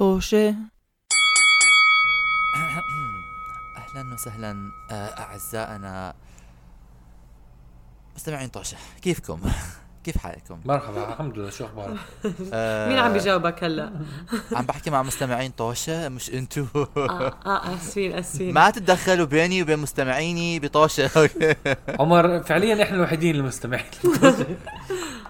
طوشة 0.00 0.48
أهلا 3.76 4.14
وسهلا 4.14 4.72
آه، 4.90 4.94
أعزائنا 4.94 6.14
مستمعين 8.16 8.48
طوشه 8.48 8.76
كيفكم؟ 9.02 9.40
كيف 10.04 10.18
حالكم؟ 10.18 10.60
مرحبا 10.64 11.08
الحمد 11.08 11.38
لله 11.38 11.50
شو 11.50 11.64
أخبارك؟ 11.64 11.96
آه، 12.52 12.88
مين 12.88 12.98
عم 12.98 13.12
بيجاوبك 13.12 13.64
هلا؟ 13.64 13.92
عم 14.56 14.64
بحكي 14.64 14.90
مع 14.90 15.02
مستمعين 15.02 15.50
طوشة 15.50 16.08
مش 16.08 16.30
انتو. 16.30 16.64
آه 16.96 17.34
آه 17.46 17.74
أسفين 17.74 18.12
أسفين. 18.18 18.54
ما 18.54 18.70
تتدخلوا 18.70 19.26
بيني 19.26 19.62
وبين 19.62 19.78
مستمعيني 19.78 20.58
بطوشة. 20.60 21.10
عمر 22.00 22.42
فعليا 22.42 22.82
إحنا 22.82 22.96
الوحيدين 22.96 23.34
المستمعين. 23.34 23.84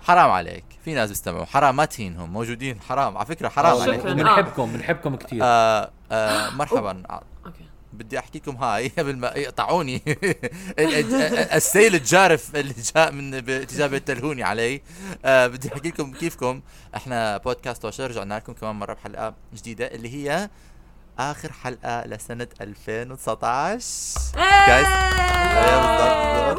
حرام 0.03 0.31
عليك. 0.31 0.65
في 0.85 0.95
ناس 0.95 1.09
بيستمعوا. 1.09 1.45
حرام 1.45 1.77
ما 1.77 1.85
تهينهم 1.85 2.33
موجودين. 2.33 2.81
حرام. 2.81 3.17
على 3.17 3.27
فكرة 3.27 3.49
حرام. 3.49 3.81
عليك. 3.81 4.07
آه. 4.07 4.13
بنحبكم 4.13 4.73
بنحبكم 4.73 5.17
كثير 5.17 5.41
آه 5.43 5.91
آه 6.13 6.51
مرحبا. 6.51 7.03
أوكي. 7.47 7.65
بدي 7.93 8.19
احكي 8.19 8.39
لكم 8.39 8.57
هاي 8.57 8.89
قبل 8.99 9.17
ما 9.17 9.29
يقطعوني. 9.29 10.03
ال- 10.79 10.95
ال- 10.95 11.15
السيل 11.37 11.95
الجارف 11.95 12.57
اللي 12.57 12.75
جاء 12.95 13.13
من 13.13 13.41
باتجاه 13.41 13.87
بيتلهوني 13.87 14.43
علي. 14.43 14.83
آه 15.25 15.47
بدي 15.47 15.69
أحكي 15.73 15.89
لكم 15.89 16.13
كيفكم. 16.13 16.61
إحنا 16.97 17.37
بودكاست 17.37 17.85
وشر 17.85 18.11
رجعنا 18.11 18.35
لكم 18.35 18.53
كمان 18.53 18.75
مرة 18.77 18.95
بحلقة 18.95 19.35
جديدة 19.55 19.87
اللي 19.87 20.15
هي 20.15 20.51
آخر 21.19 21.53
حلقة 21.53 22.07
لسنة 22.07 22.49
2019 22.61 24.21
جايز 24.67 24.87
أيوة. 24.87 26.57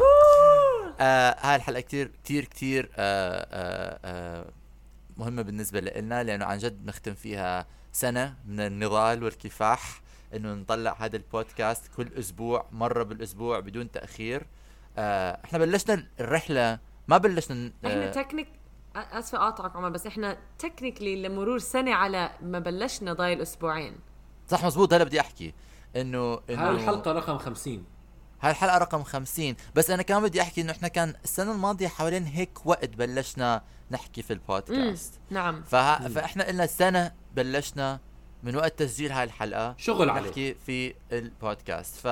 آه 1.00 1.36
هاي 1.40 1.56
الحلقة 1.56 1.80
كتير 1.80 2.10
كتير 2.24 2.44
كتير 2.44 2.90
آه 2.96 3.46
آه 3.50 3.98
آه 4.04 4.44
مهمة 5.16 5.42
بالنسبة 5.42 5.80
لنا 5.80 6.22
لأنه 6.22 6.44
عن 6.44 6.58
جد 6.58 6.86
نختم 6.86 7.14
فيها 7.14 7.66
سنة 7.92 8.34
من 8.46 8.60
النضال 8.60 9.24
والكفاح. 9.24 10.01
إنه 10.34 10.54
نطلع 10.54 10.96
هذا 10.98 11.16
البودكاست 11.16 11.86
كل 11.96 12.08
أسبوع 12.18 12.66
مرة 12.72 13.02
بالأسبوع 13.02 13.60
بدون 13.60 13.90
تأخير. 13.90 14.46
آه 14.98 15.40
إحنا 15.44 15.58
بلشنا 15.58 16.06
الرحلة 16.20 16.78
ما 17.08 17.18
بلشنا 17.18 17.56
ن- 17.56 17.72
إحنا 17.86 18.08
آه 18.08 18.10
technically 18.12 18.48
آسفة 18.96 19.38
أقاطعك 19.38 19.76
عمر 19.76 19.88
بس 19.88 20.06
إحنا 20.06 20.36
technically 20.58 21.22
لمرور 21.22 21.58
سنة 21.58 21.94
على 21.94 22.30
ما 22.42 22.58
بلشنا 22.58 23.12
ضايل 23.12 23.40
أسبوعين. 23.42 23.96
صح 24.48 24.64
مزبوط 24.64 24.94
هلا 24.94 25.04
بدي 25.04 25.20
أحكي. 25.20 25.54
إنه 25.96 26.40
إنه 26.50 26.62
هاي 26.68 26.70
الحلقة 26.70 27.12
رقم 27.12 27.38
50 27.38 27.84
هاي 28.42 28.50
الحلقة 28.50 28.78
رقم 28.78 29.02
50 29.02 29.56
بس 29.74 29.90
أنا 29.90 30.02
كمان 30.02 30.22
بدي 30.22 30.42
أحكي 30.42 30.60
إنه 30.60 30.72
إحنا 30.72 30.88
كان 30.88 31.14
السنة 31.24 31.52
الماضية 31.52 31.88
حوالين 31.88 32.24
هيك 32.24 32.66
وقت 32.66 32.88
بلشنا 32.96 33.62
نحكي 33.90 34.22
في 34.22 34.32
البودكاست. 34.32 35.20
نعم. 35.30 35.62
فها 35.62 36.08
فإحنا 36.08 36.44
قلنا 36.46 36.66
سنة 36.66 37.12
بلشنا 37.36 38.00
من 38.42 38.56
وقت 38.56 38.78
تسجيل 38.78 39.12
هاي 39.12 39.24
الحلقة 39.24 39.74
شغل 39.78 40.10
عليه. 40.10 40.28
نحكي 40.28 40.54
في 40.66 40.94
البودكاست. 41.12 41.96
ف 41.96 42.06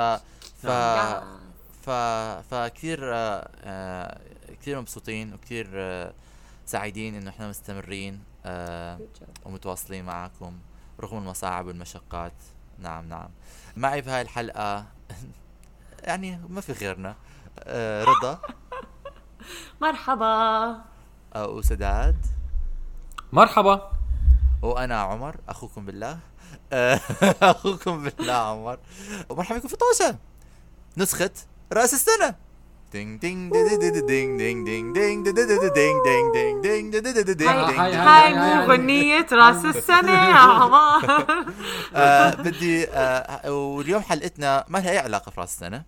ف 0.62 0.64
يا. 0.64 1.22
ف 1.82 1.90
فكثير 2.50 3.14
آه، 3.14 3.48
آه، 3.64 4.20
كثير 4.60 4.80
مبسوطين 4.80 5.34
وكثير 5.34 5.70
آه، 5.74 6.12
سعيدين 6.66 7.14
إنه 7.14 7.30
إحنا 7.30 7.48
مستمرين 7.48 8.22
آه، 8.46 8.98
ومتواصلين 9.44 10.04
معكم 10.04 10.58
رغم 11.00 11.18
المصاعب 11.18 11.66
والمشقات. 11.66 12.32
نعم 12.78 13.08
نعم. 13.08 13.28
معي 13.76 14.00
بهاي 14.00 14.22
الحلقة 14.22 14.86
يعني 16.04 16.40
ما 16.48 16.60
في 16.60 16.72
غيرنا 16.72 17.14
آه، 17.58 18.04
رضا. 18.04 18.40
مرحبا. 19.82 20.84
وسداد 21.36 22.26
مرحبا. 23.32 23.99
وأنا 24.62 25.00
عمر 25.00 25.36
أخوكم 25.48 25.86
بالله. 25.86 26.18
أخوكم 27.42 28.04
بالله 28.04 28.32
عمر. 28.32 28.78
ومرحبا 29.30 29.58
بكم 29.58 29.68
في 29.68 29.76
طوشه 29.76 30.16
نسخة 30.96 31.30
رأس 31.72 31.94
السنة. 31.94 32.34
دي- 32.92 33.04
دي- 33.18 33.90
دي- 33.90 34.00
دينج 34.00 34.38
دينج 34.40 34.66
دينج 34.66 34.94
دينج 34.94 35.24
دي- 35.24 35.32
دي- 37.00 37.12
دي- 37.12 37.22
دي- 37.22 37.34
دينج 37.34 37.50
هاي- 37.50 38.34
مو 38.34 38.72
غنية 38.72 39.26
راس 39.32 39.64
السنة 39.64 40.12
يا 40.12 40.70
آه، 41.94 42.34
بدي 42.34 42.86
آه، 42.88 43.50
واليوم 43.52 44.02
حلقتنا 44.02 44.64
ما 44.68 44.78
لها 44.78 44.90
اي 44.90 44.98
علاقه 44.98 45.30
في 45.30 45.40
راس 45.40 45.52
السنة 45.52 45.82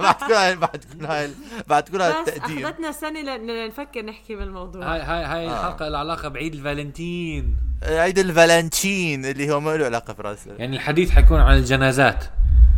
بعد 0.00 0.14
كل 0.28 0.32
هاي 0.32 0.56
بعد 0.56 0.84
كل 0.98 1.06
هاي 1.06 1.30
بعد 1.68 1.88
كل 1.88 2.00
هاي 2.02 2.12
بس 2.22 2.28
التقديم 2.28 2.66
اخذتنا 2.66 2.92
سنة 2.92 3.20
لنفكر 3.36 4.02
نحكي 4.02 4.34
بالموضوع 4.34 4.94
هاي 4.94 5.00
هاي 5.00 5.24
هاي 5.24 5.48
آه. 5.48 5.60
الحلقة 5.60 5.88
لها 5.88 6.00
علاقه 6.00 6.28
بعيد 6.28 6.54
الفالنتين 6.54 7.56
عيد 7.82 8.18
الفالنتين 8.18 9.24
اللي 9.24 9.50
هو 9.52 9.60
ما 9.60 9.76
له 9.76 9.84
علاقه 9.84 10.14
في 10.14 10.22
راس 10.22 10.46
يعني 10.58 10.76
الحديث 10.76 11.10
حيكون 11.10 11.40
عن 11.40 11.56
الجنازات 11.56 12.24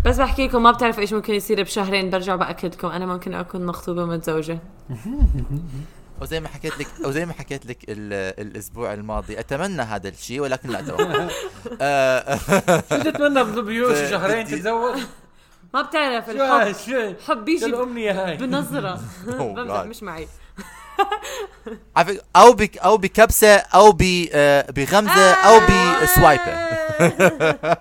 بس 0.04 0.16
بحكي 0.16 0.46
لكم 0.46 0.62
ما 0.62 0.70
بتعرفوا 0.70 1.00
إيش 1.02 1.12
ممكن 1.12 1.34
يصير 1.34 1.62
بشهرين 1.62 2.10
برجع 2.10 2.36
باكد 2.36 2.74
لكم. 2.74 2.88
أنا 2.88 3.06
ممكن 3.06 3.34
أكون 3.34 3.66
مخطوبة 3.66 4.02
ومتزوجة 4.02 4.58
وزي 6.22 6.40
ما 6.40 6.48
حكيت 6.48 6.78
لك 6.78 6.86
وزي 7.04 7.26
ما 7.26 7.32
حكيت 7.32 7.66
لك 7.66 7.78
ال- 7.88 8.46
الأسبوع 8.46 8.94
الماضي. 8.94 9.40
أتمنى 9.40 9.82
هذا 9.82 10.08
الشيء 10.08 10.40
ولكن 10.40 10.68
لا 10.68 10.80
أتوقع 10.80 11.28
آه، 11.80 12.36
شو 12.90 13.02
تتمنى 13.10 13.44
بيوش 13.62 13.92
بدي- 13.98 14.10
شهرين 14.10 14.46
تتزوج؟ 14.46 14.98
ما 15.74 15.82
بتعرف 15.82 16.30
الحب 16.30 16.74
شو 17.26 17.34
بيجي 17.44 17.66
الأمنية 17.66 18.26
هاي؟ 18.26 18.36
بنظرة. 18.36 19.00
بمزح 19.26 19.82
God. 19.82 19.86
مش 19.86 20.02
معي. 20.02 20.28
أو 22.36 22.52
بك 22.52 22.78
أو 22.78 22.96
بكبسة 22.96 23.54
أو 23.56 23.96
آه، 24.32 24.70
بغمزة 24.70 25.32
أو 25.34 25.60
بسوايبه 26.02 26.75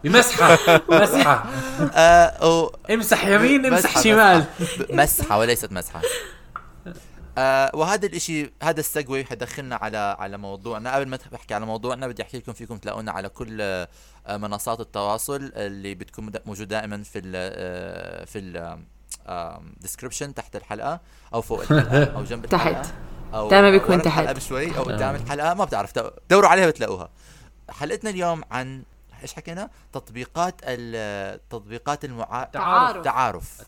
مسحة. 0.04 1.46
آه، 1.94 2.48
و- 2.48 2.70
امسح 2.94 3.26
يمين 3.28 3.66
امسح 3.66 4.00
شمال. 4.02 4.46
مسحة 4.90 5.40
وليست 5.40 5.72
مسحة. 5.72 6.02
آه 7.38 7.72
وهذا 7.74 8.06
الإشي 8.06 8.54
هذا 8.64 8.80
السجوي 8.80 9.26
حيدخلنا 9.26 9.76
على 9.76 9.98
على 10.20 10.38
موضوعنا. 10.38 10.96
قبل 10.96 11.08
ما 11.08 11.20
بحكي 11.32 11.54
على 11.54 11.66
موضوعنا 11.66 12.08
بدي 12.08 12.22
أحكي 12.24 12.38
لكم 12.38 12.54
فيكم 12.54 12.78
تلاقونا 12.78 13.12
على 13.12 13.30
كل 13.30 13.58
آه، 13.62 13.88
منصات 14.28 14.80
التواصل 14.80 15.52
اللي 15.56 15.96
بتكون 15.96 16.32
موجودة 16.46 16.80
دائما 16.80 17.04
في 17.04 17.20
ال 17.20 17.32
آه، 17.36 18.26
في 18.26 18.40
ال 18.40 18.80
description 19.82 20.34
تحت 20.34 20.56
الحلقة 20.56 21.00
أو 21.34 21.42
فوق 21.42 21.60
الحلقة 21.62 22.04
أو 22.04 22.24
جنب 22.24 22.46
تحت. 22.46 22.54
الحلقة 22.68 22.92
أو 23.34 23.50
دايما 23.50 23.68
أو 23.68 23.72
بيكون 23.72 24.02
تحت. 24.02 24.36
بشوي 24.36 24.78
أو 24.78 24.84
قدام 24.84 25.16
الحلقة. 25.16 25.54
ما 25.54 25.66
بتعرف 25.66 25.96
دو- 25.96 26.10
دوروا 26.30 26.50
عليها 26.50 26.68
بتلاقوها 26.68 27.10
حلقتنا 27.70 28.10
اليوم 28.10 28.42
عن 28.52 28.84
إيش 29.22 29.34
حكينا؟ 29.34 29.70
تطبيقات 29.94 30.56
ال- 30.64 31.40
تطبيقات 31.50 32.06
المعا... 32.06 32.44
تعارف. 32.44 33.04
تعارف. 33.04 33.62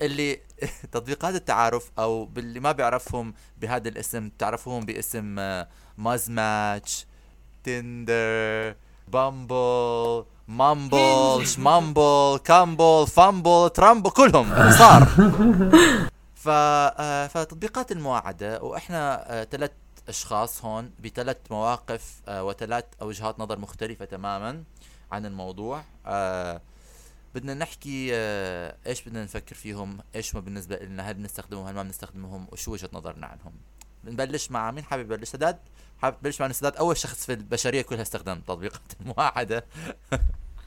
اللي 0.00 0.40
تطبيقات 0.92 1.34
التعارف 1.34 1.90
أو 1.98 2.24
باللي 2.24 2.60
ما 2.60 2.72
بيعرفهم 2.72 3.34
بهذا 3.58 3.88
الاسم 3.88 4.30
تعرفوهم 4.38 4.84
باسم 4.84 5.36
آه، 5.38 5.68
Muzmatch 5.98 7.06
Tinder 7.64 8.74
Bumble 9.08 10.24
مامبل 10.48 11.46
شمامبل 11.46 12.38
كامبل 12.44 13.06
فامبل 13.06 13.70
ترامبل 13.74 14.10
كلهم 14.10 14.72
صار. 14.78 15.04
ف 16.44 16.48
آه، 16.48 17.26
فتطبيقات 17.26 17.92
المواعدة 17.92 18.62
وإحنا 18.62 19.24
ثلاث 19.50 19.70
أشخاص 20.08 20.64
هون 20.64 20.90
بثلاث 21.04 21.36
مواقف 21.50 22.20
آه، 22.28 22.44
وثلاث 22.44 22.84
وجهات 23.02 23.40
نظر 23.40 23.58
مختلفة 23.58 24.04
تماما. 24.04 24.62
عن 25.12 25.26
الموضوع. 25.26 25.84
آه، 26.06 26.60
بدنا 27.34 27.54
نحكي 27.54 28.10
آه، 28.12 28.76
إيش 28.86 29.02
بدنا 29.02 29.24
نفكر 29.24 29.54
فيهم؟ 29.54 29.98
إيش 30.14 30.34
ما 30.34 30.40
بالنسبة 30.40 30.76
لنا 30.76 31.10
هل 31.10 31.14
بنستخدمهم؟ 31.14 31.66
هل 31.66 31.74
ما 31.74 31.82
بنستخدمهم؟ 31.82 32.46
وشو 32.52 32.72
وجهة 32.72 32.90
نظرنا 32.92 33.26
عنهم؟ 33.26 33.52
بنبلش 34.04 34.50
مع 34.50 34.70
مين 34.70 34.84
حابب 34.84 35.02
يبلش؟ 35.02 35.28
سداد؟ 35.28 35.58
حابب 36.02 36.16
تبلش 36.20 36.40
مع 36.40 36.52
سداد؟ 36.52 36.76
أول 36.76 36.96
شخص 36.96 37.26
في 37.26 37.32
البشرية 37.32 37.82
كلها 37.82 38.02
استخدم 38.02 38.40
تطبيقات 38.40 38.92
المواعده 39.00 39.64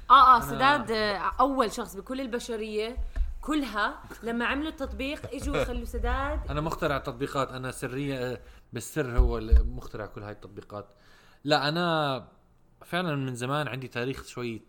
آه 0.10 0.38
آه 0.38 0.40
سداد 0.40 0.92
آه، 0.92 1.31
أول 1.40 1.72
شخص 1.72 1.95
بكل 1.95 2.22
البشرية 2.22 2.98
كلها 3.42 4.00
لما 4.24 4.45
عملوا 4.45 4.69
التطبيق 4.69 5.34
إجوا 5.34 5.57
يخلوا 5.62 5.86
سداد. 5.86 6.40
أنا 6.50 6.62
مخترع 6.62 6.98
تطبيقات. 6.98 7.51
أنا 7.51 7.72
سرية 7.72 8.42
بالسر 8.74 9.18
هو 9.18 9.38
اللي 9.38 9.63
مخترع 9.63 10.06
كل 10.06 10.24
هاي 10.24 10.31
التطبيقات. 10.31 10.86
لا 11.44 11.69
أنا 11.69 12.28
فعلا 12.85 13.15
من 13.15 13.35
زمان 13.35 13.68
عندي 13.68 13.88
تاريخ 13.88 14.25
شوي 14.25 14.62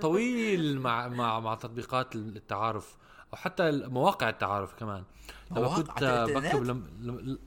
طويل 0.00 0.80
مع 0.80 1.08
مع 1.08 1.40
مع 1.40 1.54
تطبيقات 1.54 2.14
التعارف 2.14 2.96
أو 3.32 3.38
حتى 3.38 3.70
مواقع 3.72 4.28
التعارف 4.28 4.74
كمان 4.74 5.04
لما 5.50 5.76
كنت؟ 5.76 5.90
بكتب 6.04 6.64
لم... 6.64 6.86
لم... 7.00 7.38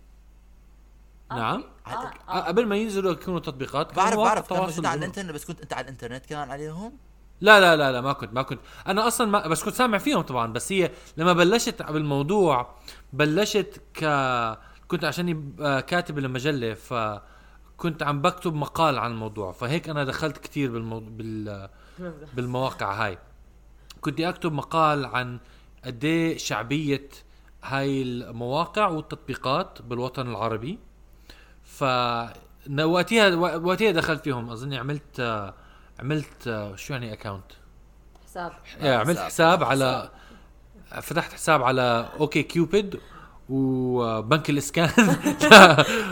نعم 1.32 1.64
آه، 1.88 1.90
آه. 1.90 2.12
آه، 2.30 2.40
قبل 2.40 2.66
ما 2.66 2.76
ينزلوا 2.76 3.12
يكونوا 3.12 3.40
تطبيقات 3.40 3.96
بعرف 3.96 4.18
بعرف 4.18 4.50
كان 4.50 4.58
تواصل 4.58 4.72
موجود 4.72 4.86
على. 4.86 5.00
الإنترنت 5.00 5.32
بس 5.32 5.46
كنت 5.46 5.62
انت 5.62 5.74
على 5.74 5.84
الإنترنت 5.84 6.26
كمان 6.26 6.52
عليهم 6.52 6.98
لا 7.42 7.60
لا 7.60 7.76
لا 7.76 7.92
لا 7.92 8.02
ما 8.02 8.14
كنت 8.14 8.34
ما 8.34 8.42
كنت 8.42 8.60
أنا 8.88 9.08
أصلا 9.08 9.28
ما 9.28 9.48
بس 9.48 9.64
كنت 9.64 9.74
سامع 9.74 9.98
فيهم 9.98 10.22
طبعا 10.22 10.54
بس 10.54 10.72
هي 10.72 10.92
لما 11.18 11.34
بلشت 11.34 11.82
بالموضوع 11.82 12.76
بلشت 13.14 13.82
ك 13.94 14.00
كنت 14.88 15.06
عشان 15.06 15.54
كاتب 15.88 16.18
المجلة 16.18 16.74
ف 16.74 16.94
كنت 17.80 18.04
عم 18.04 18.22
بكتب 18.22 18.54
مقال 18.54 19.00
عن 19.00 19.12
الموضوع 19.12 19.52
فهيك 19.52 19.90
أنا 19.90 20.04
دخلت 20.04 20.38
كثير 20.38 20.72
بالموضوع 20.72 21.10
بال 21.12 21.70
بالمواقع 22.34 23.06
هاي. 23.06 23.18
كنت 24.02 24.20
أكتب 24.22 24.52
مقال 24.54 25.06
عن 25.06 25.40
قد 25.86 26.06
إيه 26.06 26.38
شعبية 26.38 27.10
هاي 27.64 28.02
المواقع 28.02 28.88
والتطبيقات 28.88 29.82
بالوطن 29.82 30.28
العربي. 30.28 30.80
ف 31.64 31.84
وقتها 32.80 33.36
وقتها 33.56 33.92
دخلت 33.92 34.24
فيهم 34.24 34.50
أظني 34.50 34.78
عملت 34.78 35.44
عملت 36.00 36.72
شو 36.76 36.94
يعني 36.94 37.14
اكونت 37.14 37.52
حساب. 38.24 38.52
عملت 38.82 39.20
حساب. 39.20 39.64
على 39.64 40.12
فتحت 41.02 41.34
حساب 41.34 41.64
على 41.64 42.10
OkCupid 42.20 43.00
وبنك 43.50 44.50
الإسكان. 44.50 44.90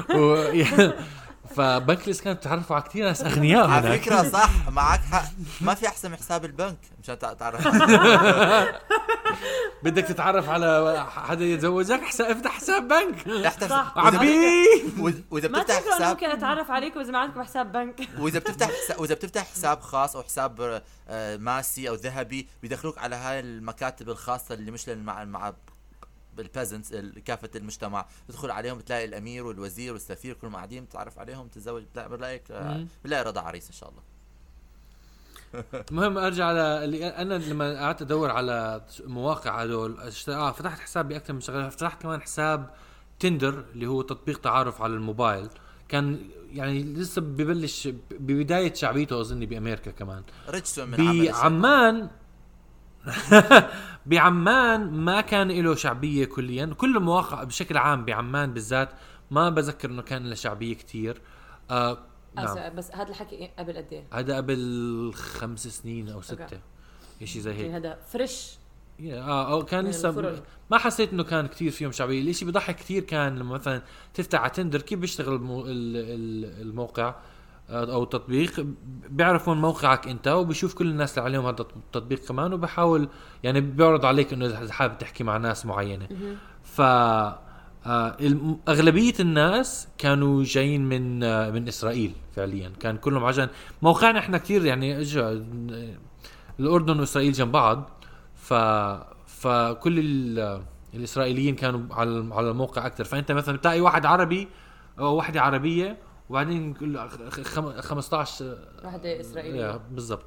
و... 1.59 1.79
فبنك 1.79 2.05
الاسكان 2.05 2.33
بتعرفوا 2.33 2.75
على 2.75 2.85
كثير 2.85 3.05
ناس 3.05 3.21
أغنياء 3.31 3.69
على 3.69 3.99
فكرة 3.99 4.29
صح. 4.29 4.49
معك 4.69 4.99
حق. 4.99 5.25
ما 5.61 5.73
في 5.73 5.87
أحسن 5.87 6.11
من 6.11 6.17
حساب 6.17 6.45
البنك 6.45 6.77
مشان 7.03 7.19
تعرف. 7.19 7.67
بدك 9.83 10.03
تتعرف 10.03 10.49
على 10.49 11.05
حدا 11.09 11.45
يتزوجك؟ 11.45 12.01
حساب 12.01 12.29
افتح 12.29 12.51
حساب 12.51 12.87
بنك. 12.87 13.43
صح. 13.69 13.93
عبيه 13.95 14.65
واذا 15.31 15.47
ما 15.47 15.61
بتفتح 15.61 15.93
حساب 15.93 16.09
ممكن 16.09 16.29
أتعرف 16.29 16.71
عليكم 16.71 16.99
إذا 16.99 17.11
ما 17.11 17.19
عندكم 17.19 17.43
حساب 17.43 17.71
بنك. 17.71 18.09
وإذا 18.19 18.39
بتفتح 18.39 18.71
حساب 18.83 18.99
وإذا 18.99 19.15
بتفتح 19.15 19.51
حساب 19.51 19.81
خاص 19.81 20.15
أو 20.15 20.23
حساب 20.23 20.81
آه، 21.09 21.37
ماسي 21.37 21.89
أو 21.89 21.93
ذهبي 21.93 22.47
بيدخلوك 22.61 22.97
على 22.97 23.15
هاي 23.15 23.39
المكاتب 23.39 24.09
الخاصة 24.09 24.55
اللي 24.55 24.71
مش 24.71 24.89
مع 24.89 25.23
peasants 26.39 26.95
كافة 27.25 27.49
المجتمع. 27.55 28.05
تدخل 28.27 28.51
عليهم 28.51 28.77
بتلاقي 28.77 29.05
الأمير 29.05 29.45
والوزير 29.45 29.93
والسفير 29.93 30.33
كلهم 30.33 30.55
قاعدين 30.55 30.85
بتعرف 30.85 31.19
عليهم 31.19 31.47
تتزوج 31.47 31.83
بتلاقي 31.83 32.41
بتلاقي 33.03 33.23
رضا 33.23 33.41
عريس 33.41 33.67
إن 33.67 33.73
شاء 33.73 33.89
الله. 33.89 34.01
المهم 35.91 36.17
أرجع 36.17 36.45
على 36.45 36.83
اللي 36.83 37.07
أنا 37.07 37.33
لما 37.33 37.79
قعدت 37.79 38.01
أدور 38.01 38.31
على 38.31 38.85
مواقع 39.05 39.61
هدول 39.61 39.97
آه 40.29 40.51
فتحت 40.51 40.79
حساب 40.79 41.07
باكثر 41.07 41.33
من 41.33 41.41
شغلة. 41.41 41.69
فتحت 41.69 42.01
كمان 42.01 42.21
حساب 42.21 42.69
تندر 43.19 43.65
اللي 43.73 43.87
هو 43.87 44.01
تطبيق 44.01 44.41
تعارف 44.41 44.81
على 44.81 44.93
الموبايل. 44.93 45.49
كان 45.89 46.29
يعني 46.53 46.83
لسه 46.83 47.21
ببلش 47.21 47.87
ببداية 48.11 48.73
شعبيته 48.73 49.21
اظني 49.21 49.45
بأمريكا 49.45 49.91
كمان. 49.91 50.23
رجسوا 50.49 50.85
من 50.85 51.25
بعمان 51.25 52.09
بعمان 54.05 54.91
ما 54.91 55.21
كان 55.21 55.51
له 55.51 55.75
شعبية 55.75 56.25
كليا. 56.25 56.65
كل 56.65 56.97
المواقع 56.97 57.43
بشكل 57.43 57.77
عام 57.77 58.05
بعمان 58.05 58.53
بالذات 58.53 58.89
ما 59.31 59.49
بذكر 59.49 59.89
إنه 59.89 60.01
كان 60.01 60.29
له 60.29 60.35
شعبية 60.35 60.75
كثير 60.75 61.21
آه 61.71 61.97
نعم. 62.35 62.75
بس 62.75 62.91
هذا 62.91 63.09
الحكي 63.09 63.49
قبل 63.59 63.77
قد 63.77 63.93
إيه؟ 63.93 64.03
هذا 64.13 64.37
قبل 64.37 65.11
خمس 65.15 65.67
سنين 65.67 66.09
أو 66.09 66.21
ستة 66.21 66.59
شيء 67.23 67.41
زي 67.41 67.53
هيك. 67.53 67.71
هذا 67.71 67.97
فريش؟ 68.07 68.57
آه 69.11 69.63
كان 69.63 69.87
لسه 69.87 70.41
ما 70.71 70.77
حسيت 70.77 71.13
إنه 71.13 71.23
كان 71.23 71.47
كثير 71.47 71.71
فيهم 71.71 71.91
شعبية، 71.91 72.29
الشيء 72.29 72.45
بيضحك 72.45 72.75
كثير 72.75 73.03
كان 73.03 73.39
لما 73.39 73.53
مثلا 73.53 73.81
تفتح 74.13 74.41
على 74.41 74.49
تندر 74.49 74.81
كيف 74.81 74.99
بيشتغل 74.99 75.35
الموقع؟ 76.61 77.07
آه، 77.07 77.15
أو 77.69 78.03
التطبيق 78.03 78.65
بيعرف 79.09 79.47
وين 79.47 79.57
موقعك 79.57 80.07
أنت 80.07 80.27
وبشوف 80.27 80.73
كل 80.73 80.87
الناس 80.87 81.17
اللي 81.17 81.25
عليهم 81.29 81.45
هذا 81.45 81.61
التطبيق 81.61 82.19
كمان 82.27 82.53
وبحاول 82.53 83.09
يعني 83.43 83.61
بيعرض 83.61 84.05
عليك 84.05 84.33
إنه 84.33 84.45
إذا 84.45 84.73
حابب 84.73 84.97
تحكي 84.97 85.23
مع 85.23 85.37
ناس 85.37 85.65
معينة. 85.65 86.07
ف 86.63 86.81
آه 86.81 88.17
أغلبية 88.67 89.13
الناس 89.19 89.87
كانوا 89.97 90.43
جايين 90.43 90.89
من 90.89 91.23
آه 91.23 91.51
من 91.51 91.67
إسرائيل 91.67 92.13
فعليا. 92.35 92.71
كان 92.79 92.97
كلهم 92.97 93.23
عشان 93.25 93.49
موقعنا 93.81 94.19
إحنا 94.19 94.37
كثير 94.37 94.65
يعني 94.65 95.03
الأردن 96.59 96.99
وإسرائيل 96.99 97.31
جنب 97.33 97.51
بعض. 97.51 97.89
ف 98.35 98.53
فكل 99.27 99.99
الإسرائيليين 100.93 101.55
كانوا 101.55 101.81
على 101.91 102.29
على 102.31 102.49
الموقع 102.49 102.85
أكثر 102.85 103.03
فأنت 103.03 103.31
مثلا 103.31 103.57
بتلاقي 103.57 103.81
واحد 103.81 104.05
عربي 104.05 104.47
أو 104.99 105.15
واحدة 105.15 105.41
عربية 105.41 105.97
وبعدين 106.29 106.75
15 107.81 108.57
وحده 108.83 109.19
إسرائيلية. 109.19 109.77
بالضبط. 109.91 110.25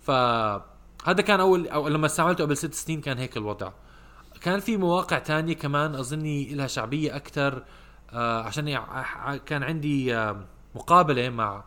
فهذا 0.00 1.22
كان 1.26 1.40
أول 1.40 1.68
أو 1.68 1.88
لما 1.88 2.06
استعملته 2.06 2.44
قبل 2.44 2.56
ست 2.56 2.74
سنين 2.74 3.00
كان 3.00 3.18
هيك 3.18 3.36
الوضع. 3.36 3.72
كان 4.40 4.60
في 4.60 4.76
مواقع 4.76 5.18
تانية 5.18 5.54
كمان 5.54 5.94
أظني 5.94 6.54
لها 6.54 6.66
شعبية 6.66 7.16
أكثر 7.16 7.64
آه 8.12 8.42
عشان 8.42 8.78
كان 9.46 9.62
عندي 9.62 10.16
آه 10.16 10.44
مقابلة 10.74 11.28
مع 11.30 11.64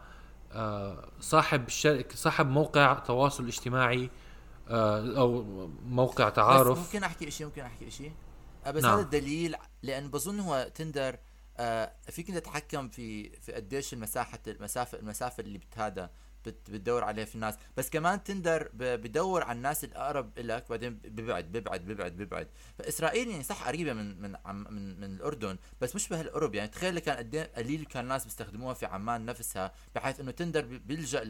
آه 0.52 1.10
صاحب 1.20 1.70
شرك 1.70 2.12
صاحب 2.16 2.50
موقع 2.50 2.94
تواصل 2.94 3.48
اجتماعي 3.48 4.10
آه 4.70 5.18
أو 5.18 5.44
موقع 5.86 6.30
تعارف. 6.30 6.72
بس 6.72 6.78
ممكن 6.78 7.04
أحكي 7.04 7.32
شيء 7.32 7.46
ممكن 7.48 7.62
أحكي 7.62 7.92
شيء 7.92 8.12
آه، 8.66 8.72
بس 8.72 8.84
نعم. 8.84 8.94
هذا 8.94 9.02
الدليل 9.02 9.56
لأن 9.84 10.08
بظن 10.08 10.40
هو 10.40 10.72
تندر 10.76 11.14
آه 11.14 11.20
فيك 12.10 12.30
إنت 12.30 12.38
تتحكم 12.38 12.90
في 12.90 13.30
في 13.40 13.54
قديش 13.54 13.94
المساحة 13.94 14.40
المسافه 14.48 15.00
المسافة 15.00 15.44
اللي 15.44 15.58
بتهذا 15.58 16.10
بتدور 16.46 17.04
عليه 17.04 17.24
في 17.24 17.36
الناس. 17.36 17.56
بس 17.78 17.90
كمان 17.90 18.24
تندر 18.24 18.70
بدور 18.74 19.44
على 19.44 19.58
الناس 19.58 19.84
الأقرب 19.84 20.40
لك 20.40 20.70
بعدين 20.70 21.00
ببعد 21.04 21.52
ببعد 21.52 21.86
ببعد 21.86 22.12
ببعد. 22.12 22.48
فإسرائيل 22.78 23.28
يعني 23.28 23.44
صح 23.44 23.68
قريبة 23.68 23.94
من 23.94 24.22
من 24.22 24.36
من, 24.46 25.00
من 25.00 25.04
الأردن 25.04 25.58
بس 25.82 25.96
مش 25.96 26.10
بهالقرب. 26.10 26.56
يعني 26.56 26.68
تخيل 26.70 27.00
كان 27.00 27.18
قد 27.18 27.36
إيه 27.36 27.52
قليل 27.58 27.86
كان 27.86 28.04
الناس 28.04 28.26
بيستخدموها 28.26 28.74
في 28.74 28.86
عمان 28.86 29.26
نفسها 29.26 29.72
بحيث 29.96 30.20
إنه 30.20 30.32
تندر 30.32 30.62
بيلجأ 30.86 31.24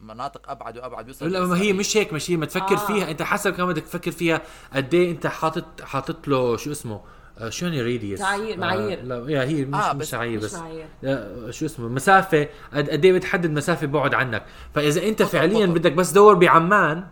لمناطق 0.00 0.50
أبعد 0.50 0.78
وأبعد 0.78 1.04
بيوصل 1.04 1.28
لا 1.32 1.46
ما 1.46 1.60
هي 1.60 1.72
مش 1.72 1.96
هيك 1.96 2.12
مش 2.12 2.30
هي 2.30 2.36
ما 2.36 2.46
تفكر 2.46 2.74
آه. 2.74 2.86
فيها. 2.86 3.10
إنت 3.10 3.22
حسب 3.22 3.52
كمان 3.54 3.68
بدك 3.68 3.82
تفكر 3.82 4.10
فيها 4.10 4.42
قد 4.72 4.94
إيه 4.94 5.10
أنت 5.10 5.26
حاطط 5.26 5.82
حاطط 5.82 6.28
له 6.28 6.56
شو 6.56 6.72
اسمه 6.72 7.04
آه، 7.38 7.48
شو 7.48 7.66
يعني 7.66 7.82
راديوس؟ 7.82 8.20
معايير 8.20 8.58
معايير. 8.58 9.00
آه 9.00 9.02
لا 9.02 9.30
يا 9.30 9.42
هي 9.44 9.64
مش 9.64 9.74
آه 9.84 9.92
مش 9.92 10.14
معايير 10.14 10.38
بس, 10.38 10.44
بس 10.44 10.54
معايير. 10.54 10.86
آه 11.04 11.50
شو 11.50 11.66
اسمه 11.66 11.88
مسافة 11.88 12.48
قد 12.74 13.04
إيه 13.04 13.12
بتحدد 13.12 13.50
مسافة 13.50 13.86
بعد 13.86 14.14
عنك؟ 14.14 14.44
فإذا 14.74 15.02
أنت 15.02 15.22
قطر 15.22 15.32
فعليا 15.32 15.66
قطر. 15.66 15.78
بدك 15.78 15.92
بس 15.92 16.12
تدور 16.12 16.34
بعمان 16.34 17.04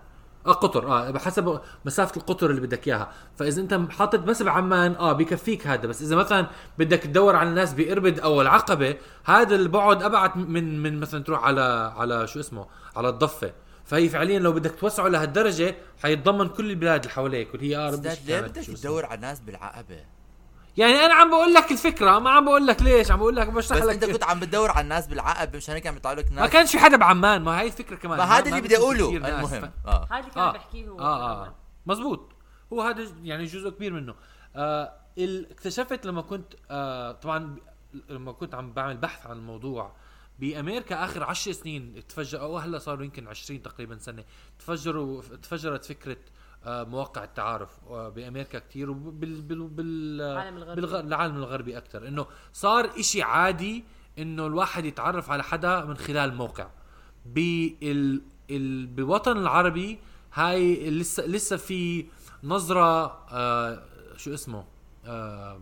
آه 0.47 0.53
قطر 0.53 0.87
آه 0.89 1.11
بحسب 1.11 1.61
مسافة 1.85 2.17
القطر 2.17 2.51
اللي 2.51 2.61
بدك 2.61 2.89
إياها. 2.89 3.13
فإذا 3.37 3.61
أنت 3.63 3.81
حاطط 3.91 4.19
بس 4.19 4.43
بعمان 4.43 4.95
آه 4.95 5.13
بكفيك 5.13 5.67
هذا. 5.67 5.87
بس 5.87 6.03
إذا 6.03 6.17
مثلا 6.17 6.47
بدك 6.79 6.99
تدور 6.99 7.37
على 7.37 7.49
الناس 7.49 7.73
باربد 7.75 8.21
أو 8.21 8.43
العقبة 8.43 8.97
هذا 9.25 9.55
البعد 9.55 10.03
أبعد 10.03 10.37
من 10.37 10.83
من 10.83 11.01
مثلا 11.01 11.25
تروح 11.25 11.45
على 11.45 11.93
على 11.97 12.27
شو 12.27 12.41
اسمه 12.41 12.67
على 12.97 13.09
الضفة. 13.09 13.53
فهي 13.85 14.09
فعليا 14.09 14.39
لو 14.39 14.53
بدك 14.53 14.75
توسعه 14.81 15.09
لهالدرجة 15.09 15.75
حيتضمن 16.03 16.49
كل 16.49 16.71
البلاد 16.71 17.01
اللي 17.01 17.13
حواليك 17.13 17.53
واللي 17.53 17.71
هي 17.71 17.77
اقرب 17.77 18.07
ليه 18.27 18.41
بدك 18.41 18.63
تدور 18.63 19.07
على 19.07 19.15
الناس 19.15 19.41
بالعقبة؟ 19.41 20.14
يعني 20.77 20.93
أنا 20.93 21.15
عم 21.15 21.31
بقول 21.31 21.55
لك 21.55 21.73
الفكرة 21.73 22.19
ما 22.19 22.31
عم 22.31 22.45
بقول 22.45 22.67
لك 22.67 22.83
ليش 22.83 23.11
عم 23.11 23.19
بقول 23.19 23.37
لك 23.37 23.49
بشرح 23.49 23.85
لك 23.85 23.95
أنت 23.95 24.05
كنت 24.05 24.25
عم 24.25 24.41
بتدور 24.41 24.71
على 24.71 24.81
الناس 24.81 25.07
بالعقب 25.07 25.57
مشان 25.57 25.75
هيك 25.75 25.87
عم 25.87 25.97
يطلعوا 25.97 26.17
لك 26.17 26.33
ناس. 26.33 26.41
ما 26.41 26.47
كانش 26.47 26.73
في 26.73 26.79
حدا 26.79 26.97
بعمان 26.97 27.43
ما 27.43 27.61
هي 27.61 27.67
الفكرة 27.67 27.97
كمان. 27.97 28.19
ما 28.19 28.25
هذا 28.25 28.49
اللي 28.49 28.61
بدي 28.61 28.77
أقوله 28.77 29.17
المهم 29.17 29.71
آه. 29.87 30.09
هذا 30.11 30.21
اللي 30.21 30.31
كان 30.31 30.43
آه. 30.43 30.53
بحكيه 30.53 30.89
هو. 30.89 30.99
آه 30.99 31.45
آه 31.47 31.55
مزبوط 31.87 32.33
هو 32.73 32.83
هذا 32.83 33.07
يعني 33.23 33.45
جزء 33.45 33.71
كبير 33.71 33.93
منه. 33.93 34.15
آه 34.57 34.93
اكتشفت 35.19 36.07
لما 36.07 36.23
كنت 36.23 36.55
آه 36.71 37.13
طبعا 37.13 37.57
لما 38.09 38.33
كنت 38.33 38.55
عم 38.55 38.73
بعمل 38.73 38.97
بحث 38.97 39.27
عن 39.27 39.37
الموضوع 39.37 39.93
بأمريكا 40.39 41.05
آخر 41.05 41.25
عشر 41.25 41.53
سنين 41.53 42.07
تفجر 42.09 42.41
أو 42.41 42.59
هلأ 42.59 42.79
صاروا 42.79 43.05
يمكن 43.05 43.29
20 43.29 43.63
تقريبا 43.63 43.99
سنة 43.99 44.25
تفجروا 44.59 45.23
تفجرت 45.23 45.85
فكرة 45.85 46.13
آه، 46.13 46.17
مواقع 46.67 47.25
التعارف 47.25 47.71
آه، 47.91 48.09
بأمريكا 48.09 48.59
كثير 48.59 48.91
وبال 48.91 49.43
بال 49.43 49.69
بال 49.69 50.19
بالعالم 50.77 51.37
الغربي. 51.37 51.79
أكثر 51.79 52.09
إنه 52.09 52.27
صار 52.53 52.91
إشي 52.99 53.23
عادي 53.23 53.85
إنه 54.19 54.47
الواحد 54.47 54.85
يتعرف 54.85 55.31
على 55.31 55.43
حدا 55.43 55.85
من 55.85 55.97
خلال 55.97 56.35
موقع. 56.35 56.67
بال 57.27 58.23
ال... 58.51 58.87
بالوطن 58.87 59.37
العربي 59.37 59.99
هاي 60.35 60.91
لسه 60.91 61.27
لسه 61.27 61.57
في 61.57 62.07
نظرة 62.45 63.05
آه 63.33 63.83
شو 64.17 64.35
اسمه؟ 64.35 64.65
آه 65.07 65.61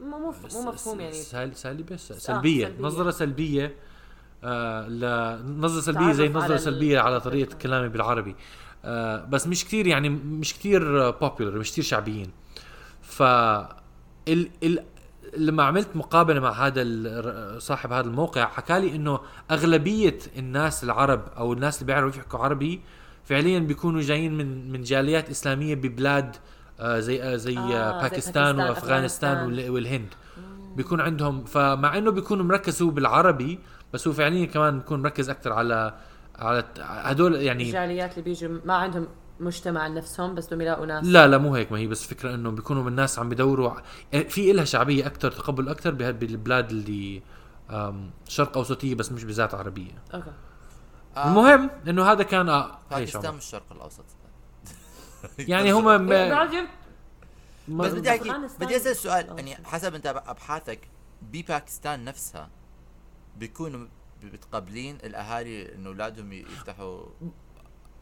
مو 0.00 0.18
مو 0.18 0.62
مفهوم 0.62 1.00
يعني. 1.00 1.12
سال 1.12 1.56
سالبه 1.56 1.96
سلبية, 1.96 2.66
آه 2.66 2.70
سلبية. 2.70 2.76
نظرة 2.80 3.10
سلبية 3.10 3.76
آه 4.44 4.88
نظرة 5.42 5.80
سلبية 5.80 6.12
زي 6.12 6.28
نظرة 6.28 6.56
سلبية 6.56 7.00
على 7.00 7.20
طريقة 7.20 7.56
كلامي 7.56 7.88
بالعربي. 7.88 8.30
آه 8.30 8.63
بس 9.28 9.46
مش 9.46 9.64
كثير 9.64 9.86
يعني 9.86 10.08
مش 10.08 10.54
كثير 10.54 11.10
بوبيلر 11.10 11.58
مش 11.58 11.72
كثير 11.72 11.84
شعبيين. 11.84 12.30
ف 13.02 13.22
ال 13.22 14.50
ال 14.62 14.84
لما 15.36 15.62
عملت 15.62 15.96
مقابلة 15.96 16.40
مع 16.40 16.66
هذا 16.66 17.58
صاحب 17.58 17.92
هذا 17.92 18.06
الموقع 18.06 18.46
حكى 18.46 18.80
لي 18.80 18.96
إنه 18.96 19.20
أغلبية 19.50 20.18
الناس 20.38 20.84
العرب 20.84 21.22
أو 21.36 21.52
الناس 21.52 21.82
اللي 21.82 21.86
بيعرفوا 21.86 22.20
يحكوا 22.20 22.38
عربي 22.38 22.80
فعليا 23.24 23.58
بيكونوا 23.58 24.00
جايين 24.00 24.34
من 24.38 24.72
من 24.72 24.82
جاليات 24.82 25.30
إسلامية 25.30 25.74
ببلاد 25.74 26.36
آه 26.80 27.00
زي 27.00 27.22
آه 27.22 27.36
زي 27.36 27.58
آه 27.58 28.00
باكستان, 28.02 28.02
باكستان 28.02 28.60
وأفغانستان 28.60 29.70
والهند. 29.70 30.14
بيكون 30.76 31.00
عندهم 31.00 31.44
فمع 31.44 31.98
إنه 31.98 32.10
بيكون 32.10 32.42
مركز 32.42 32.82
هو 32.82 32.90
بالعربي 32.90 33.58
بس 33.92 34.08
هو 34.08 34.14
فعليا 34.14 34.46
كمان 34.46 34.78
بيكون 34.78 35.02
مركز 35.02 35.30
أكثر 35.30 35.52
على 35.52 35.94
على 36.38 36.64
هدول 36.80 37.34
يعني 37.34 37.62
الجاليات 37.62 38.12
اللي 38.12 38.22
بيجوا 38.22 38.60
ما 38.64 38.74
عندهم 38.74 39.08
مجتمع 39.40 39.88
نفسهم 39.88 40.34
بس 40.34 40.46
بدهم 40.46 40.60
يلاقوا 40.60 40.86
ناس 40.86 41.04
لا 41.04 41.26
لا 41.26 41.38
مو 41.38 41.54
هيك 41.54 41.72
ما 41.72 41.78
هي 41.78 41.86
بس 41.86 42.06
فكرة 42.06 42.34
إنه 42.34 42.50
بيكونوا 42.50 42.82
من 42.82 42.88
الناس 42.88 43.18
عم 43.18 43.28
بدوروا 43.28 43.72
يعني 44.12 44.24
في 44.28 44.50
إلها 44.50 44.64
شعبية 44.64 45.06
أكثر 45.06 45.30
تقبل 45.30 45.68
أكثر 45.68 45.90
بالبلاد 45.90 46.70
اللي 46.70 47.22
شرق 48.28 48.56
أوسطية 48.56 48.94
بس 48.94 49.12
مش 49.12 49.24
بذات 49.24 49.54
عربية 49.54 49.92
أوكي 50.14 50.32
آه، 51.16 51.28
المهم 51.28 51.70
إنه 51.88 52.12
هذا 52.12 52.22
كان 52.22 52.48
آه 52.48 52.78
باكستان؟ 52.90 53.34
مش 53.34 53.44
الشرق 53.44 53.72
الأوسط 53.72 54.04
يعني 55.38 55.72
هم 55.72 56.12
جبت 56.12 56.68
بس 57.68 57.92
بدي 57.92 58.10
احكي. 58.10 58.32
بدي 58.60 58.76
أسأل 58.76 58.96
سؤال. 58.96 59.26
يعني 59.26 59.56
حسب 59.64 59.94
أنت 59.94 60.06
أبحاثك 60.06 60.88
بباكستان 61.22 62.04
نفسها 62.04 62.48
بيكونوا 63.36 63.86
بتقبلين 64.30 64.96
الأهالي 65.04 65.74
إنه 65.74 65.88
أولادهم 65.88 66.32
يفتحوا؟ 66.32 67.00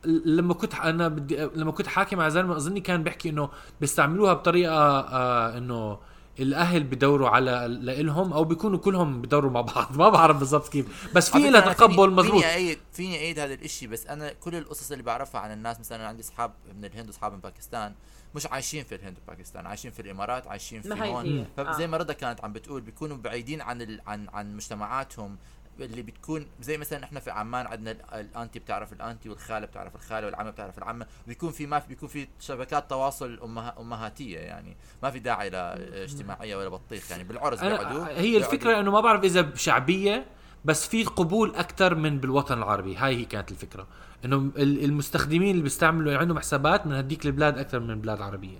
لما 0.04 0.54
كنت 0.54 0.74
أنا 0.74 1.08
بدي 1.08 1.36
لما 1.54 1.72
كنت 1.72 1.86
حاكي 1.86 2.16
مع 2.16 2.28
زلمة 2.28 2.56
أظني 2.56 2.80
كان 2.80 3.02
بيحكي 3.02 3.28
إنه 3.28 3.50
بيستعملوها 3.80 4.32
بطريقة 4.32 5.00
آه 5.00 5.58
إنه 5.58 5.98
الأهل 6.40 6.84
بدوروا 6.84 7.28
على 7.28 7.50
لإلهم 7.82 8.32
أو 8.32 8.44
بيكونوا 8.44 8.78
كلهم 8.78 9.22
بدوروا 9.22 9.50
مع 9.50 9.60
بعض. 9.60 9.96
ما 9.98 10.08
بعرف 10.08 10.36
بالضبط 10.36 10.68
كيف. 10.68 11.10
بس 11.14 11.30
في 11.30 11.50
لها 11.50 11.60
تقبل 11.72 11.94
فيني- 11.94 12.06
مضبوط. 12.06 12.30
فيني 12.42 12.54
ايد 12.54 12.78
فيني 12.92 13.18
ايد 13.18 13.38
هذا 13.38 13.54
الإشي 13.54 13.86
بس 13.86 14.06
أنا 14.06 14.32
كل 14.32 14.54
القصص 14.54 14.90
اللي 14.92 15.02
بعرفها 15.04 15.40
عن 15.40 15.52
الناس 15.52 15.80
مثلا 15.80 16.06
عندي 16.06 16.22
أصحاب 16.22 16.52
من 16.78 16.84
الهند 16.84 17.06
وأصحاب 17.06 17.32
من 17.32 17.40
باكستان 17.40 17.94
مش 18.34 18.46
عايشين 18.46 18.84
في 18.84 18.94
الهند 18.94 19.18
وباكستان 19.24 19.66
عايشين 19.66 19.90
في 19.90 20.02
الإمارات 20.02 20.46
عايشين 20.46 20.82
في 20.82 20.88
ما 20.88 21.04
هي 21.04 21.10
هون. 21.10 21.46
فزي 21.56 21.84
آه. 21.84 21.86
ما 21.86 21.96
رضا 21.96 22.12
كانت 22.12 22.44
عم 22.44 22.52
بتقول 22.52 22.80
بيكونوا 22.80 23.16
بعيدين 23.16 23.60
عن 23.60 23.82
ال... 23.82 24.00
عن 24.06 24.28
عن 24.32 24.56
مجتمعاتهم 24.56 25.36
اللي 25.80 26.02
بتكون 26.02 26.46
زي 26.60 26.78
مثلا 26.78 27.04
إحنا 27.04 27.20
في 27.20 27.30
عمان 27.30 27.66
عندنا 27.66 27.90
ال- 27.90 27.98
الأنتي 28.14 28.58
بتعرف 28.58 28.92
الأنتي 28.92 29.28
والخالة 29.28 29.66
بتعرف 29.66 29.94
الخالة 29.94 30.26
والعمة 30.26 30.50
بتعرف 30.50 30.78
العمة 30.78 31.06
بيكون 31.26 31.50
في 31.50 31.66
ما 31.66 31.78
في 31.78 31.88
بيكون 31.88 32.08
في 32.08 32.28
شبكات 32.40 32.90
تواصل 32.90 33.40
أمها 33.44 33.74
أمهاتية 33.80 34.38
يعني 34.38 34.76
ما 35.02 35.10
في 35.10 35.18
داعي 35.18 35.50
لاجتماعيه 35.50 36.56
ولا 36.56 36.68
بطيخ 36.68 37.10
يعني 37.10 37.24
بالعرس 37.24 37.60
بيقعدوا 37.60 38.06
هي 38.08 38.36
الفكرة 38.36 38.80
إنه 38.80 38.90
ما 38.90 39.00
بعرف 39.00 39.24
إذا 39.24 39.54
شعبية 39.54 40.26
بس 40.64 40.88
في 40.88 41.04
قبول 41.04 41.54
أكثر 41.54 41.94
من 41.94 42.18
بالوطن 42.18 42.58
العربي 42.58 42.96
هاي 42.96 43.16
هي 43.16 43.24
كانت 43.24 43.50
الفكرة. 43.50 43.86
إنه 44.24 44.36
ال- 44.36 44.84
المستخدمين 44.84 45.50
اللي 45.50 45.62
بيستعملوا 45.62 46.16
عندهم 46.18 46.38
حسابات 46.38 46.86
من 46.86 46.92
هديك 46.92 47.26
البلاد 47.26 47.58
أكثر 47.58 47.80
من 47.80 48.00
بلاد 48.00 48.20
عربية. 48.22 48.58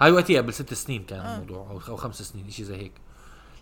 هاي 0.00 0.12
وقتها 0.12 0.36
قبل 0.38 0.52
ست 0.54 0.74
سنين 0.74 1.02
كان 1.02 1.20
آه. 1.20 1.34
الموضوع 1.34 1.70
أو 1.88 1.96
خمس 1.96 2.22
سنين 2.22 2.50
شيء 2.50 2.64
زي 2.64 2.76
هيك. 2.76 2.92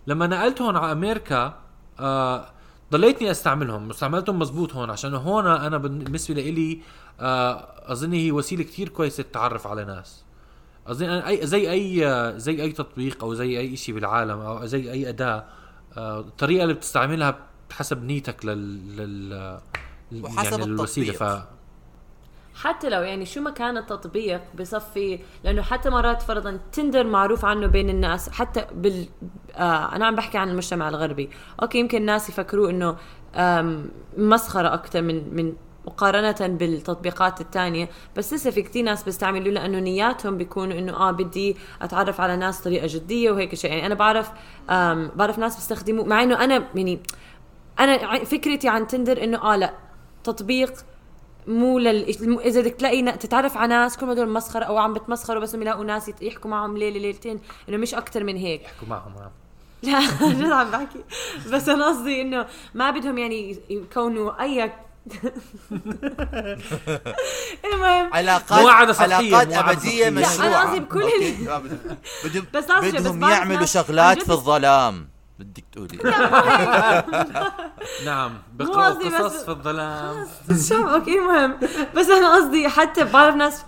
لما 0.07 0.27
نقلت 0.27 0.61
هون 0.61 0.75
على 0.77 0.91
أمريكا 0.91 1.59
آه 1.99 2.49
ضليتني 2.91 3.31
أستعملهم. 3.31 3.89
استعملتهم 3.89 4.39
مزبوط 4.39 4.73
هون. 4.73 4.89
عشان 4.89 5.15
هون 5.15 5.47
أنا 5.47 5.77
بالنسبة 5.77 6.33
لي 6.33 6.81
آه 7.19 7.91
اظن 7.91 8.13
هي 8.13 8.31
وسيلة 8.31 8.63
كتير 8.63 8.89
كويسة 8.89 9.23
للتعرف 9.23 9.67
على 9.67 9.85
ناس. 9.85 10.23
أظن 10.87 11.05
أنا 11.05 11.27
اي 11.27 11.47
زي 11.47 11.71
أي 11.71 12.33
زي 12.39 12.61
أي 12.63 12.71
تطبيق 12.71 13.23
أو 13.23 13.33
زي 13.33 13.59
أي 13.59 13.75
شيء 13.75 13.95
بالعالم 13.95 14.39
أو 14.39 14.65
زي 14.65 14.91
أي 14.91 15.09
أداة 15.09 15.45
آه، 15.97 16.19
الطريقة 16.19 16.63
اللي 16.63 16.73
بتستعملها 16.73 17.37
بحسب 17.69 18.03
نيتك 18.03 18.45
لل, 18.45 18.97
لل... 18.97 19.59
وحسب 20.23 20.51
يعني 20.51 20.63
الوسيله 20.63 21.13
ف 21.13 21.23
التطبيق. 21.23 21.56
حتى 22.61 22.89
لو 22.89 23.01
يعني 23.01 23.25
شو 23.25 23.41
ما 23.41 23.49
كان 23.51 23.77
التطبيق 23.77 24.41
بصفي 24.59 25.19
لأنه 25.43 25.61
حتى 25.61 25.89
مرات 25.89 26.21
فرضا 26.21 26.59
Tinder 26.71 27.03
معروف 27.07 27.45
عنه 27.45 27.67
بين 27.67 27.89
الناس 27.89 28.29
حتى 28.29 28.65
بال 28.71 29.07
آه 29.55 29.95
أنا 29.95 30.05
عم 30.05 30.15
بحكي 30.15 30.37
عن 30.37 30.49
المجتمع 30.49 30.89
الغربي. 30.89 31.29
okay 31.61 31.79
يمكن 31.79 31.97
الناس 31.97 32.29
يفكروا 32.29 32.69
إنه 32.69 32.97
مسخرة 34.17 34.73
أكثر 34.73 35.01
من 35.01 35.35
من 35.35 35.53
مقارنة 35.85 36.57
بالتطبيقات 36.57 37.41
الثانية 37.41 37.89
بس 38.15 38.33
لسه 38.33 38.51
في 38.51 38.61
كتير 38.61 38.85
ناس 38.85 39.03
بيستعملوا 39.03 39.53
لأنه 39.53 39.79
نياتهم 39.79 40.37
بيكونوا 40.37 40.79
إنه 40.79 40.93
آه 40.93 41.11
بدي 41.11 41.55
أتعرف 41.81 42.21
على 42.21 42.35
ناس 42.35 42.61
طريقة 42.61 42.87
جدية 42.89 43.31
وهيك 43.31 43.55
شيء. 43.55 43.71
يعني 43.71 43.85
أنا 43.85 43.95
بعرف 43.95 44.31
بعرف 45.15 45.39
ناس 45.39 45.55
بيستخدموا 45.55 46.05
مع 46.05 46.23
إنه 46.23 46.43
أنا 46.43 46.63
يعني 46.75 46.99
أنا 47.79 48.23
فكرتي 48.23 48.69
عن 48.69 48.87
تندر 48.87 49.23
إنه 49.23 49.53
آه 49.53 49.55
لا 49.55 49.73
تطبيق 50.23 50.73
مو 51.47 51.79
لل 51.79 52.05
إذا 52.45 52.61
بدك 52.61 52.73
تلاقي 52.73 53.11
تتعرف 53.11 53.57
على 53.57 53.67
ناس 53.75 53.97
كل 53.97 54.09
هدول 54.09 54.29
مسخرة 54.29 54.63
أو 54.65 54.77
عم 54.77 54.93
بتمسخروا 54.93 55.41
بس 55.41 55.53
يلاقوا 55.53 55.83
ناس 55.83 56.11
يحكوا 56.21 56.51
معهم 56.51 56.77
ليلة 56.77 56.99
ليلتين 56.99 57.39
إنه 57.69 57.77
مش 57.77 57.93
أكثر 57.93 58.23
من 58.23 58.37
هيك. 58.37 58.61
احكوا 58.65 58.87
معهم 58.87 59.13
آه. 59.17 59.31
لا 59.87 59.99
جد 60.31 60.51
عم 60.51 60.71
بحكي؟ 60.71 60.99
بس 61.51 61.69
أنا 61.69 61.87
قصدي 61.87 62.21
إنه 62.21 62.45
ما 62.73 62.91
بدهم 62.91 63.17
يعني 63.17 63.59
يكونوا 63.69 64.41
أي 64.41 64.71
المهم. 67.65 68.13
علاقات 68.13 68.61
مواعدة 68.61 68.93
سطحية، 68.93 69.35
علاقات. 69.35 69.77
مشروعه 69.85 70.49
لا، 70.49 70.61
أنا 70.61 70.69
قصدي 70.69 70.79
بكل 70.79 71.01
بدهم- 71.37 71.77
بدهم 72.25 72.45
بس 72.53 72.65
بدهم 72.65 73.23
يعملوا 73.29 73.65
شغلات 73.65 74.23
في 74.23 74.29
الظلام. 74.31 75.09
بدك 75.39 75.63
تقولي. 75.71 75.97
نعم 78.05 78.37
بقرأوا 78.53 78.93
بس- 78.93 79.13
قصص 79.15 79.43
في 79.43 79.49
الظلام. 79.49 80.27
شو 80.69 80.87
أوكي 80.87 81.19
المهم 81.19 81.57
بس 81.95 82.09
أنا 82.09 82.35
قصدي 82.35 82.69
حتى 82.69 83.03
بعرف 83.03 83.35
ناس 83.35 83.65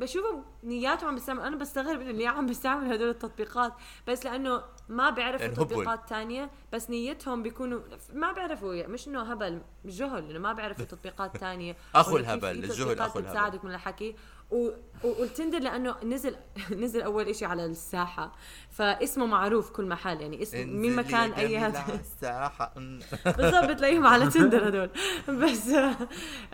بشوفهم 0.00 0.44
نياتهم 0.64 1.08
عم 1.08 1.14
بيستعملوا 1.14 1.46
أنا 1.46 1.56
بستغرب 1.56 2.00
إنه 2.00 2.10
ليه 2.10 2.28
عم 2.28 2.46
بيستعملوا 2.46 2.94
هدول 2.94 3.08
التطبيقات 3.08 3.72
بس 4.08 4.24
لأنه 4.24 4.62
ما 4.88 5.10
بيعرفوا 5.10 5.40
يعني. 5.44 5.56
تطبيقات 5.56 6.08
تانية 6.08 6.50
بس 6.72 6.90
نيتهم 6.90 7.42
بيكونوا 7.42 7.80
ما 8.12 8.32
بيعرفوا 8.32 8.86
مش 8.86 9.08
إنه 9.08 9.22
هبل 9.32 9.60
جهل 9.84 10.30
إنه 10.30 10.38
ما 10.38 10.52
بيعرفوا 10.52 10.84
تطبيقات 10.84 11.36
تانية. 11.36 11.76
في- 12.16 12.16
الهبل، 12.20 12.50
الجهل 12.50 12.98
أخو 13.00 13.18
الهبل. 13.18 13.28
بتساعدك 13.28 13.64
من 13.64 13.74
الحكي. 13.74 14.14
و... 14.50 14.70
وال 15.04 15.18
Tinder 15.18 15.58
لأنه 15.58 15.94
نزل 16.04 16.36
نزل 16.82 17.02
أول 17.02 17.28
إشي 17.28 17.44
على 17.44 17.64
الساحة. 17.66 18.32
فاسمه 18.70 19.26
معروف 19.26 19.70
كل 19.70 19.86
محل 19.86 20.20
يعني 20.20 20.42
اسم 20.42 20.80
مين 20.80 20.96
ما 20.96 21.02
كان 21.02 21.32
اي 21.32 21.58
هذا 21.58 21.84
الساحة. 22.00 22.72
بالضبط 23.38 23.64
بتلاقيهم 23.64 24.06
على 24.06 24.26
Tinder 24.30 24.68
هدول. 24.68 24.90
بس 25.28 25.70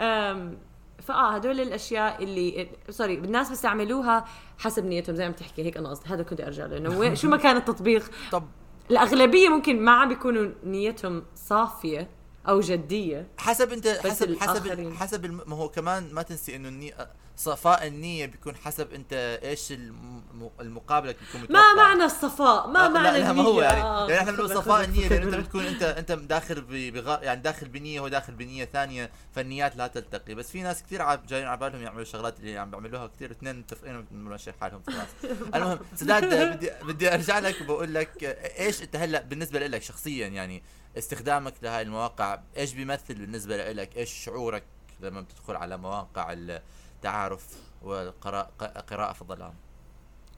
آم، 0.01 0.59
فآه 1.03 1.31
هدول 1.35 1.61
الأشياء 1.61 2.25
اللي 2.25 2.69
sorry 2.91 3.15
الناس 3.15 3.49
بيستعملوها 3.49 4.25
حسب 4.59 4.85
نيتهم 4.85 5.17
زي 5.17 5.25
ما 5.27 5.33
بتحكي 5.33 5.63
هيك 5.63 5.77
أنا 5.77 5.89
قصدي. 5.89 6.09
هذا 6.09 6.23
كنت 6.23 6.41
أرجع 6.41 6.67
له 6.67 6.77
إنه 6.77 7.15
شو 7.21 7.29
ما 7.29 7.37
كان 7.37 7.57
التطبيق؟ 7.57 8.11
طب. 8.33 8.45
الأغلبية 8.91 9.49
ممكن 9.49 9.81
ما 9.81 9.93
عم 9.93 10.09
بيكونوا 10.09 10.51
نيتهم 10.65 11.23
صافية. 11.35 12.09
أو 12.49 12.61
جدية 12.61 13.27
حسب 13.39 13.73
أنت 13.73 13.89
حسب 13.89 14.39
حسب. 14.41 14.93
حسب 14.95 15.25
الم- 15.25 15.43
ما 15.47 15.57
هو 15.57 15.69
كمان 15.69 16.15
ما 16.15 16.23
تنسي 16.23 16.57
إنه 16.57 16.69
الني... 16.69 16.95
صفاء 17.37 17.87
النية 17.87 18.27
بيكون 18.27 18.57
حسب 18.57 18.93
أنت 18.93 19.39
إيش 19.43 19.73
الم... 19.73 20.23
المقابلك 20.61 21.17
بيكون 21.21 21.41
متوقع 21.41 21.61
ما 21.61 21.75
معنى 21.75 22.05
الصفاء 22.05 22.67
ما 22.67 22.87
آه، 22.87 22.89
معنى 22.89 23.19
لا, 23.19 23.25
لا 23.25 23.33
ما 23.33 23.43
هو 23.43 23.51
النية؟ 23.51 23.63
يعني 23.63 23.83
آه، 23.83 24.09
يعني 24.09 24.21
إحنا 24.21 24.33
بنقول 24.33 24.51
صفاء 24.59 24.85
النية 24.85 25.09
لأنه 25.09 25.25
أنت. 25.27 25.35
بتكون 25.47 25.65
انت 25.65 25.83
أنت 25.83 26.13
داخل 26.13 26.61
بغ... 26.91 27.19
يعني 27.23 27.41
داخل 27.41 27.69
بنية 27.69 28.01
هو 28.01 28.09
داخل 28.09 28.33
بنية 28.33 28.65
ثانية 28.65 29.11
فالنيات 29.35 29.77
لا 29.77 29.87
تلتقي 29.87 30.35
بس 30.35 30.51
في 30.51 30.63
ناس 30.63 30.83
كثير 30.83 31.03
عب... 31.03 31.27
جايين 31.27 31.47
على 31.47 31.57
بالهم 31.57 31.83
يعملوا 31.83 32.03
الشغلات 32.03 32.41
اللي 32.41 32.59
عم 32.59 32.71
بيعملوها 32.71 33.07
كثير 33.07 33.31
اثنين 33.31 33.59
متفقين 33.59 34.07
ماشي 34.13 34.53
حالهم 34.53 34.83
خلاص 34.87 35.33
المهم 35.55 35.79
سداد 35.95 36.55
بدي 36.57 36.71
بدي 36.83 37.15
أرجع 37.15 37.39
لك 37.39 37.61
وبقول 37.61 37.95
لك 37.95 38.25
إيش 38.59 38.83
أنت 38.83 38.97
هلأ 38.97 39.23
بالنسبة 39.23 39.67
لك 39.67 39.83
شخصيا 39.83 40.27
يعني 40.29 40.63
استخدامك 40.99 41.55
لهاي 41.63 41.83
المواقع 41.83 42.39
إيش 42.57 42.75
بيمثل 42.75 43.15
بالنسبة 43.15 43.73
لك 43.73 43.97
إيش 43.97 44.11
شعورك 44.11 44.65
لما 45.01 45.21
بتدخل 45.21 45.57
على 45.57 45.77
مواقع 45.77 46.33
التعارف 46.33 47.47
والقراءة 47.83 49.13
في 49.13 49.23
الظلام؟ 49.23 49.55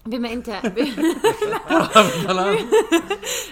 بما 0.06 0.32
إنت 0.32 0.50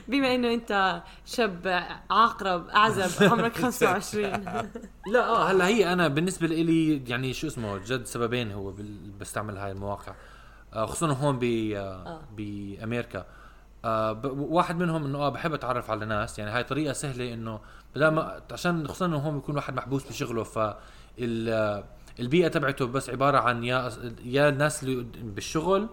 بما 0.08 0.34
إنه 0.34 0.54
إنت 0.54 1.02
شاب 1.26 1.84
عقرب 2.10 2.68
أعزب 2.68 3.24
عمرك 3.24 3.56
25 3.62 4.24
لا 5.06 5.28
آه 5.28 5.50
هلأ 5.50 5.66
هي 5.66 5.92
أنا 5.92 6.08
بالنسبة 6.08 6.46
لي 6.46 7.02
يعني 7.06 7.34
شو 7.34 7.46
اسمه 7.46 7.78
جد 7.78 8.04
سببين 8.04 8.52
هو 8.52 8.74
بستعمل 9.20 9.56
هاي 9.56 9.72
المواقع. 9.72 10.14
آه 10.74 10.86
خصوصا 10.86 11.12
هون 11.12 11.38
ب 11.38 11.44
آه. 11.44 12.20
بأمريكا. 12.36 13.26
آه 13.84 14.12
ب- 14.12 14.38
واحد 14.38 14.76
منهم 14.76 15.04
إنه 15.04 15.18
آه 15.18 15.28
بحب 15.28 15.54
أتعرف 15.54 15.90
على 15.90 16.06
ناس 16.06 16.38
يعني 16.38 16.50
هاي 16.50 16.64
طريقة 16.64 16.92
سهلة 16.92 17.34
إنه 17.34 17.60
بدل 17.94 18.08
ما 18.08 18.40
عشان 18.52 18.88
خصوصا 18.88 19.06
إنه 19.06 19.16
هون 19.16 19.34
بيكون 19.34 19.56
واحد 19.56 19.74
محبوس 19.74 20.08
بشغله 20.08 20.42
ف 20.44 20.58
ال- 20.58 21.48
آه، 21.48 21.84
البيئة 22.20 22.48
تبعته 22.48 22.86
بس 22.86 23.10
عبارة 23.10 23.38
عن 23.38 23.64
يا 23.64 23.90
يا 24.24 24.48
الناس 24.48 24.82
اللي 24.82 25.06
بالشغل 25.22 25.88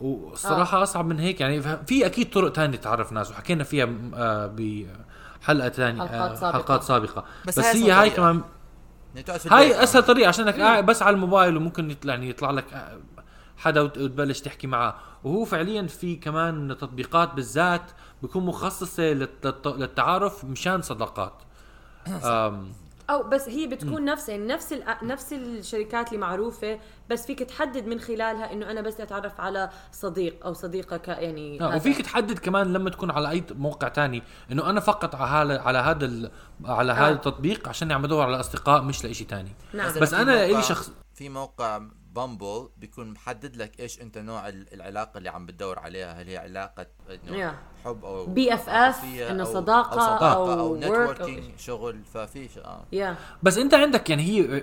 والصراحه 0.00 0.82
أصعب 0.82 1.06
من 1.06 1.18
هيك 1.18 1.40
يعني 1.40 1.62
في 1.62 2.06
أكيد 2.06 2.30
طرق 2.30 2.52
تانية 2.52 2.76
تعرف 2.76 3.12
ناس 3.12 3.30
وحكينا 3.30 3.64
فيها 3.64 3.88
آه 4.14 4.54
بحلقة 4.56 5.68
ثانية 5.68 6.02
حلقات 6.02 6.30
آه 6.30 6.34
سابقة. 6.34 6.52
حلقات 6.52 6.82
سابقة 6.82 7.24
بس 7.46 7.58
بس, 7.58 7.64
هاي 7.64 7.74
هي 7.74 7.82
أسهل 7.82 7.90
هاي 7.92 8.10
طريقة. 8.10 8.16
كمان. 8.16 8.42
هاي 9.50 9.82
أسهل 9.82 10.02
طريقة 10.02 10.28
عشانك 10.28 10.60
قاعد 10.60 10.86
بس 10.86 11.02
على 11.02 11.14
الموبايل 11.14 11.56
وممكن 11.56 11.90
يطلع 11.90 12.14
يعني 12.14 12.28
يطلع 12.30 12.50
لك 12.50 12.64
حدا 13.60 13.80
وت- 13.80 13.98
وتبلش 13.98 14.40
تحكي 14.40 14.66
معه 14.66 14.96
وهو 15.24 15.44
فعليا 15.44 15.86
في 15.86 16.16
كمان 16.16 16.76
تطبيقات 16.80 17.34
بالذات 17.34 17.90
بيكون 18.22 18.46
مخصصة 18.46 19.12
للت- 19.12 19.46
للت- 19.46 19.66
للتعارف 19.66 20.44
مشان 20.44 20.82
صداقات. 20.82 21.34
أو 23.10 23.22
بس 23.22 23.48
هي 23.48 23.66
بتكون 23.66 24.04
نفس 24.04 24.28
يعني 24.28 24.46
نفس 24.46 24.74
نفس 25.02 25.32
الشركات 25.32 26.08
اللي 26.08 26.18
معروفة 26.18 26.78
بس 27.10 27.26
فيك 27.26 27.38
تحدد 27.42 27.86
من 27.86 28.00
خلالها 28.00 28.52
إنه 28.52 28.70
أنا 28.70 28.80
بس 28.80 29.00
أتعرف 29.00 29.40
على 29.40 29.70
صديق 29.92 30.46
أو 30.46 30.52
صديقة 30.52 30.96
ك 30.96 31.08
يعني 31.08 31.60
آه 31.62 31.68
هذا. 31.68 31.76
وفيك 31.76 32.02
تحدد 32.02 32.38
كمان 32.38 32.72
لما 32.72 32.90
تكون 32.90 33.10
على 33.10 33.30
أي 33.30 33.44
موقع 33.50 33.88
تاني 33.88 34.22
إنه 34.52 34.70
أنا 34.70 34.80
فقط 34.80 35.14
على 35.14 35.52
هذا 35.52 35.60
على 35.62 35.78
هذا 35.78 36.04
ال- 36.06 36.30
على 36.64 36.92
هذا 36.92 37.08
آه. 37.08 37.12
التطبيق 37.12 37.68
عشان 37.68 37.92
عم 37.92 38.02
بدور 38.02 38.22
على 38.26 38.40
أصدقاء 38.40 38.82
مش 38.82 39.04
لإشي 39.04 39.24
تاني. 39.24 39.50
نعم. 39.74 39.88
بس 40.00 40.14
موقع- 40.14 40.44
إلي 40.44 40.62
شخص- 40.62 40.92
في 41.14 41.28
موقع 41.28 41.80
Bumble 42.14 42.68
بيكون 42.76 43.10
محدد 43.10 43.56
لك 43.56 43.80
إيش 43.80 44.00
أنت 44.02 44.18
نوع 44.18 44.48
ال- 44.48 44.74
العلاقة 44.74 45.18
اللي 45.18 45.28
عم 45.28 45.46
بتدور 45.46 45.78
عليها. 45.78 46.22
هل 46.22 46.28
هي 46.28 46.36
علاقة 46.36 46.86
Yeah. 47.28 47.84
حب 47.84 48.04
أو 48.04 48.34
BFF، 48.34 48.68
عاطفية 48.68 49.30
إنه 49.30 49.44
أو- 49.44 49.48
صداقة 49.48 49.92
أو 49.94 50.16
صداقة 50.18 50.32
أو 50.54 50.60
أو 50.60 50.76
networking 50.76 51.44
أو- 51.56 51.60
شغل 51.60 52.00
ففي 52.14 52.48
آه. 52.64 52.84
yeah 52.92 53.16
بس 53.42 53.58
أنت 53.58 53.74
عندك 53.74 54.10
يعني 54.10 54.22
هي 54.22 54.60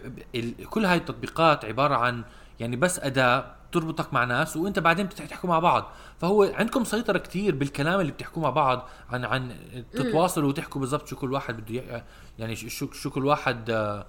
كل 0.69 0.85
هاي 0.85 0.97
التطبيقات 0.97 1.65
عبارة 1.65 1.95
عن 1.95 2.23
يعني 2.59 2.75
بس 2.75 2.99
أداة 2.99 3.55
تربطك 3.71 4.13
مع 4.13 4.23
ناس 4.23 4.57
وأنت 4.57 4.79
بعدين 4.79 5.05
بتحكوا 5.05 5.49
مع 5.49 5.59
بعض. 5.59 5.91
فهو 6.19 6.43
عندكم 6.43 6.83
سيطرة 6.83 7.17
كتير 7.17 7.55
بالكلام 7.55 7.99
اللي 7.99 8.11
بتحكوا 8.11 8.41
مع 8.43 8.49
بعض 8.49 8.89
عن 9.09 9.25
عن 9.25 9.55
تتواصلوا 9.91 10.49
وتحكوا 10.49 10.81
بالضبط 10.81 11.07
شو 11.07 11.15
كل 11.15 11.33
واحد 11.33 11.57
بده 11.61 12.05
يعني 12.39 12.55
شو 12.55 12.91
شو 12.91 13.09
كل 13.09 13.25
واحد 13.25 13.69
آه، 13.69 14.05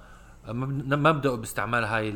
مب- 0.49 0.95
مبدأه 0.95 1.35
باستعمال 1.35 1.85
هاي 1.85 2.11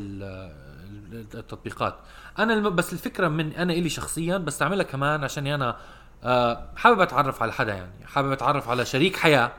التطبيقات. 1.13 1.95
أنا 2.39 2.53
الم- 2.53 2.75
بس 2.75 2.93
الفكرة 2.93 3.27
من 3.27 3.51
أنا 3.53 3.73
إلي 3.73 3.89
شخصيا 3.89 4.37
بستعملها 4.37 4.83
كمان 4.83 5.23
عشان 5.23 5.47
أنا 5.47 5.75
آه، 6.23 6.65
حابب 6.75 6.99
أتعرف 7.01 7.41
على 7.43 7.53
حدا 7.53 7.73
يعني. 7.73 8.05
حابب 8.05 8.31
أتعرف 8.31 8.69
على 8.69 8.85
شريك 8.85 9.15
حياة. 9.17 9.51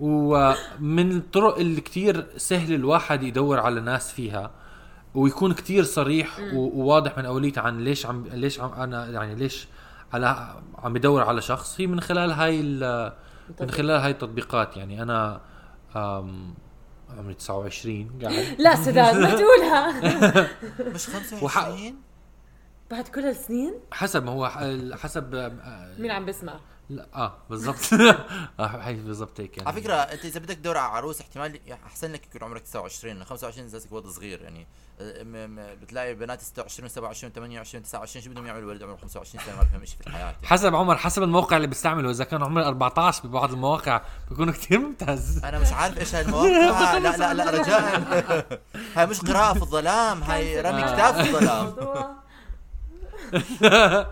ومن 0.00 1.12
الطرق 1.16 1.58
اللي 1.58 1.80
كتير 1.80 2.26
سهل 2.36 2.74
الواحد 2.74 3.22
يدور 3.22 3.60
على 3.60 3.80
ناس 3.80 4.12
فيها 4.12 4.50
ويكون 5.14 5.52
كتير 5.54 5.84
صريح 5.84 6.38
وواضح 6.54 7.18
من 7.18 7.24
أوليته 7.26 7.60
عن 7.62 7.78
ليش 7.80 8.06
عم 8.06 8.24
ليش 8.32 8.60
عم 8.60 8.72
أنا 8.72 9.06
يعني 9.06 9.34
ليش 9.34 9.68
على 10.12 10.54
عم 10.78 10.92
بدور 10.92 11.22
على 11.22 11.40
شخص. 11.42 11.80
هي 11.80 11.86
من 11.86 12.00
خلال 12.00 12.30
هاي 12.32 12.60
ال- 12.60 13.12
من 13.60 13.70
خلال 13.70 14.00
هاي 14.00 14.10
التطبيقات 14.10 14.76
يعني. 14.76 15.02
أنا 15.02 15.40
عمري 17.18 17.34
29 17.34 18.18
قاعد. 18.22 18.56
لا 18.64 18.76
سداد 18.76 19.16
ما 19.16 19.34
تقولها. 19.40 20.00
مش 20.94 21.06
25 21.06 21.94
بعد 22.90 23.08
كل 23.08 23.20
هالسنين 23.20 23.74
حسب 23.92 24.24
ما 24.24 24.32
هو 24.32 24.48
ح- 24.48 24.98
حسب 25.02 25.34
آه، 25.34 25.94
مين 25.98 26.10
عم 26.10 26.26
بسمع 26.26 26.60
لا 26.90 27.06
آه 27.14 27.38
بالضبط. 27.50 27.92
آه 28.60 28.66
هي 28.80 28.94
بالضبط 28.94 29.40
هيك 29.40 29.56
يعني. 29.56 29.68
على 29.68 29.80
فكرة 29.80 29.94
أنت 29.94 30.24
إذا 30.24 30.40
بدك 30.40 30.54
تدور 30.54 30.76
على 30.76 30.92
عروس 30.96 31.20
احتمال 31.20 31.60
أحسن 31.86 32.12
لك 32.12 32.26
يكون 32.26 32.42
عمرك 32.48 32.62
29 32.62 33.24
25 33.24 33.68
زي 33.68 33.80
ولد 33.90 34.06
صغير 34.06 34.42
يعني 34.42 34.60
آه، 34.60 34.66
بتلاقي 35.82 36.14
بنات 36.14 36.40
26 36.40 36.88
27 36.88 37.32
28 37.32 37.82
29 37.82 38.24
شو 38.24 38.30
بدهم 38.30 38.46
يعملوا 38.46 38.70
ولد 38.70 38.82
عمره 38.82 38.96
25 38.96 39.44
سنة؟ 39.44 39.56
ما 39.56 39.62
بفهم 39.62 39.84
شيء 39.84 39.98
في 40.00 40.06
الحياة. 40.06 40.34
حسب 40.44 40.74
عمر 40.74 40.96
حسب 40.96 41.22
الموقع 41.22 41.56
اللي 41.56 41.68
بيستعمله. 41.68 42.10
إذا 42.10 42.24
كان 42.24 42.42
عمر 42.42 42.66
14 42.66 43.28
ببعض 43.28 43.52
المواقع 43.52 44.00
بيكون 44.30 44.52
كتير 44.52 44.78
ممتاز. 44.78 45.44
أنا 45.44 45.58
مش 45.58 45.72
عارف 45.72 45.98
إيش 45.98 46.14
هاي 46.14 46.22
المواقع 46.22 46.98
لا 46.98 47.16
لا 47.16 47.34
لا 47.34 47.50
رجاء. 47.50 48.60
هاي 48.96 49.06
مش 49.06 49.20
قراءة 49.20 49.52
في 49.52 49.62
الظلام. 49.62 50.22
هاي 50.22 50.60
رمي 50.60 50.82
كتاب 50.82 51.14
في 51.14 51.20
الظلام. 51.20 51.76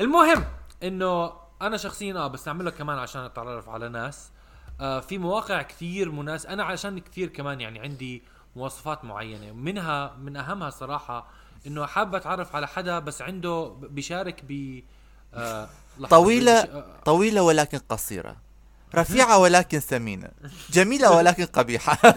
المهم 0.00 0.44
إنه 0.82 1.32
أنا 1.62 1.76
شخصيا 1.76 2.14
آه 2.14 2.26
بستعمله 2.26 2.70
كمان 2.70 2.98
عشان 2.98 3.20
أتعرف 3.22 3.68
على 3.68 3.88
ناس. 3.88 4.30
آه 4.80 5.00
في 5.00 5.18
مواقع 5.18 5.62
كثير 5.62 6.10
مناس 6.10 6.46
أنا 6.46 6.64
عشان 6.64 6.98
كثير 6.98 7.28
كمان 7.28 7.60
يعني 7.60 7.80
عندي 7.80 8.22
مواصفات 8.56 9.04
معينة. 9.04 9.52
منها 9.52 10.16
من 10.22 10.36
أهمها 10.36 10.70
صراحة 10.70 11.26
إنه 11.66 11.86
حابب 11.86 12.14
أتعرف 12.14 12.56
على 12.56 12.68
حدا 12.68 12.98
بس 12.98 13.22
عنده 13.22 13.74
بيشارك 13.80 14.44
ب 14.48 14.80
آه 15.34 15.68
طويلة 16.10 16.60
بيش- 16.62 16.70
آه، 16.70 16.84
طويلة 17.04 17.42
ولكن 17.42 17.78
قصيرة. 17.78 18.36
رفيعة 18.94 19.38
ولكن 19.38 19.78
ثمينة. 19.78 20.28
جميلة 20.70 21.16
ولكن 21.16 21.44
قبيحة. 21.46 21.98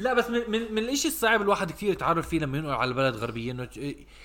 لا 0.00 0.14
بس 0.14 0.30
من 0.30 0.40
من, 0.50 0.72
من 0.74 0.78
الإشي 0.78 1.08
الصعب 1.08 1.42
الواحد 1.42 1.70
كثير 1.70 1.92
يتعرف 1.92 2.28
فيه 2.28 2.38
لما 2.38 2.58
ينقل 2.58 2.72
على 2.72 2.94
بلد 2.94 3.16
غربية 3.16 3.52
إنه 3.52 3.68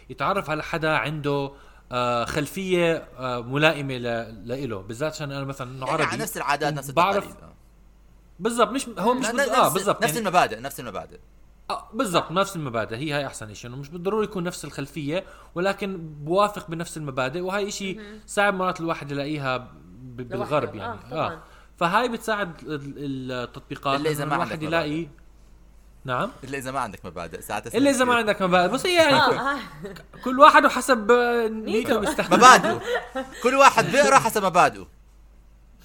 يتعرف 0.09 0.49
على 0.49 0.63
حدا 0.63 0.89
عنده 0.97 1.51
آه 1.91 2.25
خلفية 2.25 3.07
آه 3.17 3.41
ملائمة 3.41 3.93
ل- 3.97 4.47
لإله. 4.47 4.81
بالذات 4.81 5.13
عشان 5.13 5.31
أنا 5.31 5.45
مثلا 5.45 5.71
إنه 5.71 5.87
يعني 5.87 6.03
عربي 6.03 6.17
نفس 6.17 6.37
العادات 6.37 6.73
نفس 6.73 6.91
بعرف 6.91 7.27
بالضبط 8.39 8.71
مش 8.71 8.87
هو 8.99 9.13
مش 9.13 9.27
بز... 9.27 9.35
نفس 9.35 9.49
آه 9.49 9.73
بالضبط 9.73 10.03
نفس 10.03 10.13
يعني 10.13 10.19
المبادئ 10.27 10.59
نفس 10.59 10.79
المبادئ. 10.79 11.17
آه 11.69 11.89
بالضبط 11.93 12.31
نفس 12.31 12.55
المبادئ 12.55 12.95
هي 12.95 13.13
هاي 13.13 13.25
أحسن 13.27 13.53
شيء 13.53 13.69
إنه 13.71 13.77
مش 13.79 13.89
بالضروري 13.89 14.23
يكون 14.25 14.43
نفس 14.43 14.65
الخلفية 14.65 15.23
ولكن 15.55 15.97
بوافق 15.97 16.69
بنفس 16.69 16.97
المبادئ 16.97 17.39
وهي 17.39 17.71
شيء 17.71 18.01
صعب 18.27 18.53
مرات 18.53 18.79
الواحد 18.79 19.11
يلاقيها 19.11 19.57
ب- 19.57 19.67
بالغرب 20.29 20.75
لوحده. 20.75 20.79
يعني 20.93 20.99
آه، 21.05 21.09
طبعاً. 21.27 21.39
فهاي 21.77 22.09
بتساعد 22.09 22.51
ال- 22.63 23.31
التطبيقات 23.31 23.99
إذا 24.05 24.23
إنه 24.23 24.29
ما 24.29 24.43
الواحد 24.43 24.63
يلاقي 24.63 25.07
نعم؟ 26.05 26.31
إلا 26.43 26.57
إذا 26.57 26.71
ما 26.71 26.79
عندك 26.79 27.05
مبادئ 27.05 27.41
ساعات 27.41 27.75
إلا 27.75 27.89
إذا 27.89 28.05
ما 28.05 28.15
عندك 28.15 28.41
مبادئ 28.41 28.73
بس 28.73 28.85
هي 28.85 28.95
يعني 28.95 29.31
كل- 29.31 29.37
آه. 29.37 29.57
كل 30.23 30.39
واحد 30.39 30.65
وحسب 30.65 31.11
آه، 31.11 31.47
نيته 31.47 31.99
مبادئه. 32.31 32.81
كل 33.43 33.55
واحد 33.55 33.85
بيقرأ 33.91 34.17
حسب 34.19 34.45
مبادئه. 34.45 34.87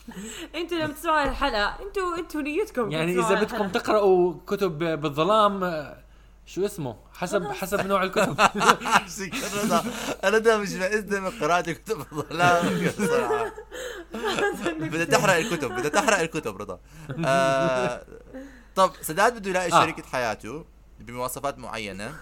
أنتوا 0.54 0.78
لما 0.78 0.92
تسمعوا 0.92 1.22
الحلقة 1.30 1.76
أنتوا 1.86 2.18
أنتوا 2.18 2.42
نيتكم 2.42 2.90
يعني 2.90 3.12
إذا 3.20 3.34
بدكم. 3.34 3.68
تقرأوا 3.68 4.34
كتب 4.46 4.78
بالظلام 5.00 5.60
شو 6.46 6.64
اسمه؟ 6.64 6.96
حسب 7.14 7.52
حسب 7.52 7.86
نوع 7.86 8.02
الكتب. 8.02 8.40
رضا 9.64 9.84
أنا 10.24 10.38
ده 10.38 10.58
مش 10.58 10.68
مئزني 10.72 11.20
من 11.20 11.30
قراءة 11.30 11.72
كتب 11.72 12.00
الظلام 12.12 12.92
بدها 14.92 15.04
تحرق 15.04 15.34
الكتب 15.34 15.72
بدها 15.72 15.88
تحرق 15.88 16.18
الكتب 16.18 16.56
رضا. 16.56 16.78
آه 17.26 18.04
طب 18.76 18.92
سداد 19.00 19.38
بده 19.38 19.50
يلاقي 19.50 19.72
آه. 19.72 19.80
شريكة 19.82 20.02
حياته 20.02 20.64
بمواصفات 21.00 21.58
معينة. 21.58 22.14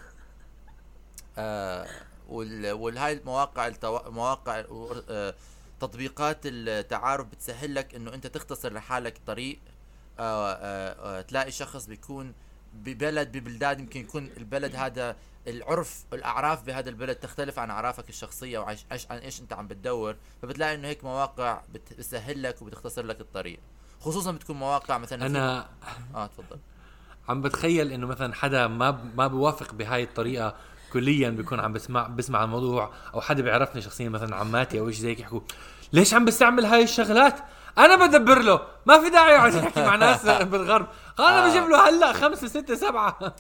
آه 1.39 1.87
وال 2.29 2.73
والهاي 2.73 3.13
المواقع 3.13 3.67
التو... 3.67 3.99
مواقع 4.11 4.65
آه 5.11 5.35
تطبيقات 5.81 6.39
التعارف 6.45 7.27
بتسهل 7.27 7.75
لك 7.75 7.95
إنه 7.95 8.15
أنت 8.15 8.27
تختصر 8.27 8.73
لحالك 8.73 9.21
طريق. 9.27 9.59
آه 10.19 10.53
آه 10.53 11.19
آه 11.19 11.21
تلاقي 11.21 11.51
شخص 11.51 11.87
بيكون 11.87 12.33
ببلد 12.75 13.33
ببلدان 13.37 13.81
يمكن 13.81 14.01
يكون 14.01 14.31
البلد 14.37 14.77
هذا 14.77 15.17
العرف 15.47 16.05
الأعراف 16.13 16.63
بهذا 16.63 16.89
البلد 16.91 17.17
تختلف 17.17 17.59
عن 17.59 17.71
أعرافك 17.71 18.09
الشخصية 18.09 18.59
وعش 18.59 18.85
إيش 18.93 19.07
عن 19.11 19.19
إيش 19.19 19.41
أنت 19.41 19.53
عم 19.53 19.67
بتدور. 19.69 20.17
فبتلاقي 20.43 20.75
إنه 20.75 20.89
هيك 20.89 21.05
مواقع 21.05 21.63
بت- 21.75 21.93
بتسهل 21.93 22.43
لك 22.43 22.63
وبتختصر 22.63 23.03
لك 23.07 23.21
الطريق. 23.21 23.61
خصوصا 24.01 24.33
بتكون 24.33 24.57
مواقع 24.57 24.99
مثلا 24.99 25.27
أنا 25.27 25.69
آه 26.15 26.27
تفضل. 26.27 26.59
عم 27.29 27.43
بتخيل 27.43 27.93
إنه 27.93 28.07
مثلا 28.07 28.35
حدا 28.35 28.67
ما 28.67 28.91
ما 28.91 29.27
بيوافق 29.27 29.75
بهاي 29.75 30.03
الطريقة. 30.03 30.57
كليا 30.93 31.31
بيكون 31.31 31.61
عم 31.61 31.73
بسمع 31.73 32.07
بسمع 32.09 32.45
الموضوع 32.45 32.93
أو 33.15 33.21
حدا 33.21 33.43
بيعرفني 33.43 33.83
شخصيا 33.83 34.09
مثلا 34.09 34.37
عماتي 34.37 34.81
أو 34.81 34.91
شيء 34.91 35.01
زي 35.01 35.09
هيك 35.11 35.21
يحكوا 35.21 35.41
ليش 35.93 36.15
عم 36.15 36.25
بستعمل 36.25 36.65
هاي 36.65 36.83
الشغلات؟ 36.83 37.41
أنا 37.79 38.07
بدبر 38.07 38.39
له 38.39 38.61
ما 38.87 39.01
في 39.01 39.11
داعي 39.11 39.35
يقعد 39.35 39.55
يحكي 39.55 39.83
مع 39.83 39.97
ناس 39.97 40.27
بالغرب. 40.53 40.87
أنا 41.19 41.47
آه. 41.47 41.51
بجيب 41.51 41.69
له 41.69 41.89
هلأ 41.89 42.13
خمسة 42.13 42.49
ستة 42.49 42.75
سبعة. 42.75 43.19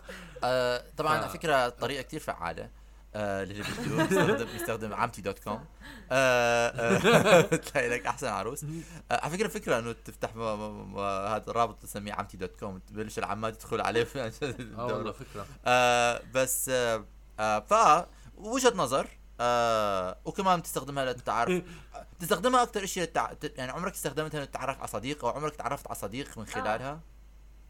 آه 0.44 0.84
طبعا 0.96 1.18
على 1.18 1.28
فكرة 1.28 1.68
طريقة 1.68 2.02
كتير 2.02 2.20
فعالة 2.20 2.68
آه 3.14 3.42
اللي 3.42 3.62
بده 3.62 4.02
يستخدم 4.04 4.46
يستخدم 4.56 4.94
عمتي 4.94 5.22
دوت 5.22 5.38
كوم 5.38 5.64
آه 6.12 6.68
آه 6.68 7.40
تلاقي 7.56 7.88
لك 7.88 8.06
أحسن 8.06 8.26
عروس. 8.26 8.64
آه 8.64 9.20
على 9.24 9.30
فكرة 9.32 9.48
فكرة 9.48 9.78
إنه 9.78 9.92
تفتح 10.04 10.36
هذا 10.36 11.44
الرابط 11.48 11.82
تسميه 11.82 12.12
عمتي 12.12 12.36
دوت 12.36 12.56
كوم 12.60 12.78
تبلش 12.78 13.18
العمات 13.18 13.56
تدخل 13.56 13.80
عليه. 13.80 14.06
آه 14.78 14.86
والله 14.86 15.14
آه 15.66 16.22
بس 16.34 16.68
آه 16.68 17.04
آه 17.40 17.58
ف 17.60 18.06
وجهة 18.36 18.72
نظر 18.76 19.06
آه 19.40 20.16
وكمان 20.24 20.60
بتستخدمها 20.60 21.04
للتعارف 21.04 21.62
تستخدمها 22.18 22.62
أكثر 22.62 22.86
شيء 22.86 23.02
للتع... 23.02 23.30
يعني 23.56 23.72
عمرك 23.72 23.92
استخدمتها 23.92 24.40
للتعرف 24.40 24.78
على 24.78 24.88
صديق 24.88 25.24
أو 25.24 25.30
عمرك 25.30 25.56
تعرفت 25.56 25.86
على 25.86 25.94
صديق 25.96 26.38
من 26.38 26.46
خلالها؟ 26.46 27.00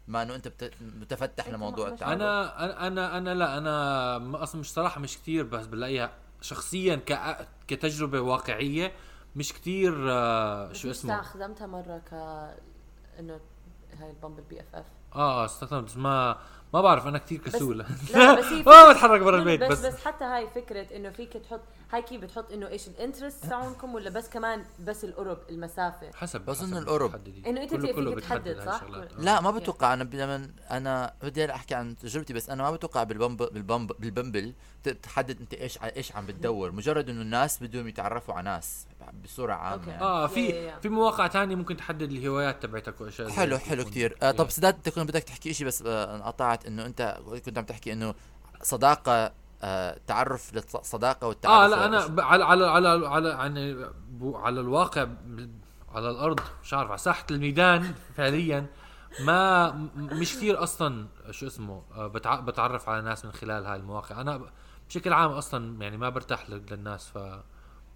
ما 0.07 0.21
إنه 0.21 0.35
أنت 0.35 0.47
بت... 0.47 0.73
متفتح 0.81 1.47
لموضوع 1.49 1.87
التعرف. 1.87 2.11
أنا 2.11 2.49
أنا- 2.57 2.81
أنا 2.81 3.17
أنا 3.17 3.33
لا 3.33 3.57
أنا 3.57 4.43
أصلا 4.43 4.61
مش 4.61 4.73
صراحة 4.73 4.99
مش 5.01 5.17
كتير 5.17 5.43
بس 5.43 5.65
بلاقيها 5.65 6.11
شخصيا 6.41 6.95
ك 6.95 7.37
كتجربة 7.67 8.19
واقعية 8.21 8.91
مش 9.35 9.53
كتير 9.53 10.11
آه 10.11 10.73
شو 10.73 10.91
اسمه؟ 10.91 11.21
استخدمتها 11.21 11.67
مرة 11.67 11.97
ك 11.97 12.13
إنه 13.19 13.39
هاي 13.99 14.09
ال 14.09 14.14
Bumble 14.14 14.41
BFF؟ 14.43 14.85
آه 15.15 15.45
استخدمت 15.45 15.83
بس 15.83 15.97
ما 15.97 16.37
ما 16.73 16.81
بعرف 16.81 17.07
أنا 17.07 17.17
كثير 17.17 17.39
كسول 17.39 17.77
لا 18.13 18.33
بس 18.35 18.45
هي 18.45 18.63
ما 18.65 18.91
بتحرك 18.91 19.21
برا 19.21 19.37
البيت 19.39 19.61
بس 19.63 19.79
بس, 19.79 19.85
بس. 19.85 20.05
حتى 20.05 20.23
هاي 20.23 20.47
فكرة 20.55 20.95
إنه 20.95 21.09
فيك 21.09 21.33
تحط 21.33 21.61
هاي 21.91 22.01
كيف 22.01 22.21
بتحط 22.21 22.51
إنه 22.51 22.67
إيش 22.67 22.87
ال 22.87 22.93
interest 22.93 23.45
تاعونكم 23.45 23.93
ولا 23.95 24.09
بس 24.09 24.29
كمان 24.29 24.63
بس 24.79 25.03
القرب 25.03 25.37
المسافة 25.49 26.11
حسب 26.15 26.41
بظن 26.41 26.77
القرب. 26.77 27.27
إنه 27.47 27.61
أنت 27.63 27.71
كله- 27.71 27.91
كله 27.93 28.19
تحدد، 28.19 28.49
بتحدد 28.49 28.65
صح؟ 28.65 28.83
لا 29.17 29.41
ما. 29.41 29.51
بتوقع 29.51 29.93
أنا 29.93 30.03
لما 30.03 30.49
أنا 30.71 31.13
بدي 31.23 31.51
أحكي 31.51 31.75
عن 31.75 31.97
تجربتي 31.97 32.33
بس 32.33 32.49
أنا 32.49 32.63
ما 32.63 32.71
بتوقع 32.71 33.03
بال 33.03 33.17
Bum 33.17 33.37
بال 33.43 33.62
Bum 33.62 33.91
بال 33.99 34.12
Bumble 34.12 34.53
ت- 34.83 34.89
تحدد 34.89 35.39
إنت 35.41 35.53
إيش 35.53 35.77
ع- 35.77 35.91
إيش 35.95 36.15
عم 36.15 36.25
بتدور 36.25 36.71
مجرد 36.71 37.09
إنه 37.09 37.21
الناس 37.21 37.63
بدهم 37.63 37.87
يتعرفوا 37.87 38.33
على 38.33 38.43
ناس 38.49 38.85
بصورة 39.23 39.53
عامة 39.53 39.73
أوكي. 39.81 39.89
يعني. 39.89 40.01
آه 40.01 40.27
في. 40.27 40.71
في 40.81 40.89
مواقع 40.89 41.27
تانية 41.27 41.55
ممكن 41.55 41.77
تحدد 41.77 42.11
الهوايات 42.11 42.63
تبعتك 42.63 43.01
واشياء 43.01 43.27
زي 43.27 43.33
حلو 43.33 43.57
حلو 43.57 43.83
كثير 43.85 44.17
آه 44.21 44.31
طب. 44.31 44.49
سداد 44.49 44.75
أنت 44.75 44.89
كنت 44.89 45.09
بدك 45.09 45.23
تحكي 45.23 45.53
شيء 45.53 45.67
بس 45.67 45.83
آه 45.85 46.15
انقطعت 46.15 46.65
إنه 46.65 46.85
أنت 46.85 47.17
كنت 47.45 47.57
عم 47.57 47.65
تحكي 47.65 47.93
إنه 47.93 48.13
صداقة 48.63 49.11
آه 49.25 49.31
تعرف 50.07 50.53
للصداقة 50.53 51.27
والتعرف 51.27 51.73
آه 51.73 51.75
لا 51.75 51.85
أنا 51.85 52.23
على 52.23 52.43
على 52.43 52.65
على 52.67 53.07
على 53.07 53.29
يعني 53.29 53.85
على 54.23 54.59
الواقع 54.61 55.07
على 55.91 56.09
الأرض 56.09 56.39
مش 56.63 56.73
عارف 56.73 56.89
على 56.89 56.97
ساحة 56.97 57.25
الميدان 57.31 57.93
فعليا 58.15 58.65
ما 59.25 59.71
مش 59.95 60.35
كثير 60.35 60.63
أصلا 60.63 61.07
شو 61.31 61.47
اسمه 61.47 61.83
آه، 61.95 62.07
بتع- 62.07 62.39
بتعرف 62.39 62.89
على 62.89 63.01
ناس 63.01 63.25
من 63.25 63.31
خلال 63.31 63.65
هاي 63.65 63.75
المواقع. 63.79 64.21
أنا 64.21 64.41
بشكل 64.89 65.13
عام 65.13 65.31
أصلا 65.31 65.81
يعني 65.83 65.97
ما 65.97 66.09
برتاح 66.09 66.49
لل- 66.49 66.65
للناس 66.71 67.07
ف 67.07 67.17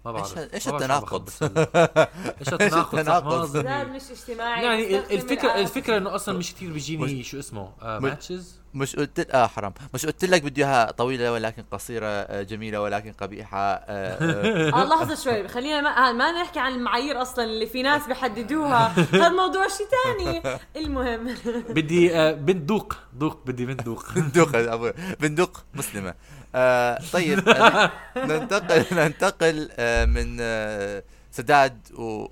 ما 0.06 0.12
بعرف. 0.12 0.34
إيش- 0.34 0.54
إيش 0.54 0.66
ما 0.68 0.72
بعرف 0.72 0.82
التناقض؟ 0.82 1.28
إيش 2.40 2.48
التناقض؟ 2.52 3.46
زاد 3.46 3.88
مش 3.88 4.02
اجتماعي 4.10 4.64
يعني 4.64 4.98
الفكرة. 5.14 5.54
الفكرة 5.54 5.96
إنه 5.96 6.14
أصلا 6.14 6.38
مش 6.38 6.54
كثير 6.54 6.72
بيجيني 6.72 7.22
شو 7.22 7.38
اسمه. 7.38 7.70
آه 7.82 7.98
مش- 7.98 8.02
ماتشز 8.10 8.60
مش 8.74 8.96
قلت 8.96 9.30
آه 9.30 9.46
حرام. 9.46 9.74
مش 9.94 10.06
قلت 10.06 10.24
لك 10.24 10.42
بدي 10.42 10.64
إياها 10.64 10.90
طويلة 10.90 11.32
ولكن 11.32 11.62
قصيرة 11.70 12.06
آه، 12.06 12.42
جميلة 12.42 12.80
ولكن 12.80 13.12
قبيحة 13.12 13.58
آه، 13.74 13.84
آه. 13.88 14.84
لحظة 14.84 15.14
شوي. 15.14 15.48
خلينا 15.48 15.80
ما, 15.80 16.12
ما 16.12 16.32
نحكي 16.42 16.58
عن 16.58 16.72
المعايير 16.74 17.22
أصلا 17.22 17.44
اللي 17.44 17.66
في 17.66 17.82
ناس 17.82 18.06
بحددوها 18.06 18.86
هذا 19.12 19.28
موضوع 19.28 19.66
شيء 19.68 19.86
ثاني 20.04 20.58
المهم. 20.76 21.34
بدي 21.68 22.32
بندوق 22.32 22.96
دوق. 23.12 23.38
بدي 23.46 23.66
بندوق 23.66 24.04
بندق 24.16 24.72
أبو 24.72 24.90
بندق 25.20 25.64
مسلمة. 25.74 26.14
آه 26.56 26.98
طيب 27.12 27.48
آه، 27.48 27.90
ننتقل 28.16 28.84
ننتقل 28.92 29.68
آه 29.78 30.04
من 30.04 30.36
آه 30.40 31.02
سداد 31.32 31.78
و 31.94 32.26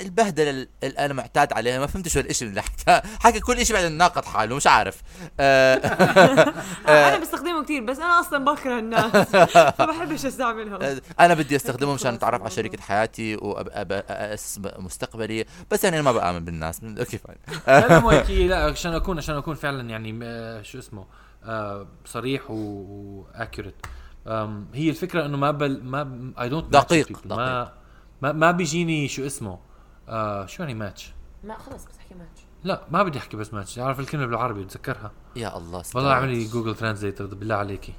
البهدلة 0.00 0.50
اللي 0.50 0.98
أنا 0.98 1.14
معتاد 1.14 1.52
عليها 1.52 1.78
ما 1.78 1.86
فهمت 1.86 2.08
شو 2.08 2.20
الاشي 2.20 2.44
اللي 2.44 2.62
حكى. 2.62 3.00
حكى 3.20 3.40
كل 3.40 3.58
اشي 3.58 3.72
بعدين 3.72 3.92
ناقض 3.92 4.24
حاله 4.24 4.56
مش 4.56 4.66
عارف. 4.66 5.02
آه 5.40 5.74
أنا 6.88 7.18
بستخدمه 7.18 7.64
كثير 7.64 7.84
بس 7.84 7.98
أنا 7.98 8.20
أصلا 8.20 8.44
بكره 8.44 8.78
الناس 8.78 9.12
فبحبش 9.78 10.26
أستعملهم. 10.26 10.82
آه، 10.82 11.00
أنا 11.20 11.34
بدي 11.34 11.56
استخدمه 11.56 11.94
مشان 11.94 12.14
أتعرف 12.14 12.40
على 12.40 12.50
شريكة 12.50 12.82
حياتي 12.82 13.36
واسس 13.36 14.60
مستقبلي 14.78 15.44
بس 15.70 15.84
يعني 15.84 15.96
أنا 15.96 16.04
ما 16.04 16.12
بآمن 16.12 16.44
بالناس. 16.44 16.80
okay 16.98 17.18
fine 17.18 17.38
هيك 18.10 18.30
لا 18.30 18.64
عشان 18.64 18.94
اكون 18.94 19.18
عشان 19.18 19.36
أكون 19.36 19.54
فعلا 19.54 19.90
يعني 19.90 20.18
آه، 20.22 20.62
شو 20.62 20.78
اسمه 20.78 21.00
آه 21.02 21.25
صريح 22.04 22.50
و 22.50 22.65
accurate 22.65 23.86
هي 24.74 24.90
الفكرة 24.90 25.26
إنه 25.26 25.36
ما 25.36 25.50
بل 25.50 25.82
ما 25.84 26.32
I 26.40 26.48
don't 26.48 26.72
دقيق، 26.72 27.20
ما 27.26 27.72
ما 28.22 28.32
ما 28.32 28.50
بيجيني 28.50 29.08
شو 29.08 29.26
اسمه. 29.26 29.58
آه 30.08 30.46
شو 30.46 30.62
يعني 30.62 30.74
ماتش 30.74 31.12
ما 31.44 31.58
خلص 31.58 31.84
بس 31.84 31.98
أحكي 31.98 32.14
ماتش 32.14 32.40
لا 32.64 32.82
ما 32.90 33.02
بدي 33.02 33.18
أحكي 33.18 33.36
بس 33.36 33.54
ماتش 33.54 33.78
اعرف 33.78 34.00
الكلمة 34.00 34.26
بالعربي 34.26 34.62
بتذكرها؟ 34.64 35.12
يا 35.36 35.56
الله 35.56 35.82
والله 35.94 36.12
اعملي 36.12 36.44
Google 36.44 36.74
translator 36.74 37.26
بالله 37.26 37.54
عليكي. 37.54 37.92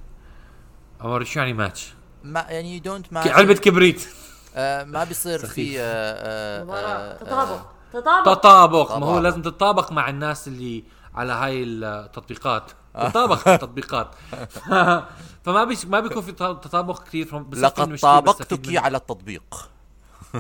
أمر 1.02 1.24
شو 1.24 1.40
يعني 1.40 1.54
ماتش 1.54 1.94
ما 2.24 2.40
يعني 2.40 2.76
you 2.76 2.82
don't 2.82 3.08
ك- 3.14 3.18
علبة 3.18 3.54
كبريت. 3.54 4.08
آه 4.56 4.84
ما 4.84 5.04
بيصير. 5.04 5.40
في 5.40 5.80
آه 5.80 5.84
آه 5.84 6.64
مباراة. 6.64 6.88
آه 6.88 7.18
تطابق. 7.18 7.62
تطابق. 7.94 8.34
تطابق. 8.34 8.98
ما 8.98 9.06
هو. 9.06 9.20
لازم 9.20 9.42
تتطابق 9.42 9.92
مع 9.92 10.10
الناس 10.10 10.48
اللي 10.48 10.84
على 11.16 11.34
هاي 11.34 11.64
التطبيقات. 11.64 12.72
تطابق 13.06 13.48
التطبيقات. 13.48 14.16
فما 15.46 15.64
بيش 15.64 15.86
ما 15.86 16.00
بيكون 16.00 16.22
في 16.22 16.32
تطابق 16.32 17.04
كثير 17.04 17.38
بس 17.38 17.58
لقد 17.58 17.96
طابقتك 17.96 18.78
على 18.78 18.98
التطبيق. 18.98 19.70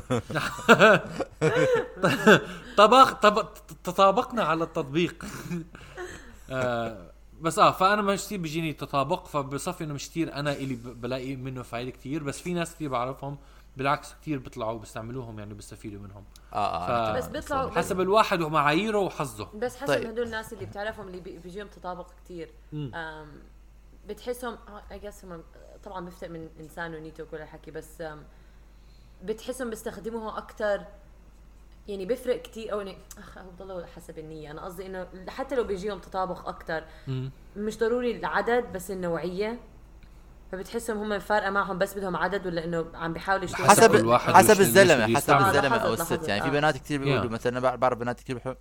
طبق 2.77 3.11
طبق 3.11 3.49
تطابقنا 3.83 4.43
على 4.43 4.63
التطبيق. 4.63 5.25
آه 6.49 7.11
بس 7.41 7.59
آه 7.59 7.71
فأنا 7.71 8.01
مش 8.01 8.25
كثير 8.25 8.39
بيجيني 8.39 8.73
تطابق 8.73 9.27
فبصفي 9.27 9.83
إنه 9.83 9.93
مش 9.93 10.09
كثير 10.09 10.33
أنا 10.33 10.51
إلي 10.51 10.75
بلاقي 10.75 11.35
منه 11.35 11.61
فايدة 11.61 11.91
كثير 11.91 12.23
بس 12.23 12.41
في 12.41 12.53
ناس 12.53 12.75
كثير 12.75 12.89
بعرفهم 12.89 13.37
بالعكس 13.77 14.13
كثير 14.21 14.37
بيطلعوا 14.39 14.79
بيستعملوهم 14.79 15.39
يعني 15.39 15.53
بيستفيدوا 15.53 15.99
منهم. 16.01 16.23
آه 16.53 16.57
آه 16.89 17.13
ف- 17.13 17.17
بس 17.17 17.27
بيطلعوا 17.27 17.69
حسب 17.71 18.01
الواحد 18.01 18.41
ومعاييره 18.41 18.99
وحظه. 18.99 19.49
بس 19.55 19.75
حسب 19.75 19.87
طيب. 19.93 20.07
هدول 20.07 20.25
الناس 20.25 20.53
اللي 20.53 20.65
بتعرفهم 20.65 21.07
اللي 21.07 21.19
بي- 21.19 21.37
بيجيهم 21.37 21.67
تطابق 21.67 22.07
كثير 22.23 22.49
بتحسهم 24.07 24.57
اي 24.91 24.99
جس 24.99 25.25
هم 25.25 25.43
طبعا 25.83 26.05
بيفتق 26.05 26.27
من 26.29 26.49
إنسان 26.59 26.95
ونيته 26.95 27.23
وكل 27.23 27.37
الحكي 27.37 27.71
بس 27.71 28.03
بتحسهم 29.23 29.69
بيستخدموها 29.69 30.37
أكثر 30.37 30.85
يعني 31.87 32.05
بيفرق 32.05 32.41
كتير 32.41 32.71
أو 32.73 32.79
يعني 32.79 32.97
أخ 33.17 33.39
بضله 33.39 33.85
حسب 33.85 34.19
النية. 34.19 34.51
أنا 34.51 34.61
قصدي 34.65 34.85
إنه 34.85 35.07
حتى 35.29 35.55
لو 35.55 35.63
بيجيهم 35.63 35.99
تطابق 35.99 36.47
أكثر 36.47 36.83
مش 37.57 37.77
ضروري 37.79 38.17
العدد 38.17 38.71
بس 38.73 38.91
النوعية. 38.91 39.59
فبتحسهم 40.51 40.97
هم 40.97 41.19
فارقة 41.19 41.49
معهم 41.49 41.77
بس 41.77 41.93
بدهم 41.93 42.15
عدد 42.15 42.47
ولا 42.47 42.65
إنه 42.65 42.85
عم 42.93 43.13
بيحاولوا 43.13 43.45
يشتغلوا 43.45 43.69
حسب 43.69 43.81
حسب 43.81 43.97
كل 43.97 44.05
واحد 44.05 44.33
حسب 44.33 44.59
الزلمة 44.61 45.15
حسب 45.17 45.37
الزلمة 45.37 45.75
أو 45.77 45.93
الست. 45.93 46.27
يعني 46.27 46.41
في. 46.41 46.49
بنات 46.49 46.77
كثير 46.77 46.99
بيقولوا 46.99 47.29
Yeah. 47.29 47.31
مثلا 47.31 47.75
بعرف 47.75 47.97
بنات 47.97 48.19
كثير 48.21 48.35
بيحبوا 48.35 48.55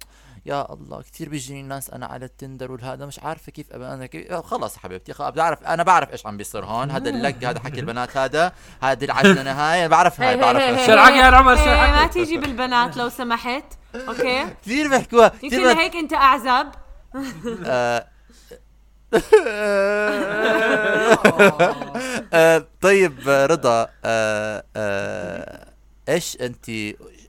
يا 0.46 0.72
الله 0.72 1.02
كثير 1.02 1.28
بيجيني 1.28 1.62
ناس 1.62 1.90
أنا 1.90 2.06
على 2.06 2.24
ال 2.24 2.31
Tinder 2.31 2.72
والهذا 2.72 3.06
مش 3.06 3.18
عارفة 3.18 3.52
كيف 3.52 3.72
أنا 3.72 4.06
كيف 4.06 4.32
خلص 4.32 4.76
حبيبتي 4.76 5.12
خلص 5.12 5.28
بعرف 5.34 5.62
أنا 5.62 5.82
بعرف 5.82 6.12
إيش 6.12 6.26
عم 6.26 6.36
بيصير 6.36 6.64
هون. 6.64 6.90
هذا 6.90 7.10
اللق 7.10 7.34
هذا 7.44 7.60
حكي 7.60 7.80
البنات 7.80 8.16
هذا 8.16 8.52
هذه 8.82 9.04
العجلة 9.04 9.52
هاي 9.72 9.88
بعرف 9.88 10.20
هاي 10.20 10.40
شو 10.86 10.92
الحكي 10.92 11.16
يا 11.18 11.24
عمر؟ 11.24 11.52
الحكي؟ 11.52 11.92
ما 11.92 12.06
تيجي 12.06 12.38
بالبنات 12.38 12.96
لو 12.96 13.08
سمحت 13.08 13.64
okay؟ 14.08 14.46
كثير 14.62 14.88
بيحكوها. 14.88 15.32
يمكن 15.42 15.48
كثير 15.56 15.72
لهيك 15.74 15.96
أنت 15.96 16.12
أعزب؟ 16.12 16.66
آه، 17.64 18.06
طيب 22.80 23.28
آه، 23.28 23.46
رضا 23.46 23.88
آه، 24.04 24.64
آه، 24.76 25.72
إيش 26.08 26.36
أنت 26.40 26.68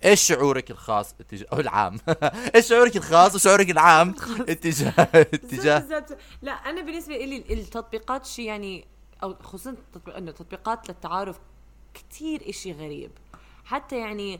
إيش 0.06 0.22
شعورك 0.22 0.72
الخاص 0.72 1.16
اتجاه 1.20 1.46
أو 1.54 1.60
العام؟ 1.60 1.98
إيش 2.56 2.68
شعورك 2.68 2.98
الخاص 2.98 3.36
وشعورك 3.36 3.70
العام 3.70 4.16
اتجاه 4.50 4.94
اتجاه. 5.00 6.06
لا 6.42 6.52
أنا 6.52 6.82
بالنسبة 6.82 7.18
لي 7.18 7.44
التطبيقات 7.54 8.26
شيء 8.26 8.46
يعني 8.46 8.86
أو 9.24 9.36
خصوصا 9.44 9.72
التطبيق- 9.72 10.16
إنه 10.16 10.32
تطبيقات 10.32 10.90
للتعارف 10.90 11.40
كتير 11.94 12.50
إشي 12.50 12.72
غريب. 12.72 13.12
حتى 13.66 13.98
يعني 14.00 14.40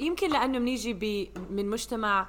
يمكن 0.00 0.30
لأنه 0.32 0.58
بنيجي 0.58 0.92
ب- 0.92 1.52
من 1.52 1.70
مجتمع 1.70 2.28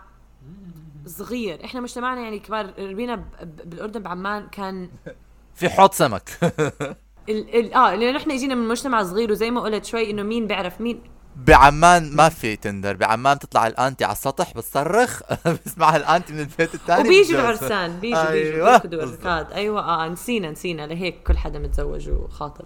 صغير. 1.05 1.65
إحنا 1.65 1.81
مجتمعنا 1.81 2.21
يعني 2.21 2.39
كبار. 2.39 2.73
ربينا 2.79 3.25
بالأردن 3.43 4.01
بعمان 4.01 4.47
كان 4.47 4.89
في 5.55 5.69
حوض 5.69 5.91
سمك. 5.93 6.29
ال 7.29 7.55
ال 7.59 7.73
آه 7.73 7.95
لأنه 7.95 8.17
نحن 8.17 8.31
اجينا 8.31 8.55
من 8.55 8.67
مجتمع 8.67 9.03
صغير 9.03 9.31
وزي 9.31 9.51
ما 9.51 9.61
قلت 9.61 9.85
شوي 9.85 10.09
إنه 10.11 10.23
مين 10.23 10.47
بيعرف 10.47 10.81
مين. 10.81 11.01
بعمان 11.35 12.15
ما 12.15 12.29
في 12.29 12.55
تندر. 12.55 12.95
بعمان 12.95 13.37
بتطلع 13.37 13.67
الأنتي 13.67 14.03
على 14.05 14.11
السطح 14.13 14.53
بتصرخ. 14.53 15.21
بسمعها 15.65 15.97
الأنتي 15.97 16.33
من 16.33 16.39
البيت 16.39 16.75
الثاني 16.75 17.09
وبيجوا 17.09 17.39
العرسان. 17.41 17.99
بيجوا 17.99 18.31
بيجوا 18.31 18.51
أيوة، 18.51 18.77
بيركضوا. 18.77 19.03
الركاد. 19.03 19.51
أيوه. 19.51 19.81
آه 19.81 20.07
نسينا 20.09 20.51
نسينا. 20.51 20.87
لهيك 20.87 21.23
كل 21.27 21.37
حدا 21.37 21.59
متزوج 21.59 22.09
وخاطب. 22.09 22.65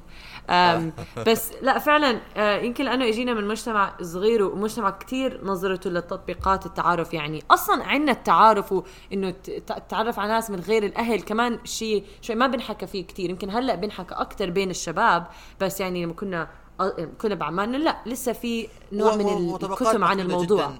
بس 1.28 1.52
لا 1.62 1.80
فعلا 1.80 2.20
آه 2.38 2.58
يمكن 2.58 2.86
لأنه 2.86 3.08
إجينا 3.10 3.34
من 3.34 3.48
مجتمع 3.48 3.94
صغير 4.02 4.44
ومجتمع 4.44 4.90
كتير 4.90 5.40
نظرته 5.44 5.90
للتطبيقات 5.90 6.66
التعارف. 6.66 7.14
يعني 7.14 7.44
أصلا 7.52 7.84
عندنا 7.84 8.12
التعارف 8.12 8.72
وإنه 8.72 9.30
تتعرف 9.68 10.20
على 10.20 10.30
ناس 10.30 10.50
من 10.50 10.60
غير 10.60 10.86
الأهل 10.86 11.22
كمان 11.22 11.60
شيء 11.64 12.06
شوي 12.22 12.36
ما 12.36 12.48
بنحكى 12.48 12.88
فيه 12.88 13.08
كتير. 13.08 13.30
يمكن 13.30 13.50
هلأ 13.50 13.76
بنحكى 13.76 14.16
أكتر 14.16 14.50
بين 14.50 14.70
الشباب 14.70 15.28
بس 15.62 15.80
يعني 15.80 16.06
لما 16.06 16.14
كنا 16.14 16.48
آه، 16.80 17.08
كنا 17.22 17.36
بعمان 17.36 17.72
لا 17.72 17.98
لسه 18.06 18.34
في 18.34 18.68
نوع 18.92 19.16
من 19.16 19.56
الكتم 19.64 20.04
عن 20.04 20.20
الموضوع. 20.20 20.66
جداً. 20.66 20.80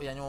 يعني 0.00 0.20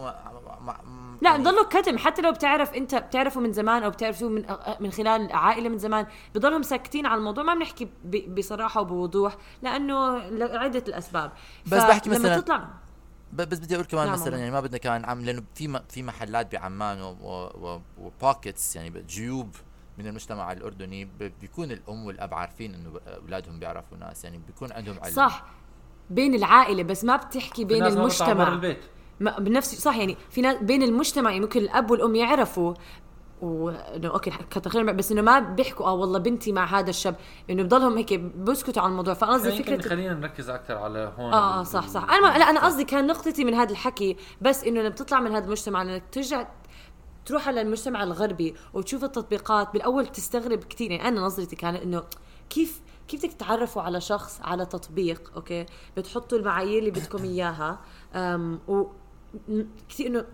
لا 1.22 1.38
بضلوا 1.38 1.64
كتم. 1.64 1.98
حتى 1.98 2.22
لو 2.22 2.32
بتعرف 2.32 2.74
انت 2.74 2.96
بتعرفه 2.96 3.42
من 3.42 3.52
زمان 3.54 3.84
أو 3.84 3.90
بتعرفه 3.90 4.30
من 4.30 4.46
من 4.80 4.92
خلال 4.92 5.32
عائلة 5.32 5.70
من 5.70 5.78
زمان 5.78 6.06
بضلهم 6.36 6.64
ساكتين 6.64 7.06
على 7.06 7.18
الموضوع. 7.18 7.44
ما 7.44 7.54
بنحكي 7.56 7.86
ب- 8.04 8.36
بصراحة 8.36 8.82
وبوضوح 8.82 9.36
لأنه 9.62 10.18
لعدة 10.18 10.84
الأسباب. 10.88 11.32
بس 11.66 11.74
بحكي 11.84 12.10
مثلاً- 12.10 12.42
تطلع 12.42 12.68
ب- 13.34 13.42
بس 13.42 13.60
بدي 13.60 13.76
أقول 13.76 13.86
كمان 13.86 14.06
نعم 14.06 14.14
مثلا. 14.14 14.38
يعني 14.38 14.52
ما 14.52 14.60
بدنا 14.60 14.78
كمان 14.78 15.06
عم 15.06 15.22
لأنه 15.22 15.44
في 15.56 15.82
في 15.90 16.04
محلات 16.04 16.52
بعمان 16.52 17.02
و 17.98 18.07
pockets 18.08 18.76
يعني 18.76 19.04
جيوب 19.08 19.56
من 19.98 20.08
المجتمع 20.08 20.52
الأردني 20.52 21.06
ب- 21.06 21.32
بيكون 21.42 21.72
الأم 21.72 22.06
والأب 22.06 22.34
عارفين 22.34 22.74
إنه 22.74 22.92
أولادهم 23.08 23.60
بيعرفوا 23.60 23.98
ناس 23.98 24.24
يعني 24.24 24.38
بيكون 24.48 24.72
عندهم 24.72 24.96
علم. 25.04 25.14
صح. 25.16 25.46
بين 26.10 26.36
العائلة 26.36 26.84
بس 26.84 27.04
ما 27.04 27.16
بتحكي 27.16 27.64
بين 27.66 27.86
المجتمع. 27.86 28.48
البيت. 28.48 28.80
بنفس 29.22 29.76
صح 29.76 29.98
يعني 29.98 30.18
في 30.30 30.42
ناس 30.42 30.58
بين 30.58 30.84
المجتمع 30.84 31.30
يعني 31.30 31.42
ممكن 31.42 31.60
الأب 31.60 31.92
والأم 31.92 32.16
يعرفوا 32.16 32.74
وانه 33.42 34.10
okay 34.10 34.32
كتر 34.52 34.70
خير 34.70 34.92
بس 34.92 35.12
إنه 35.12 35.22
ما 35.22 35.40
بيحكوا 35.40 35.86
آه 35.86 35.94
والله 35.94 36.20
بنتي 36.20 36.52
مع 36.52 36.80
هذا 36.80 36.90
الشاب 36.90 37.16
إنه 37.50 37.64
بضلهم 37.64 37.98
هيك 37.98 38.14
بسكتوا 38.20 38.84
عن 38.84 38.92
الموضوع. 38.92 39.14
فقصدي 39.14 39.50
يعني 39.50 39.64
فكرة 39.64 39.90
خلينا 39.90 40.14
نركز 40.14 40.50
أكثر 40.50 40.78
على 40.78 41.14
هون 41.18 41.34
آه 41.34 41.60
آه 41.60 41.64
صح 41.64 41.88
صح. 41.88 42.04
أنا 42.04 42.22
ما 42.22 42.38
لا 42.38 42.50
أنا 42.50 42.66
قصدي 42.66 42.84
كان 42.84 43.08
نقطتي 43.08 43.46
من 43.46 43.54
هذا 43.54 43.72
الحكي 43.72 44.18
بس 44.42 44.64
إنه 44.64 44.80
لما 44.80 44.90
بتطلع 44.90 45.20
من 45.20 45.32
هذا 45.32 45.46
المجتمع 45.46 45.82
انك 45.82 46.04
ترجع 46.12 46.48
تروح 47.26 47.48
على 47.48 47.62
المجتمع 47.62 48.04
الغربي 48.04 48.56
وتشوف 48.74 49.04
التطبيقات 49.04 49.74
بالأول 49.74 50.08
تستغرب 50.08 50.64
كثير 50.64 50.92
يعني 50.92 51.08
أنا 51.08 51.22
نظرتي 51.22 51.56
كانت 51.56 51.82
إنه 51.82 52.04
كيف 52.50 52.82
كيف 53.08 53.26
بدك 53.26 53.34
تتعرفوا 53.34 53.82
على 53.82 54.02
شخص 54.02 54.42
على 54.42 54.66
تطبيق 54.66 55.32
أوكي؟ 55.36 55.66
بتحطوا 55.98 56.38
المعايير 56.38 56.80
اللي 56.80 56.92
بدكم 56.92 57.24
إياها 57.24 57.80
و 58.68 58.86
كثير 59.90 60.08
إنه 60.08 60.26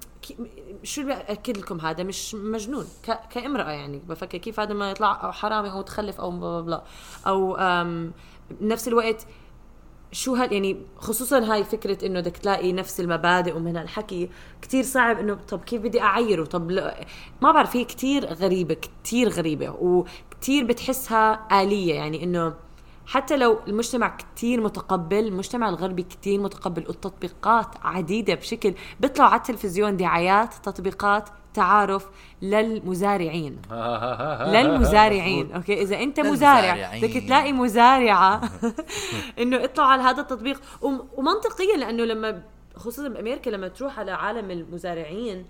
شو 0.83 1.01
اللي 1.01 1.15
بأكد 1.15 1.57
لكم 1.57 1.79
هذا؟ 1.79 2.03
مش 2.03 2.35
مجنون. 2.35 2.85
كامرأة 3.29 3.71
يعني. 3.71 3.99
بفكر 3.99 4.37
كيف 4.37 4.59
هذا 4.59 4.73
ما 4.73 4.91
يطلع 4.91 5.31
حرامي 5.31 5.71
أو 5.71 5.79
متخلف 5.79 6.21
أو 6.21 6.31
بلا 6.31 6.61
بلا. 6.61 6.83
أو 7.27 7.57
بنفس 8.61 8.87
الوقت 8.87 9.27
شو 10.11 10.35
هال 10.35 10.53
يعني 10.53 10.77
خصوصا 10.97 11.53
هاي 11.53 11.63
فكرة 11.63 12.05
إنه 12.05 12.19
بدك 12.19 12.37
تلاقي 12.37 12.73
نفس 12.73 12.99
المبادئ 12.99 13.55
ومن 13.55 13.77
هالحكي 13.77 14.29
كتير 14.61 14.83
صعب 14.83 15.19
إنه 15.19 15.33
طب 15.35 15.63
كيف 15.63 15.81
بدي 15.81 16.01
اعيره 16.01 16.45
طب 16.45 16.71
ما 17.41 17.51
بعرف 17.51 17.75
هي 17.75 17.85
كتير 17.85 18.25
غريبة 18.25 18.73
كتير 18.73 19.29
غريبة 19.29 19.69
وكتير 19.69 20.63
بتحسها 20.63 21.47
آلية 21.61 21.93
يعني 21.93 22.23
إنه 22.23 22.53
حتى 23.07 23.37
لو 23.37 23.59
المجتمع 23.67 24.17
كتير 24.17 24.61
متقبل 24.61 25.17
المجتمع 25.27 25.69
الغربي 25.69 26.03
كتير 26.03 26.39
متقبل 26.39 26.83
والتطبيقات 26.87 27.67
عديدة 27.83 28.33
بشكل 28.35 28.73
بيطلعوا 28.99 29.29
على 29.29 29.37
التلفزيون 29.41 29.97
دعايات 29.97 30.53
تطبيقات 30.53 31.29
تعارف 31.53 32.05
للمزارعين. 32.41 33.61
للمزارعين 34.53 35.51
okay؟ 35.51 35.81
إذا 35.81 35.99
أنت 36.03 36.19
مزارع. 36.19 36.91
بدك 36.97 37.23
تلاقي 37.27 37.53
مزارعة 37.53 38.41
إنه 39.39 39.63
اطلعوا 39.63 39.89
على 39.91 40.01
هذا 40.03 40.21
التطبيق. 40.21 40.61
وم- 40.81 41.07
ومنطقيا 41.15 41.77
لأنه 41.77 42.03
لما 42.03 42.41
خصوصا 42.75 43.07
بأمريكا 43.07 43.49
لما 43.49 43.67
تروح 43.67 43.99
على 43.99 44.11
عالم 44.11 44.51
المزارعين 44.51 45.45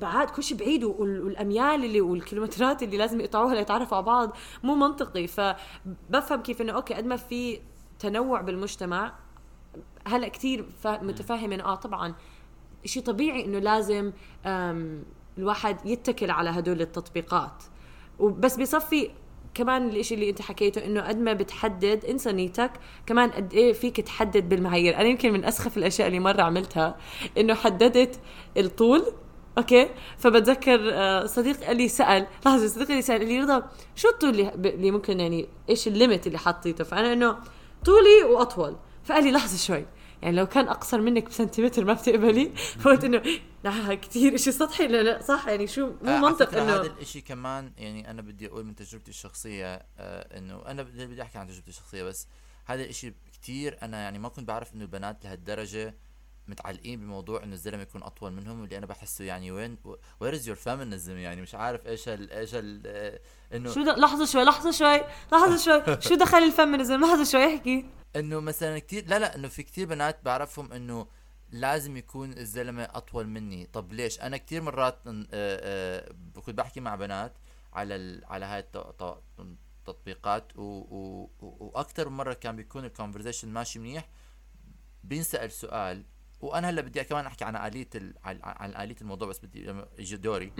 بعد 0.00 0.30
كل 0.30 0.42
شيء 0.42 0.58
بعيد 0.58 0.84
وال- 0.84 1.22
والأميال 1.24 1.84
اللي 1.84 2.00
والكيلومترات 2.00 2.82
اللي 2.82 2.96
لازم 2.96 3.20
يقطعوها 3.20 3.54
ليتعرفوا 3.54 3.96
على 3.96 4.06
بعض 4.06 4.36
مو 4.62 4.74
منطقي. 4.74 5.26
فبفهم 5.26 6.42
كيف 6.42 6.60
إنه 6.62 6.72
okay 6.72 6.94
قد 6.94 7.04
ما 7.06 7.16
في 7.16 7.60
تنوع 7.98 8.40
بالمجتمع 8.40 9.12
هلأ 10.06 10.28
كثير 10.28 10.66
متفهم 10.86 11.52
انه 11.52 11.64
آه 11.64 11.74
طبعا 11.74 12.14
شيء 12.84 13.02
طبيعي 13.02 13.44
إنه 13.44 13.58
لازم 13.58 14.12
الواحد 15.38 15.86
يتكل 15.86 16.30
على 16.30 16.50
هدول 16.50 16.80
التطبيقات. 16.80 17.62
وبس 18.18 18.56
بصفي 18.56 19.10
كمان 19.54 19.88
الإشي 19.88 20.14
اللي 20.14 20.30
أنت 20.30 20.42
حكيته 20.42 20.84
إنه 20.84 21.00
قد 21.00 21.18
ما 21.18 21.32
بتحدد 21.32 22.04
انسى 22.04 22.32
نيتك 22.32 22.70
كمان 23.06 23.30
قد 23.30 23.52
إيه 23.54 23.72
فيك 23.72 24.00
تحدد 24.00 24.48
بالمعايير. 24.48 24.96
أنا 24.96 25.04
يمكن 25.08 25.32
من 25.32 25.44
أسخف 25.44 25.76
الأشياء 25.78 26.08
اللي 26.08 26.18
مرة 26.20 26.42
عملتها 26.42 26.96
إنه 27.38 27.54
حددت 27.54 28.20
الطول 28.56 29.04
okay؟ 29.58 29.90
فبتذكر 30.18 30.80
آه، 30.92 31.26
صديق 31.26 31.64
قال 31.64 31.76
لي 31.76 31.88
سأل 31.88 32.26
لحظة 32.46 32.66
صديقي 32.66 32.94
لي 32.94 33.02
سأل 33.02 33.18
قال 33.18 33.28
لي 33.28 33.40
رضا 33.40 33.70
شو 33.96 34.08
الطول 34.08 34.30
اللي, 34.30 34.48
اللي 34.54 34.90
ممكن 34.90 35.20
يعني 35.20 35.48
إيش 35.68 35.88
ال 35.88 35.94
limit 35.94 36.26
اللي 36.26 36.38
حطيته؟ 36.38 36.84
فأنا 36.84 37.12
إنه 37.12 37.38
طولي 37.84 38.24
وأطول. 38.24 38.76
فقال 39.04 39.24
لي 39.24 39.32
لحظة 39.32 39.56
شوي 39.56 39.86
يعني 40.22 40.36
لو 40.36 40.46
كان 40.46 40.68
أقصر 40.68 41.00
منك 41.00 41.28
بسنتيمتر 41.28 41.84
ما 41.84 41.92
بتقبلي. 41.92 42.52
فقلت 42.80 43.04
إنه 43.04 43.22
لا 43.64 43.94
كثير 43.94 44.36
شيء 44.36 44.52
سطحي 44.52 44.86
لا 44.86 45.02
لا؟ 45.02 45.22
صح؟ 45.22 45.48
يعني 45.48 45.66
شو 45.66 45.86
مو 45.86 46.10
آه، 46.10 46.20
منطق 46.20 46.48
فكرة 46.48 46.62
هذا 46.62 46.80
انه 46.80 46.86
الإشي 46.86 47.20
كمان 47.20 47.72
يعني 47.76 48.10
أنا 48.10 48.22
بدي 48.22 48.46
أقول 48.46 48.64
من 48.64 48.74
تجربتي 48.74 49.10
الشخصية 49.10 49.74
آه 49.98 50.38
إنه 50.38 50.62
أنا 50.66 50.82
بدي 50.82 51.22
أحكي 51.22 51.38
عن 51.38 51.46
تجربتي 51.46 51.70
الشخصية 51.70 52.02
بس 52.02 52.26
هذا 52.64 52.82
الإشي 52.82 53.14
كتير 53.32 53.78
أنا 53.82 54.02
يعني 54.02 54.18
ما 54.18 54.28
كنت 54.28 54.48
بعرف 54.48 54.74
إنه 54.74 54.82
البنات 54.82 55.24
لهالدرجة 55.24 55.94
متعلقين 56.48 57.00
بموضوع 57.00 57.42
إنه 57.42 57.52
الزلمة 57.52 57.82
يكون 57.82 58.02
أطول 58.02 58.32
منهم 58.32 58.64
اللي 58.64 58.78
أنا 58.78 58.86
بحسه 58.86 59.24
يعني 59.24 59.50
وين 59.50 59.78
where 60.20 60.34
is 60.34 60.48
your 60.48 60.56
feminism 60.56 61.16
يعني 61.16 61.42
مش 61.42 61.54
عارف 61.54 61.86
إيش 61.86 62.08
ال 62.08 62.30
إيش 62.32 62.50
ال 62.54 62.82
آه، 62.86 63.20
إنه 63.56 63.70
شو 63.72 63.82
د... 63.82 63.88
لحظة 63.88 64.24
شوي 64.24 64.44
لحظة 64.44 64.70
شوي 64.70 65.00
لحظة 65.32 65.56
شوي. 65.56 66.00
شو 66.00 66.14
دخل 66.14 66.38
ال 66.38 66.45
feminism 66.45 67.00
لحظة 67.00 67.24
شوي 67.24 67.56
احكي. 67.56 67.86
إنه 68.16 68.40
مثلا 68.40 68.78
كتير 68.78 69.06
لا 69.08 69.18
لا 69.18 69.34
إنه 69.36 69.48
في 69.48 69.62
كتير 69.62 69.86
بنات 69.86 70.24
بعرفهم 70.24 70.72
إنه 70.72 71.06
لازم 71.50 71.96
يكون 71.96 72.32
الزلمة 72.32 72.82
أطول 72.82 73.26
مني. 73.26 73.66
طب 73.66 73.92
ليش؟ 73.92 74.20
أنا 74.20 74.36
كتير 74.36 74.62
مرات 74.62 74.98
آه، 75.06 75.24
آه، 75.32 76.12
كنت 76.34 76.58
بحكي 76.58 76.80
مع 76.80 76.94
بنات 76.96 77.32
على 77.72 77.96
ال... 77.96 78.24
على 78.24 78.44
هاي 78.46 78.64
التطبيقات 79.38 80.56
و... 80.56 80.62
و... 80.62 81.22
و- 81.40 81.64
وأكثر 81.64 82.08
مرة 82.08 82.32
كان 82.32 82.56
بيكون 82.56 82.84
ال 82.84 82.89
conversation 82.89 83.48
ماشي 83.48 83.78
منيح 83.78 84.08
بينسأل 85.04 85.52
سؤال 85.52 86.04
وأنا 86.40 86.70
هلأ 86.70 86.80
بدي 86.82 87.04
كمان 87.04 87.26
أحكي 87.26 87.44
عن 87.44 87.56
آلية 87.56 87.88
ال... 87.94 88.14
عن 88.24 88.74
آلية 88.84 88.96
الموضوع 89.00 89.28
بس 89.28 89.38
بدي 89.44 89.74
يجي 89.98 90.16
دوري. 90.16 90.52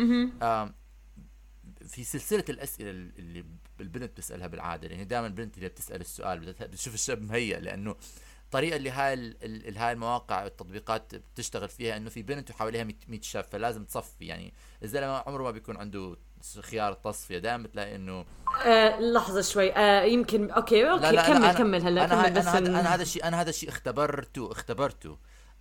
في 1.86 2.04
سلسلة 2.04 2.44
الأسئلة 2.48 2.90
اللي 2.90 3.44
البنت 3.80 4.10
بتسألها 4.10 4.46
بالعادة 4.46 4.88
يعني 4.88 5.04
دائما 5.04 5.26
البنت 5.26 5.56
اللي 5.56 5.68
بتسأل 5.68 6.00
السؤال 6.00 6.52
بتشوف 6.60 6.94
الشاب 6.94 7.22
مهيئ 7.22 7.60
لأنه 7.60 7.96
الطريقة 8.44 8.76
اللي 8.76 8.90
هاي 8.90 9.14
ال- 9.14 9.78
هاي 9.78 9.92
المواقع 9.92 10.44
والتطبيقات 10.44 11.14
بتشتغل 11.14 11.68
فيها 11.68 11.96
إنه 11.96 12.10
في 12.10 12.22
بنت 12.22 12.50
وحواليها 12.50 12.84
100 12.84 13.20
شاب 13.20 13.44
فلازم 13.44 13.84
تصفي 13.84 14.24
يعني 14.26 14.52
الزلمة 14.82 15.22
عمره 15.26 15.42
ما 15.42 15.50
بيكون 15.50 15.76
عنده 15.76 16.16
خيار 16.60 16.92
التصفيه 16.92 17.38
دائما 17.38 17.62
بتلاقي 17.62 17.94
إنه 17.96 18.24
آه 18.66 19.00
لحظة 19.00 19.40
شوي. 19.42 19.72
آه 19.76 20.02
يمكن 20.02 20.50
okay 20.50 20.90
okay 20.90 21.10
كمل 21.22 21.52
أنا- 21.54 21.58
كمل 21.58 21.82
هلأ 21.82 22.04
أنا 22.04 22.22
كمل 22.28 22.34
بس 22.38 22.46
هذا 22.46 22.58
إن- 22.66 22.68
أنا 22.68 22.94
هذا 22.94 23.02
الشيء 23.02 23.24
أنا 23.24 23.40
هذا 23.40 23.50
الشيء 23.50 23.68
اختبرته 23.68 24.52
اختبرته. 24.52 25.18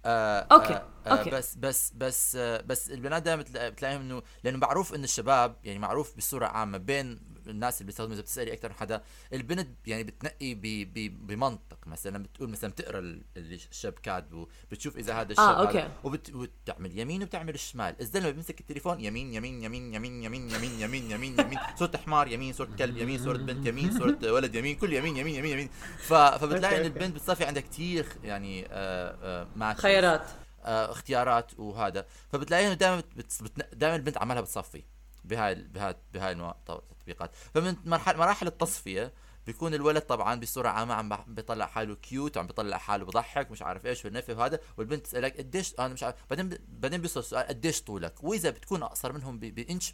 آه 0.07 0.47
okay، 0.51 0.73
آه 0.73 0.83
okay. 1.07 1.29
آه 1.29 1.37
بس 1.37 1.55
بس 1.55 1.93
بس 1.95 2.35
آه 2.35 2.61
بس 2.61 2.91
البنات 2.91 3.23
دائما 3.23 3.41
بتلا- 3.41 3.69
بتلاقيهم 3.69 4.01
إنه 4.01 4.21
لأنه 4.43 4.57
معروف 4.57 4.93
إنه 4.95 5.03
الشباب 5.03 5.55
يعني 5.63 5.79
معروف 5.79 6.17
بصورة 6.17 6.45
عامة 6.47 6.77
بين 6.77 7.19
الناس 7.49 7.81
اللي 7.81 7.85
بيستخدموا 7.85 8.13
إذا 8.13 8.21
بتسألي 8.21 8.53
أكثر 8.53 8.69
من 8.69 8.75
حدا 8.75 9.03
البنت 9.33 9.67
يعني 9.87 10.03
بتنقي 10.03 10.53
ب 10.53 10.61
ب 10.93 11.27
بمنطق. 11.27 11.77
مثلا 11.87 12.23
بتقول 12.23 12.49
مثلا 12.49 12.69
بتقرأ 12.71 13.19
الشاب 13.37 13.93
كاتبه 13.93 14.47
بتشوف 14.71 14.97
إذا 14.97 15.13
هذا 15.13 15.31
الشاب 15.31 15.55
أوكي. 15.55 15.79
هذا 15.79 15.91
وبت 16.03 16.33
وبتعمل 16.35 16.99
يمين 16.99 17.23
وبتعمل 17.23 17.53
الشمال 17.53 17.95
الزلمه 18.01 18.29
بيمسك 18.29 18.59
التليفون؟ 18.59 18.99
يمين 18.99 19.33
يمين 19.33 19.63
يمين 19.63 19.93
يمين 19.93 20.23
يمين 20.23 20.49
يمين 20.51 20.79
يمين 20.81 21.11
يمين 21.11 21.39
يمين. 21.39 21.59
صورة 21.75 21.97
حمار 22.05 22.27
يمين 22.27 22.53
صورة 22.53 22.69
كلب 22.79 22.97
يمين 22.97 23.23
صورة 23.23 23.37
بنت 23.37 23.67
يمين 23.67 23.97
صورة 23.99 24.31
ولد 24.31 24.55
يمين 24.55 24.75
كل 24.75 24.93
يمين 24.93 25.17
يمين 25.17 25.35
يمين 25.35 25.51
يمين. 25.51 25.69
ف... 25.97 26.13
فبتلاقي 26.13 26.77
إن 26.81 26.85
البنت 26.85 27.15
بتصفي 27.15 27.45
عندها 27.45 27.61
كثير 27.63 28.05
يعني 28.23 28.65
آه 28.69 29.47
آه. 29.61 29.73
خيارات. 29.73 30.29
آه 30.63 30.91
اختيارات 30.91 31.59
وهذا. 31.59 32.05
فبتلاقيها 32.31 32.73
دائما 32.73 33.03
بت... 33.15 33.43
بت... 33.43 33.75
دائما 33.75 33.95
البنت 33.95 34.17
عمالها 34.17 34.41
بتصفي 34.41 34.83
بهاي 35.25 35.55
بهاي 35.55 35.95
بهاي 36.13 36.31
الموا- 36.31 36.81
التطبيقات. 37.11 37.31
فمن 37.53 37.75
مرحله 37.85 38.17
مراحل 38.17 38.47
التصفية 38.47 39.13
بيكون 39.45 39.73
الولد 39.73 40.01
طبعا 40.01 40.39
بصورة 40.39 40.69
عامة 40.69 40.93
عم 40.93 41.09
بيطلع 41.27 41.65
حاله 41.65 41.95
cute 41.95 42.37
وعم 42.37 42.47
بيطلع 42.47 42.77
حاله 42.77 43.05
بضحك 43.05 43.51
مش 43.51 43.61
عارف 43.61 43.85
إيش 43.85 44.05
والنفي 44.05 44.33
وهذا. 44.33 44.59
والبنت 44.77 45.05
تسألك 45.05 45.37
قديش 45.37 45.73
أنا 45.79 45.87
مش 45.87 46.03
عارف 46.03 46.15
بعدين 46.29 46.49
ب- 46.49 46.57
بعدين 46.67 47.01
بيوصل 47.01 47.19
السؤال 47.19 47.47
قديش 47.47 47.81
طولك؟ 47.81 48.23
وإذا 48.23 48.49
بتكون 48.49 48.83
أقصر 48.83 49.13
منهم 49.13 49.39
ب- 49.39 49.55
بإنش 49.55 49.93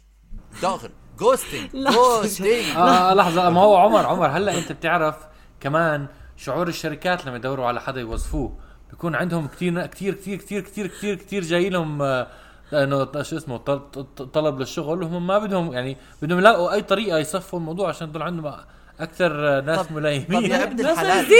داخل. 0.62 0.90
ghosting. 1.18 1.70
ghosting 1.74 2.76
آه 2.76 3.14
لحظة. 3.14 3.50
ما 3.50 3.60
هو 3.60 3.76
عمر 3.76 4.06
عمر 4.06 4.26
هلأ 4.26 4.58
أنت 4.58 4.72
بتعرف 4.72 5.16
كمان 5.60 6.06
شعور 6.36 6.68
الشركات 6.68 7.26
لما 7.26 7.36
يدوروا 7.36 7.66
على 7.66 7.80
حدا 7.80 8.00
يوظفوه. 8.00 8.58
بيكون 8.90 9.14
عندهم 9.14 9.46
كثير 9.48 9.86
كثير 9.86 10.14
كثير 10.14 10.36
كثير 10.38 10.60
كثير 10.60 10.86
كثير 10.86 11.14
كثير 11.14 11.42
جاي 11.42 11.68
لهم 11.70 12.02
آه، 12.02 12.28
انه 12.74 13.22
شو 13.22 13.36
اسمه 13.36 13.56
طل- 13.56 13.90
طل- 13.92 14.30
طلب 14.30 14.58
للشغل 14.60 15.02
وهم 15.02 15.26
ما 15.26 15.38
بدهم 15.38 15.72
يعني 15.72 15.96
بدهم 16.22 16.38
يلاقوا 16.38 16.72
أي 16.72 16.82
طريقة 16.82 17.18
يصفوا 17.18 17.58
الموضوع 17.58 17.88
عشان 17.88 18.08
يضل 18.08 18.22
عندهم 18.22 18.54
أكثر 19.00 19.60
ناس 19.60 19.78
طب- 19.86 19.86
طب 19.98 20.04
يا 20.04 20.62
ابن 20.64 20.80
الحلال. 20.80 21.32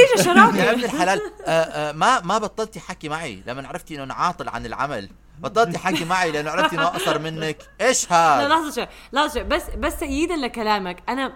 يا 0.57 0.73
ابن 0.73 0.85
الحلال 0.85 1.21
آه 1.47 1.51
آه 1.51 1.93
ما 1.93 2.21
ما 2.21 2.39
بطلتي 2.39 2.81
حكي 2.81 3.09
معي 3.09 3.43
لما 3.47 3.69
عرفتي 3.69 3.95
إنه 3.95 4.03
أنا 4.05 4.15
عاطل 4.15 4.49
عن 4.49 4.67
العمل. 4.67 5.09
بطلتي 5.41 5.79
حكي 5.79 6.05
معي 6.05 6.31
لأنه 6.33 6.51
عرفتي 6.51 6.77
إنه 6.77 6.87
أقصر 6.87 7.19
منك. 7.19 7.57
إيش 7.81 8.11
لا 8.11 8.41
هذا 8.41 8.49
لحظة 8.49 8.71
شوي 8.75 8.87
لحظة 9.13 9.35
شوي. 9.35 9.45
بس 9.45 9.71
بس 9.71 10.01
تأييدا 10.01 10.37
لكلامك 10.37 11.03
أنا 11.09 11.33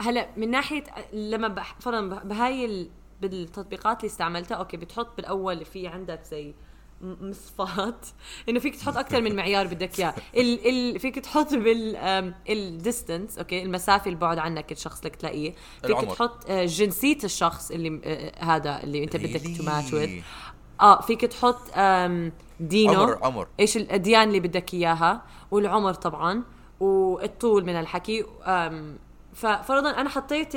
هلا 0.00 0.28
من 0.36 0.50
ناحية 0.50 0.84
لما 1.12 1.48
بح... 1.48 1.76
فرضا 1.80 2.00
بهاي 2.24 2.64
ال... 2.64 2.90
بالتطبيقات 3.20 3.96
اللي 4.00 4.10
استعملتها 4.10 4.54
أوكي 4.56 4.76
بتحط 4.76 5.16
بالأول 5.16 5.64
في 5.64 5.88
عندك 5.88 6.20
زي 6.24 6.54
مصفات. 7.00 8.06
إنه 8.48 8.60
فيك 8.60 8.76
تحط 8.76 8.96
أكثر 8.96 9.20
من 9.20 9.36
معيار 9.36 9.66
بدك 9.66 9.98
إياه. 10.00 10.14
ال 10.36 10.68
ال 10.68 11.00
فيك 11.00 11.18
تحط 11.18 11.54
بال 11.54 11.96
ال 12.48 12.58
distance 12.58 13.38
okay؟ 13.38 13.62
المسافة 13.62 14.10
البعد 14.10 14.38
عنك 14.38 14.72
الشخص 14.72 14.98
اللي 14.98 15.10
تلاقيه. 15.10 15.54
فيك 15.82 15.90
العمر. 15.90 16.14
تحط 16.14 16.50
آه، 16.50 16.64
جنسية 16.64 17.18
الشخص 17.24 17.70
اللي 17.70 18.00
آه، 18.04 18.44
هذا 18.44 18.82
اللي 18.82 19.04
أنت 19.04 19.16
بدك؟ 19.16 19.56
to 19.58 19.62
match 19.64 19.92
with 19.92 20.10
آه 20.80 21.00
فيك 21.00 21.20
تحط 21.20 21.60
دينه. 22.60 22.96
عمر 22.96 23.18
عمر. 23.22 23.48
إيش 23.60 23.76
الاديان 23.76 24.28
اللي 24.28 24.40
بدك 24.40 24.74
إياها. 24.74 25.22
والعمر 25.50 25.94
طبعا. 25.94 26.42
والطول 26.80 27.64
من 27.64 27.74
الحكي. 27.80 28.24
ففرضا 29.38 29.90
أنا 29.90 30.08
حطيت 30.08 30.52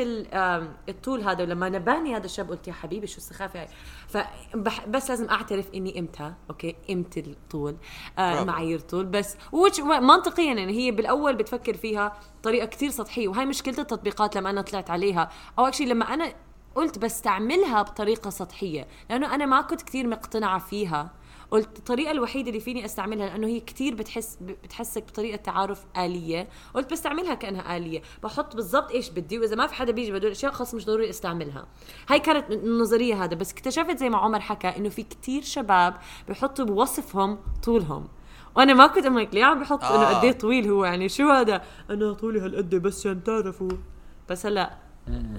الطول 0.89 1.21
هذا 1.21 1.43
ولما 1.43 1.69
نباني 1.69 2.15
هذا 2.15 2.25
الشاب 2.25 2.49
قلت 2.49 2.67
يا 2.67 2.73
حبيبي 2.73 3.07
شو 3.07 3.17
السخافة 3.17 3.61
هاي؟ 3.61 3.67
فبح 4.07 4.85
بس 4.87 5.09
لازم 5.09 5.29
أعترف 5.29 5.69
إني 5.75 5.99
إمتى 5.99 6.33
okay؟ 6.49 6.75
إمتى 6.89 7.19
الطول؟ 7.19 7.75
آه. 8.19 8.43
معايير 8.43 8.79
طول 8.79 9.05
بس 9.05 9.37
منطقيا 9.83 10.53
يعني 10.53 10.71
هي 10.73 10.91
بالأول 10.91 11.35
بتفكر 11.35 11.77
فيها 11.77 12.13
طريقة 12.43 12.65
كتير 12.65 12.89
سطحية 12.89 13.27
وهي 13.27 13.45
مشكلة 13.45 13.79
التطبيقات 13.79 14.35
لما 14.35 14.49
أنا 14.49 14.61
طلعت 14.61 14.89
عليها. 14.89 15.29
أو 15.59 15.67
actually 15.67 15.87
لما 15.87 16.13
أنا 16.13 16.33
قلت 16.75 16.99
بستعملها 16.99 17.81
بطريقة 17.81 18.29
سطحية 18.29 18.87
لأنه 19.09 19.35
أنا 19.35 19.45
ما 19.45 19.61
كنت 19.61 19.81
كتير 19.81 20.07
مقتنعة 20.07 20.59
فيها. 20.59 21.11
قلت 21.51 21.77
الطريقة 21.77 22.11
الوحيدة 22.11 22.49
اللي 22.49 22.59
فيني 22.59 22.85
أستعملها 22.85 23.29
لأنه 23.29 23.47
هي 23.47 23.59
كتير 23.59 23.95
بتحس 23.95 24.37
بتحسك 24.41 25.03
بطريقة 25.03 25.35
تعارف 25.35 25.85
آلية، 25.97 26.47
قلت 26.73 26.91
بستعملها 26.91 27.33
كأنها 27.33 27.77
آلية، 27.77 28.01
بحط 28.23 28.55
بالضبط 28.55 28.91
إيش 28.91 29.09
بدي 29.09 29.39
وإذا 29.39 29.55
ما 29.55 29.67
في 29.67 29.73
حدا 29.73 29.91
بيجي 29.91 30.11
بدون 30.11 30.31
أشياء 30.31 30.51
خلص 30.51 30.73
مش 30.73 30.85
ضروري 30.85 31.09
أستعملها. 31.09 31.67
هاي 32.09 32.19
كانت 32.19 32.51
النظرية 32.51 33.23
هذا. 33.23 33.35
بس 33.35 33.51
اكتشفت 33.51 33.97
زي 33.97 34.09
ما 34.09 34.17
عمر 34.17 34.39
حكى 34.39 34.67
إنه 34.67 34.89
في 34.89 35.03
كتير 35.03 35.41
شباب 35.41 35.93
بحطوا 36.29 36.65
بوصفهم 36.65 37.37
طولهم. 37.63 38.07
وأنا 38.55 38.73
ما 38.73 38.87
كنت 38.87 39.05
أمك 39.05 39.29
ليه 39.33 39.43
عم 39.43 39.59
بحط؟ 39.59 39.83
إنه 39.83 40.03
آه. 40.03 40.17
قد 40.17 40.25
إيه 40.25 40.31
طويل 40.31 40.69
هو؟ 40.69 40.85
يعني 40.85 41.09
شو 41.09 41.29
هذا؟ 41.29 41.61
أنا 41.89 42.13
طولي 42.13 42.39
هالقد 42.39 42.75
بس 42.75 42.99
عشان 42.99 43.23
تعرفوا. 43.23 43.71
بس 44.29 44.45
هلأ 44.45 44.77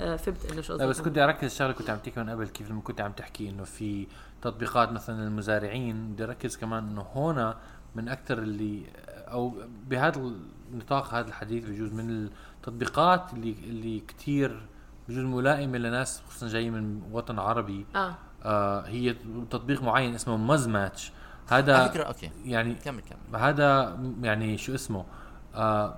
آه، 0.01 0.17
فهمت 0.17 0.53
إنه 0.53 0.61
شو 0.61 0.75
لا 0.77 0.87
بس 0.87 0.97
قصدك. 0.97 1.05
كنت 1.05 1.19
أركز 1.19 1.55
شغله 1.55 1.73
كنت 1.73 1.91
عم 1.91 1.99
تحكي 1.99 2.21
من 2.21 2.31
قبل 2.31 2.47
كيف 2.47 2.71
لما 2.71 2.81
كنت 2.81 3.01
عم 3.01 3.13
تحكي 3.13 3.49
إنه 3.51 3.65
في 3.65 4.07
تطبيقات 4.43 4.93
مثلا 4.93 5.27
المزارعين 5.27 6.13
بدي 6.13 6.25
أركز 6.25 6.57
كمان 6.57 6.89
إنه 6.89 7.01
هون 7.01 7.55
من 7.95 8.09
أكثر 8.09 8.39
اللي 8.39 8.83
أو 9.09 9.55
بهذا 9.89 10.33
النطاق 10.73 11.15
هذا 11.15 11.29
الحديث 11.29 11.65
بجوز 11.65 11.93
من 11.93 12.29
التطبيقات 12.57 13.33
اللي 13.33 13.55
اللي 13.65 14.01
كثير 14.01 14.67
بجوز 15.09 15.25
ملائمة 15.25 15.79
لناس 15.79 16.23
خصوصا 16.29 16.49
جايين 16.49 16.73
من 16.73 17.03
وطن 17.13 17.39
عربي. 17.39 17.87
آه. 17.97 18.15
آه 18.45 18.87
هي 18.87 19.17
تطبيق 19.51 19.83
معين 19.83 20.15
اسمه 20.15 20.37
مز 20.37 20.69
ماتش 20.69 21.13
على 21.51 21.63
هذا 21.63 21.89
فكرة 21.89 22.03
أوكي. 22.03 22.31
يعني 22.45 22.75
كمل 22.75 23.01
كمل. 23.01 23.41
هذا 23.41 23.99
يعني 24.23 24.59
شو 24.59 24.75
اسمه؟ 24.75 25.05
آه 25.55 25.97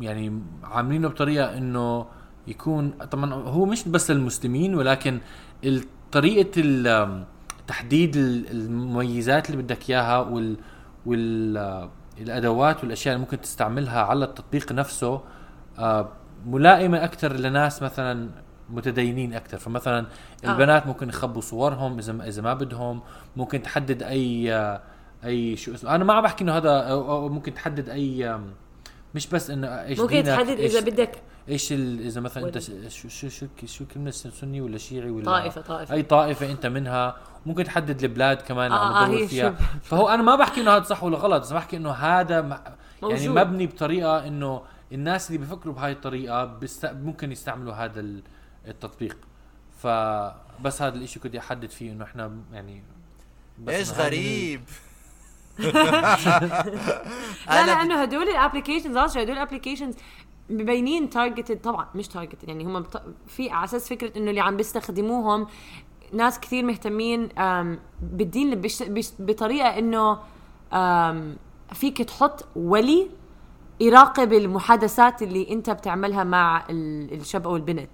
يعني 0.00 0.42
عاملينه 0.64 1.08
بطريقة 1.08 1.58
إنه 1.58 2.06
يكون 2.46 2.90
طبعا 2.90 3.34
هو 3.34 3.64
مش 3.64 3.88
بس 3.88 4.10
للمسلمين 4.10 4.74
ولكن 4.74 5.20
طريقة 6.12 6.60
تحديد 7.66 8.16
ال- 8.16 8.50
المميزات 8.50 9.50
اللي 9.50 9.62
بدك 9.62 9.90
إياها 9.90 10.18
وال 10.18 10.56
وال 11.06 11.56
آه، 11.56 11.90
والأشياء 12.82 13.14
اللي 13.14 13.24
ممكن 13.24 13.40
تستعملها 13.40 14.02
على 14.02 14.24
التطبيق 14.24 14.72
نفسه 14.72 15.20
آه 15.78 16.08
ملائمة 16.46 17.04
أكثر 17.04 17.32
لناس 17.32 17.82
مثلا 17.82 18.30
متدينين 18.70 19.34
أكثر 19.34 19.58
فمثلا 19.58 20.06
آه. 20.44 20.52
البنات 20.52 20.86
ممكن 20.86 21.08
يخبوا 21.08 21.40
صورهم 21.40 21.98
إذا 21.98 22.28
إذا 22.28 22.42
ما 22.42 22.54
بدهم 22.54 23.00
ممكن 23.36 23.62
تحدد 23.62 24.02
أي 24.02 24.54
آه، 24.54 24.80
أي 25.24 25.56
شو 25.56 25.74
اسمه 25.74 25.94
أنا 25.94 26.04
ما 26.04 26.12
عم 26.14 26.22
بحكي 26.22 26.44
إنه 26.44 26.56
هذا 26.56 26.94
ممكن 27.28 27.54
تحدد 27.54 27.88
أي 27.88 28.38
مش 29.14 29.26
بس 29.26 29.50
إنه 29.50 29.68
إيش 29.68 30.00
ممكن 30.00 30.22
تحدد 30.22 30.48
إذا 30.60 30.80
بدك 30.80 31.22
إيش 31.48 31.72
ال- 31.72 32.00
إذا 32.06 32.20
مثلا 32.20 32.44
أنت 32.46 32.58
شو 32.88 33.08
شو 33.08 33.28
شو 33.28 33.46
شو 33.66 33.84
كلمة 33.94 34.10
سني 34.10 34.60
ولا 34.60 34.78
شيعي 34.78 35.10
ولا 35.10 35.24
طائفة- 35.50 35.58
طائفة. 35.58 35.94
أي 35.94 36.02
طائفة 36.02 36.50
أنت 36.50 36.66
منها. 36.66 37.16
ممكن 37.46 37.64
تحدد 37.64 38.04
البلاد 38.04 38.36
كمان 38.42 38.66
اللي 38.72 38.78
آه، 38.84 38.96
عم 39.04 39.14
آه، 39.14 39.26
فيها. 39.26 39.50
فهو 39.90 40.08
أنا 40.08 40.22
ما 40.22 40.36
بحكي 40.36 40.60
إنه 40.60 40.70
هذا 40.76 40.82
صح 40.84 41.02
ولا 41.04 41.18
غلط 41.18 41.42
بس 41.42 41.52
بحكي 41.52 41.76
إنه 41.76 41.90
هذا 41.90 42.40
م- 42.42 42.50
يعني 42.50 42.64
موجود. 43.02 43.28
مبني 43.28 43.66
بطريقة 43.66 44.26
إنه 44.26 44.62
الناس 44.92 45.26
اللي 45.30 45.38
بيفكروا 45.38 45.74
بهاي 45.74 45.92
الطريقة 45.92 46.44
بست... 46.44 46.86
ممكن 46.86 47.32
يستعملوا 47.32 47.74
هذا 47.74 48.00
ال- 48.00 48.22
التطبيق. 48.68 49.16
فبس 49.82 50.82
هذا 50.82 50.94
الإشي 50.96 51.20
كنت 51.20 51.34
أحدد 51.36 51.70
فيه 51.70 51.92
إنه 51.92 52.04
إحنا 52.04 52.32
يعني 52.52 52.82
إيش 53.68 53.90
غريب. 53.90 54.60
لا 57.48 57.66
لأنه 57.66 58.02
هدول 58.02 58.28
ال 58.28 58.33
applications 58.33 58.96
أصلا 58.96 59.22
هدول 59.22 59.36
ال 59.36 59.40
applications 59.40 59.94
مبينين 60.50 61.10
targeted 61.10 61.60
طبعا 61.60 61.86
مش 61.94 62.08
targeted 62.08 62.48
يعني 62.48 62.64
هم 62.64 62.80
بط... 62.80 63.02
في 63.26 63.50
على 63.50 63.64
أساس 63.64 63.88
فكرة 63.88 64.18
إنه 64.18 64.30
اللي 64.30 64.40
عم 64.40 64.56
بيستخدموهم 64.56 65.46
ناس 66.12 66.40
كثير 66.40 66.64
مهتمين 66.64 67.28
بالدين 68.02 68.54
بش... 68.60 68.82
بش... 68.82 69.10
بطريقة 69.18 69.68
إنه 69.78 70.18
فيك 71.72 72.02
تحط 72.02 72.48
ولي 72.56 73.08
يراقب 73.80 74.32
المحادثات 74.32 75.22
اللي 75.22 75.50
أنت 75.52 75.70
بتعملها 75.70 76.24
مع 76.24 76.64
ال- 76.70 77.12
الشاب 77.20 77.46
أو 77.46 77.56
البنت. 77.56 77.90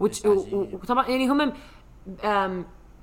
وطبعا 0.00 1.08
يعني 1.08 1.28
هم 1.28 1.52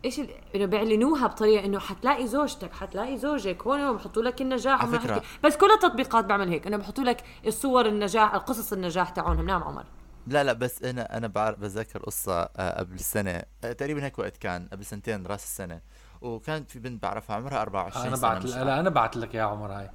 إيش 0.05 0.21
إنه 0.55 0.65
بيعلنوها 0.65 1.27
بطريقة 1.27 1.65
إنه 1.65 1.79
حتلاقي 1.79 2.27
زوجتك 2.27 2.73
حتلاقي 2.73 3.17
زوجك 3.17 3.63
هون 3.67 3.95
بحطوا 3.95 4.23
لك 4.23 4.41
النجاح 4.41 4.81
على 4.81 4.99
فكرة-. 4.99 5.23
بس 5.43 5.57
كل 5.57 5.71
التطبيقات 5.71 6.25
بعمل 6.25 6.49
هيك 6.49 6.67
إنه 6.67 6.77
بحطوا 6.77 7.03
لك 7.03 7.23
الصور 7.47 7.85
النجاح 7.85 8.33
القصص 8.33 8.73
النجاح 8.73 9.09
تاعونهم 9.09 9.45
نعم 9.45 9.63
عمر. 9.63 9.85
لا 10.27 10.43
لا 10.43 10.53
بس 10.53 10.83
أنا 10.83 11.17
أنا 11.17 11.27
بعرف 11.27 11.59
بتذكر 11.59 11.99
قصة 11.99 12.41
آه، 12.41 12.79
قبل 12.79 12.99
سنه 12.99 13.43
آه، 13.63 13.71
تقريبا 13.71 14.03
هيك 14.03 14.19
وقت 14.19 14.37
كان 14.37 14.67
قبل 14.71 14.85
سنتين 14.85 15.25
راس 15.25 15.43
السنة. 15.43 15.81
وكانت 16.21 16.71
في 16.71 16.79
بنت 16.79 17.03
بعرفها 17.03 17.35
عمرها 17.35 17.61
24 17.61 18.07
أنا 18.07 18.15
سنة 18.15 18.29
بعت 18.29 18.43
مش 18.43 18.49
لا 18.55 18.79
أنا 18.79 18.89
بعت 18.89 19.17
لك 19.17 19.35
يا 19.35 19.43
عمر 19.43 19.71
هاي. 19.71 19.89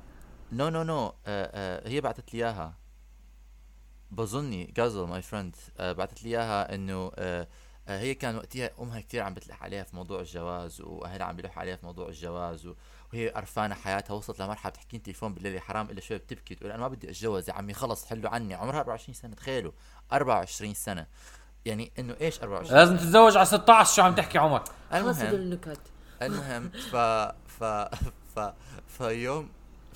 no 0.52 0.68
no 0.68 0.82
no 0.82 1.12
هي 1.86 2.00
بعثت 2.00 2.34
لي 2.34 2.38
إياها. 2.44 2.74
بظني 4.10 4.64
جازل 4.76 5.06
my 5.06 5.22
friend 5.22 5.56
بعثت 5.78 6.22
لي 6.22 6.28
إياها 6.30 6.74
إنه 6.74 7.10
آه، 7.16 7.48
هي 7.88 8.14
كان 8.14 8.36
وقتها 8.36 8.70
أمها 8.80 9.00
كثير 9.00 9.22
عم 9.22 9.34
بتلح 9.34 9.62
عليها 9.62 9.82
في 9.84 9.96
موضوع 9.96 10.20
الجواز 10.20 10.80
وأهلها 10.80 11.26
عم 11.26 11.36
بيلحوا 11.36 11.60
عليها 11.62 11.76
في 11.76 11.86
موضوع 11.86 12.08
الجواز 12.08 12.68
وهي 13.12 13.28
قرفانة 13.28 13.74
حياتها 13.74 14.14
وصلت 14.14 14.40
لمرحلة 14.42 14.70
بتحكي 14.72 14.98
تليفون 14.98 15.34
بالليل 15.34 15.54
يا 15.54 15.60
حرام 15.60 15.90
إلا 15.90 16.00
شوي 16.00 16.18
بتبكي 16.18 16.54
تقول 16.54 16.70
أنا 16.70 16.80
ما 16.80 16.88
بدي 16.88 17.10
أتجوز 17.10 17.48
يا 17.48 17.54
عمي 17.54 17.74
خلص 17.74 18.04
حلوا 18.06 18.30
عني 18.30 18.54
عمرها 18.54 18.78
24 18.78 19.14
سنة 19.14 19.34
تخيلوا 19.34 19.72
24 20.12 20.74
سنة. 20.74 21.06
يعني 21.64 21.92
إنه 21.98 22.16
إيش 22.20 22.40
24 22.40 22.78
لازم 22.78 22.96
تتزوج 22.96 23.36
على 23.36 23.46
16 23.46 23.94
شو 23.96 24.02
عم 24.02 24.14
تحكي 24.14 24.38
عمر؟ 24.38 24.64
المهم 24.94 25.34
النكت. 25.34 25.80
المهم 26.22 26.68
ف 26.68 26.96
ف 27.60 27.64
ف 28.36 28.52
فيوم 28.88 29.48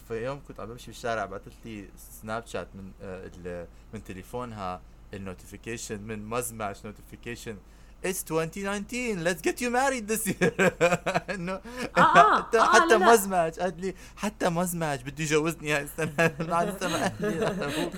فيوم 0.09 0.40
كنت 0.48 0.61
عم 0.61 0.66
بمشي 0.66 0.87
بالشارع 0.87 1.24
بعثت 1.24 1.53
لي 1.64 1.88
سناب 2.22 2.46
شات 2.46 2.68
من 2.74 2.92
آه 3.03 3.31
ال- 3.37 3.66
من 3.94 4.05
تليفونها 4.05 4.81
ال 5.14 5.21
notification 5.21 6.01
من 6.00 6.24
Muzmatch 6.27 6.75
notification 6.85 7.57
It's 8.05 8.23
2019 8.23 9.23
let's 9.25 9.43
get 9.43 9.61
you 9.61 9.71
married 9.71 10.09
this 10.09 10.27
year. 10.27 10.53
إنه 11.35 11.53
آه، 11.53 12.01
آه، 12.01 12.37
حتى 12.43 12.59
آه، 12.59 12.65
حتى 12.65 12.99
لا،. 12.99 13.13
Muzmatch 13.12 13.61
قال 13.61 13.75
لي 13.81 13.95
حتى 14.17 14.49
Muzmatch 14.49 14.99
بده 15.03 15.25
يجوزني. 15.25 15.73
هاي 15.73 15.83
السنة 15.83 16.31
بعد 16.41 16.69
السنة 16.69 16.97
أهلي 16.97 17.91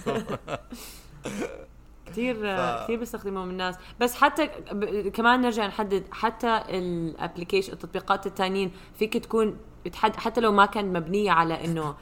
كثير 2.06 2.34
ف- 2.34 2.82
كثير 2.84 2.98
بيستخدموهم 2.98 3.50
الناس. 3.50 3.74
بس 4.00 4.14
حتى 4.14 4.50
ب... 4.72 5.08
كمان 5.08 5.40
نرجع 5.40 5.66
نحدد 5.66 6.04
حتى 6.12 6.62
الابلكيشن 6.68 7.72
التطبيقات 7.72 8.26
التانيين 8.26 8.72
فيك 8.98 9.16
تكون 9.16 9.56
بتحد... 9.84 10.16
حتى 10.16 10.40
لو 10.40 10.52
ما 10.52 10.66
كان 10.66 10.92
مبنية 10.92 11.30
على 11.30 11.64
إنه 11.64 11.94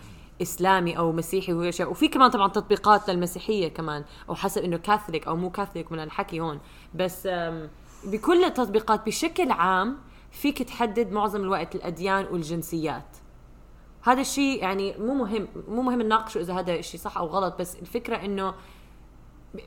إسلامي 0.42 0.98
أو 0.98 1.12
مسيحي 1.12 1.52
وهي 1.52 1.72
شيء. 1.72 1.86
وفي 1.88 2.08
كمان 2.08 2.30
طبعا 2.30 2.48
تطبيقات 2.48 3.10
للمسيحية 3.10 3.68
كمان 3.68 4.04
أو 4.28 4.34
حسب 4.34 4.62
إنه 4.64 4.76
كاثوليك 4.76 5.26
أو 5.26 5.36
مو 5.36 5.50
كاثوليك 5.50 5.92
من 5.92 6.00
الحكي 6.00 6.40
هون. 6.40 6.60
بس 6.94 7.26
أم، 7.26 7.70
بكل 8.04 8.44
التطبيقات 8.44 9.06
بشكل 9.06 9.50
عام 9.50 9.98
فيك 10.30 10.62
تحدد 10.62 11.12
معظم 11.12 11.40
الوقت 11.40 11.74
الأديان 11.74 12.26
والجنسيات. 12.30 13.16
هذا 14.02 14.20
الشيء 14.20 14.62
يعني 14.62 14.94
مو 14.98 15.14
مهم 15.14 15.48
مو 15.68 15.82
مهم 15.82 16.02
نناقشه 16.02 16.40
إذا 16.40 16.54
هذا 16.54 16.74
الشيء 16.74 17.00
صح 17.00 17.18
أو 17.18 17.26
غلط 17.26 17.58
بس 17.58 17.76
الفكرة 17.76 18.16
إنه 18.16 18.54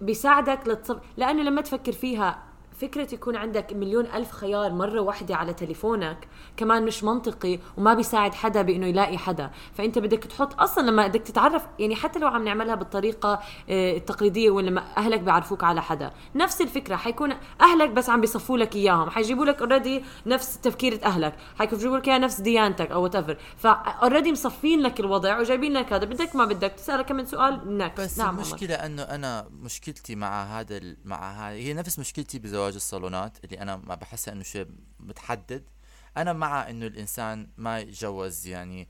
بيساعدك 0.02 0.68
لتصب 0.68 1.00
لأنه 1.18 1.44
لما 1.44 1.62
تفكر 1.62 1.92
فيها 1.92 2.44
فكرة 2.84 3.14
يكون 3.14 3.36
عندك 3.36 3.74
مليون 3.74 4.06
ألف 4.06 4.32
خيار 4.32 4.74
مرة 4.74 5.00
واحدة 5.02 5.36
على 5.36 5.54
تليفونك 5.54 6.28
كمان 6.58 6.86
مش 6.86 7.04
منطقي 7.04 7.60
وما 7.78 7.94
بيساعد 7.94 8.34
حدا 8.34 8.62
بإنه 8.62 8.88
يلاقي 8.88 9.18
حدا. 9.18 9.52
فأنت 9.74 10.00
بدك 10.00 10.24
تحط 10.24 10.62
أصلا 10.62 10.90
لما 10.92 11.08
بدك 11.08 11.22
تتعرف 11.22 11.66
يعني 11.80 11.96
حتى 11.96 12.20
لو 12.20 12.28
عم 12.28 12.44
نعملها 12.46 12.76
بالطريقة 12.76 13.40
آه، 13.70 13.98
التقليدية 13.98 14.50
ولما 14.50 14.84
أهلك 14.98 15.20
بيعرفوك 15.20 15.64
على 15.64 15.82
حدا. 15.82 16.12
نفس 16.36 16.62
الفكرة 16.62 16.96
حيكون 16.96 17.34
أهلك 17.62 17.90
بس 17.90 18.10
عم 18.10 18.22
بيصفوا 18.22 18.58
لك 18.58 18.76
إياهم. 18.76 19.10
حيجيبوا 19.10 19.46
لك 19.46 19.60
already 19.62 20.04
نفس 20.26 20.58
تفكيرة 20.58 21.06
أهلك. 21.06 21.34
حيجيبوا 21.60 21.98
لك 21.98 22.08
إياها 22.08 22.18
نفس 22.18 22.42
ديانتك 22.42 22.92
أو 22.92 23.04
whatever 23.04 23.16
ف 23.16 23.38
already 23.58 24.32
مصفين 24.32 24.82
لك 24.82 25.00
الوضع 25.00 25.40
وجايبين 25.40 25.74
لك 25.74 25.94
هذا. 25.94 26.06
بدك 26.06 26.36
ما 26.36 26.46
بدك. 26.46 26.72
تسألك 26.72 27.06
كم 27.06 27.16
من 27.16 27.26
سؤال 27.26 27.78
next 27.78 28.02
بس 28.02 28.18
نعم. 28.18 28.36
المشكلة 28.36 28.76
إنه 28.76 29.02
أنا 29.02 29.48
مشكلتي 29.62 30.16
مع 30.16 30.44
هذا 30.44 30.80
مع 31.06 31.32
هاي 31.32 31.64
هي 31.64 31.74
نفس 31.74 32.00
مشكلتي 32.00 32.40
بزواج 32.40 32.73
الصالونات 32.76 33.46
اللي 33.46 33.62
أنا 33.62 33.76
ما 33.76 33.96
بحسها 33.96 34.34
إنه 34.34 34.44
شيء 34.44 34.68
متحدد 35.00 35.70
أنا 36.18 36.34
مع 36.34 36.70
إنه 36.70 36.88
الإنسان 36.88 37.50
ما 37.58 37.80
يتجوز 37.80 38.48
يعني 38.48 38.88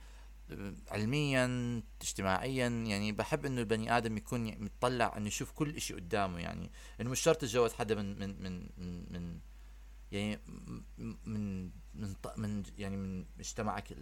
علميا 0.92 1.82
اجتماعيا 2.02 2.68
يعني 2.68 3.12
بحب 3.12 3.46
إنه 3.46 3.62
البني 3.62 3.98
آدم 3.98 4.18
يكون 4.18 4.46
متطلع 4.46 5.14
إنه 5.18 5.28
يشوف 5.28 5.52
كل 5.52 5.76
إشي 5.76 5.94
قدامه 5.94 6.40
يعني 6.40 6.72
إنه 7.02 7.10
مش 7.10 7.20
شرط 7.20 7.38
تتجوز 7.38 7.74
حدا 7.74 7.96
من 7.96 8.20
من 8.20 8.40
من 8.42 8.70
من, 9.12 9.40
يعني 10.12 10.40
من 10.98 11.72
من 11.94 12.16
من 12.38 12.64
يعني 12.78 12.98
من 12.98 13.26
مجتمعك 13.40 13.94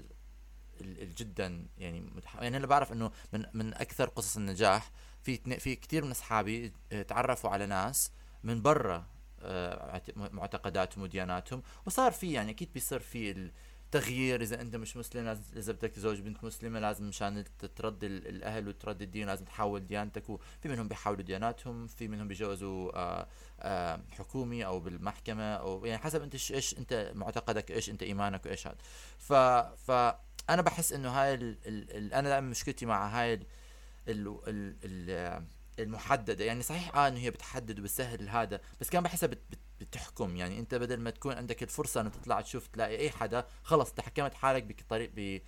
جدا 1.18 1.68
يعني. 1.78 2.12
يعني 2.42 2.58
أنا 2.58 2.68
بعرف 2.68 2.92
إنه 2.92 3.12
من 3.34 3.46
من 3.54 3.74
أكثر 3.74 4.10
قصص 4.10 4.38
النجاح 4.38 4.92
في 5.24 5.60
في 5.60 5.76
كثير 5.76 6.06
من 6.06 6.12
أصحابي 6.12 6.74
تعرفوا 7.08 7.50
على 7.50 7.66
ناس 7.66 8.12
من 8.44 8.62
برا 8.62 9.08
معتقداتهم 10.18 11.04
ودياناتهم. 11.04 11.62
وصار 11.86 12.12
في 12.12 12.32
يعني 12.32 12.52
أكيد 12.52 12.74
بيصير 12.74 13.00
في 13.00 13.50
التغيير 13.86 14.42
إذا 14.42 14.62
أنت 14.62 14.76
مش 14.76 14.98
مسلم 14.98 15.26
لازم 15.26 15.42
إذا 15.56 15.74
بدك 15.74 15.92
تزوج 15.92 16.20
بنت 16.20 16.44
مسلمة 16.44 16.80
لازم 16.80 17.08
مشان 17.08 17.44
ت- 17.60 17.66
ترضي 17.66 18.08
ال- 18.08 18.28
الأهل 18.28 18.68
وترضي 18.68 19.06
الدين 19.06 19.28
لازم 19.28 19.46
تحول 19.46 19.88
ديانتك. 19.88 20.30
وفي 20.30 20.68
منهم 20.70 20.88
بيحاولوا 20.88 21.24
دياناتهم 21.24 21.88
في 21.88 22.08
منهم 22.08 22.28
بيجوزوا 22.28 22.98
آه 22.98 23.28
آه 23.60 24.00
حكومي 24.12 24.66
أو 24.66 24.80
بالمحكمة 24.80 25.54
أو 25.56 25.86
يعني 25.86 26.02
حسب 26.02 26.22
أنت 26.24 26.34
إيش 26.52 26.78
أنت 26.78 27.12
معتقدك 27.16 27.72
إيش 27.72 27.90
أنت 27.90 28.04
إيمانك 28.04 28.46
وإيش 28.46 28.68
هذا 28.68 28.78
ف 29.18 29.34
ف 29.92 29.92
أنا 30.50 30.62
بحس 30.62 30.94
إنه 30.94 31.10
هاي 31.10 31.34
ال 31.34 31.58
ال 31.66 31.92
ال 31.98 32.14
أنا 32.14 32.30
دائما 32.30 32.50
مشكلتي 32.50 32.86
مع 32.86 33.08
هاي 33.22 33.34
ال 33.34 33.48
ال 34.08 34.76
ال 34.84 35.44
المحددة. 35.80 36.46
يعني 36.46 36.62
صحيح 36.62 36.96
آه 36.96 37.08
إنه 37.08 37.20
هي 37.20 37.32
بتحدد 37.32 37.80
وبتسهل 37.80 38.30
هذا 38.30 38.62
بس 38.82 38.90
كان 38.90 39.04
بحسها 39.04 39.28
بت 39.28 39.42
بت 39.50 39.60
بتحكم. 39.82 40.36
يعني 40.36 40.60
أنت 40.60 40.76
بدل 40.76 40.98
ما 40.98 41.10
تكون 41.10 41.34
عندك 41.34 41.64
الفرصة 41.64 42.02
إنه 42.02 42.10
تطلع 42.10 42.42
تشوف 42.42 42.68
تلاقي 42.68 42.98
أي 42.98 43.12
حدا 43.12 43.46
خلص 43.64 43.90
أنت 43.90 44.02
حكمت 44.02 44.34
حالك 44.34 44.64
بطريق 44.64 45.42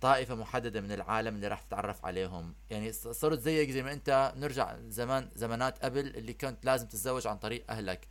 بطائفة 0.00 0.34
محددة 0.34 0.80
من 0.80 0.92
العالم 0.92 1.34
اللي 1.34 1.48
راح 1.48 1.62
تتعرف 1.62 2.04
عليهم. 2.04 2.54
يعني 2.70 2.92
صرت 2.92 3.38
زيك 3.40 3.70
زي 3.70 3.82
ما 3.82 3.92
أنت. 3.92 4.32
نرجع 4.36 4.76
زمان 4.88 5.30
زمانات 5.34 5.84
قبل 5.84 5.98
اللي 5.98 6.32
كنت 6.32 6.64
لازم 6.64 6.86
تتزوج 6.86 7.26
عن 7.26 7.38
طريق 7.38 7.64
أهلك. 7.70 8.08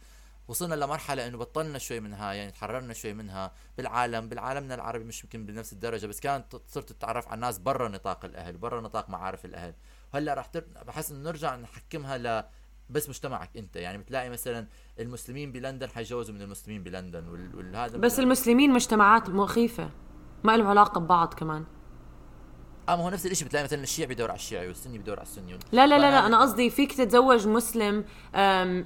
وصلنا 0.47 0.75
لمرحلة 0.75 1.27
إنه 1.27 1.37
بطلنا 1.37 1.79
شوي 1.79 1.99
منها 1.99 2.33
يعني 2.33 2.51
تحررنا 2.51 2.93
شوي 2.93 3.13
منها. 3.13 3.51
بالعالم 3.77 4.29
بالعالمنا 4.29 4.75
العربي 4.75 5.03
مش 5.03 5.23
يمكن 5.23 5.45
بنفس 5.45 5.73
الدرجة 5.73 6.07
بس 6.07 6.19
كانت 6.19 6.55
صرت 6.67 6.91
تتعرف 6.91 7.27
على 7.27 7.35
الناس 7.35 7.57
برا 7.57 7.89
نطاق 7.89 8.25
الأهل 8.25 8.57
برا 8.57 8.81
نطاق 8.81 9.09
معارف 9.09 9.45
الأهل. 9.45 9.73
وهلا 10.13 10.33
راح 10.33 10.45
تر... 10.45 10.63
بحس 10.87 11.11
إنه 11.11 11.19
نرجع 11.19 11.55
نحكمها 11.55 12.17
ل 12.17 12.43
بس 12.89 13.09
مجتمعك 13.09 13.57
أنت. 13.57 13.75
يعني 13.75 13.97
بتلاقي 13.97 14.29
مثلا 14.29 14.67
المسلمين 14.99 15.51
بلندن 15.51 15.87
حيجوزوا 15.89 16.35
من 16.35 16.41
المسلمين 16.41 16.83
بلندن 16.83 17.27
وال... 17.27 17.55
والهذا 17.55 17.97
بس 17.97 18.19
المسلمين 18.19 18.71
مجتمعات 18.71 19.29
مخيفة 19.29 19.89
ما 20.43 20.57
لهم 20.57 20.67
علاقة 20.67 20.99
ببعض 20.99 21.33
كمان. 21.33 21.65
آه 22.89 22.95
ما 22.95 23.03
هو 23.03 23.09
نفس 23.09 23.25
الشيء 23.25 23.47
بتلاقي 23.47 23.63
مثلا 23.63 23.83
الشيعي 23.83 24.07
بيدور 24.07 24.29
على 24.29 24.37
الشيعي 24.39 24.67
والسني 24.67 24.97
بيدور 24.97 25.19
على 25.19 25.25
السني 25.27 25.53
لا 25.71 25.87
لا 25.87 25.99
لا, 25.99 26.11
لا 26.11 26.25
أنا 26.25 26.41
قصدي 26.41 26.69
فيك 26.69 26.93
تتزوج 26.93 27.47
مسلم 27.47 27.95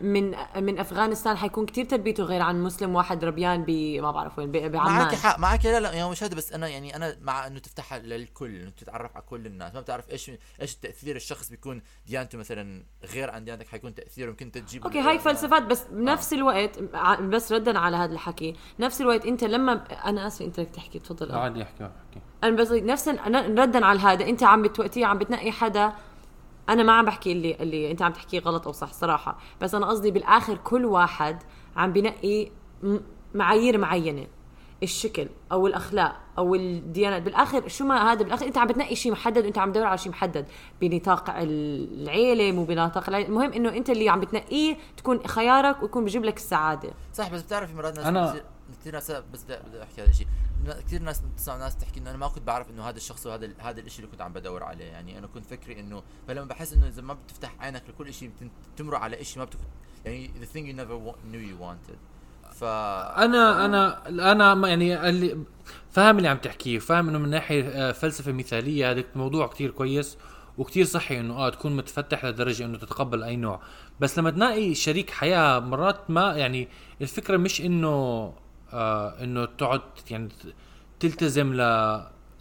من 0.01 0.35
من 0.55 0.79
أفغانستان 0.79 1.37
حيكون 1.37 1.65
كتير 1.65 1.85
تربيته 1.85 2.23
غير 2.23 2.41
عن 2.41 2.63
مسلم 2.63 2.95
واحد 2.95 3.23
ربيان 3.25 3.63
ب 3.67 3.71
ما 4.01 4.11
بعرف 4.11 4.39
وين 4.39 4.51
ب- 4.51 4.71
بعمان. 4.71 4.93
معك 5.05 5.15
حق 5.15 5.39
معك 5.39 5.65
لا 5.65 5.79
لا 5.79 5.91
يعني 5.93 6.09
مش 6.09 6.23
هذا 6.23 6.35
بس 6.35 6.53
أنا 6.53 6.67
يعني 6.67 6.95
أنا 6.95 7.15
مع 7.21 7.47
إنه 7.47 7.59
تفتحها 7.59 7.99
للكل 7.99 8.55
إنه 8.55 8.69
تتعرف 8.69 9.15
على 9.15 9.25
كل 9.29 9.45
الناس. 9.45 9.73
ما 9.73 9.81
بتعرف 9.81 10.09
إيش 10.09 10.31
إيش 10.61 10.73
التاثير 10.73 11.15
الشخص 11.15 11.49
بيكون 11.49 11.81
ديانته 12.07 12.37
مثلا 12.37 12.83
غير 13.13 13.29
عن 13.29 13.45
ديانتك 13.45 13.67
حيكون 13.67 13.95
تأثيره 13.95 14.29
يمكن 14.29 14.51
تجيب 14.51 14.83
أوكي 14.83 14.99
هاي 14.99 15.19
فلسفات 15.19 15.63
بس 15.63 15.83
بنفس 15.91 16.33
الوقت 16.33 16.79
ع- 16.93 17.15
بس 17.19 17.51
ردا 17.51 17.79
على 17.79 17.97
هذا 17.97 18.13
الحكي. 18.13 18.55
نفس 18.79 19.01
الوقت 19.01 19.25
أنت 19.25 19.43
لما 19.43 19.83
أنا 20.05 20.27
آسفة 20.27 20.45
أنت 20.45 20.59
بدك 20.59 20.69
تحكي 20.69 20.99
تفضل. 20.99 21.27
لا 21.27 21.37
عادي 21.37 21.63
أحكي. 21.63 21.91
احكي 22.17 22.21
أنا 22.43 22.55
بس 22.55 22.71
نفس 22.71 23.09
ردا 23.29 23.85
على 23.85 23.99
هذا. 23.99 24.29
أنت 24.29 24.43
عم 24.43 24.61
بتوقتي 24.61 25.03
عم 25.03 25.17
بتنقي 25.17 25.51
حدا. 25.51 25.93
أنا 26.69 26.83
ما 26.83 26.93
عم 26.93 27.05
بحكي 27.05 27.31
اللي 27.31 27.55
اللي 27.59 27.91
أنت 27.91 28.01
عم 28.01 28.11
تحكيه 28.11 28.39
غلط 28.39 28.67
أو 28.67 28.73
صح 28.73 28.93
صراحة. 28.93 29.37
بس 29.61 29.75
أنا 29.75 29.85
قصدي 29.85 30.11
بالآخر 30.11 30.57
كل 30.57 30.85
واحد 30.85 31.43
عم 31.75 31.93
بنقي 31.93 32.51
معايير 33.33 33.77
معينة. 33.77 34.27
الشكل 34.83 35.27
أو 35.51 35.67
الأخلاق 35.67 36.15
أو 36.37 36.55
الديانات. 36.55 37.21
بالآخر 37.21 37.67
شو 37.67 37.85
ما 37.85 38.11
هذا 38.11 38.23
بالآخر 38.23 38.45
أنت 38.45 38.57
عم 38.57 38.67
بتنقي 38.67 38.95
شيء 38.95 39.11
محدد 39.11 39.43
وانت 39.45 39.57
عم 39.57 39.71
تدور 39.71 39.85
على 39.85 39.97
شيء 39.97 40.11
محدد. 40.11 40.45
بنطاق 40.81 41.29
العيلة 41.37 42.51
مو 42.51 42.63
بنطاق 42.65 43.09
العيلة. 43.09 43.27
المهم 43.27 43.53
إنه 43.53 43.69
أنت 43.69 43.89
اللي 43.89 44.09
عم 44.09 44.19
بتنقيه 44.19 44.77
تكون 44.97 45.27
خيارك 45.27 45.83
ويكون 45.83 46.03
بيجيب 46.03 46.25
لك 46.25 46.37
السعادة. 46.37 46.93
صح 47.13 47.29
بس 47.29 47.41
بتعرف 47.41 47.69
في 47.69 47.77
مرات 47.77 47.99
ناس 47.99 48.35
أنا- 48.35 48.41
كثير 48.79 48.81
كثير 48.81 48.93
ناس 48.93 49.11
بس 49.33 49.43
بدي 49.43 49.83
أحكي 49.83 50.01
هذا 50.01 50.09
الشيء 50.09 50.27
كثير 50.85 51.01
ناس 51.01 51.19
بتسمع 51.19 51.57
ناس 51.57 51.77
تحكي 51.77 51.99
إنه 51.99 52.09
أنا 52.09 52.17
ما 52.17 52.27
كنت 52.27 52.43
بعرف 52.43 52.69
إنه 52.69 52.89
هذا 52.89 52.97
الشخص 52.97 53.25
وهذا 53.25 53.49
هذا 53.59 53.79
الشيء 53.79 53.99
اللي 53.99 54.11
كنت 54.11 54.21
عم 54.21 54.33
بدور 54.33 54.63
عليه. 54.63 54.85
يعني 54.85 55.17
أنا 55.17 55.27
كنت 55.27 55.45
فكري 55.45 55.79
انه 55.79 56.03
فلما 56.27 56.45
بحس 56.45 56.73
إنه 56.73 56.87
إذا 56.87 57.01
ما 57.01 57.13
بتفتح 57.13 57.55
عينك 57.59 57.83
لكل 57.89 58.13
شيء 58.13 58.31
بتمرق 58.75 58.99
على 58.99 59.23
شيء 59.23 59.39
ما 59.39 59.45
بتكون 59.45 59.65
يعني 60.05 60.31
the 60.41 60.45
thing 60.45 60.65
you 60.67 60.81
never 60.81 60.95
knew 61.31 61.41
you 61.51 61.63
wanted. 61.63 61.97
ف 62.53 62.63
أنا 62.63 63.65
أنا 63.65 64.07
أنا 64.31 64.67
يعني 64.67 65.09
اللي 65.09 65.37
فاهم 65.91 66.17
اللي 66.17 66.27
عم 66.27 66.37
تحكيه 66.37 66.79
فاهم 66.79 67.09
إنه 67.09 67.19
من 67.19 67.29
ناحية 67.29 67.63
آه، 67.69 67.91
فلسفة 67.91 68.31
مثالية 68.31 68.91
هذا 68.91 69.03
موضوع 69.15 69.47
كتير 69.47 69.71
كويس 69.71 70.17
وكتير 70.57 70.85
صحي 70.85 71.19
إنه 71.19 71.33
آه 71.33 71.49
تكون 71.49 71.75
متفتح 71.75 72.25
لدرجة 72.25 72.65
إنه 72.65 72.77
تتقبل 72.77 73.23
أي 73.23 73.35
نوع. 73.35 73.61
بس 73.99 74.19
لما 74.19 74.31
تلاقي 74.31 74.73
شريك 74.73 75.09
حياة 75.09 75.59
مرات 75.59 76.09
ما 76.09 76.33
يعني 76.35 76.67
الفكرة 77.01 77.37
مش 77.37 77.61
إنه 77.61 78.33
آه 78.73 79.23
إنه 79.23 79.45
تقعد 79.45 79.81
يعني 80.11 80.29
تلتزم 80.99 81.53
ل 81.53 81.61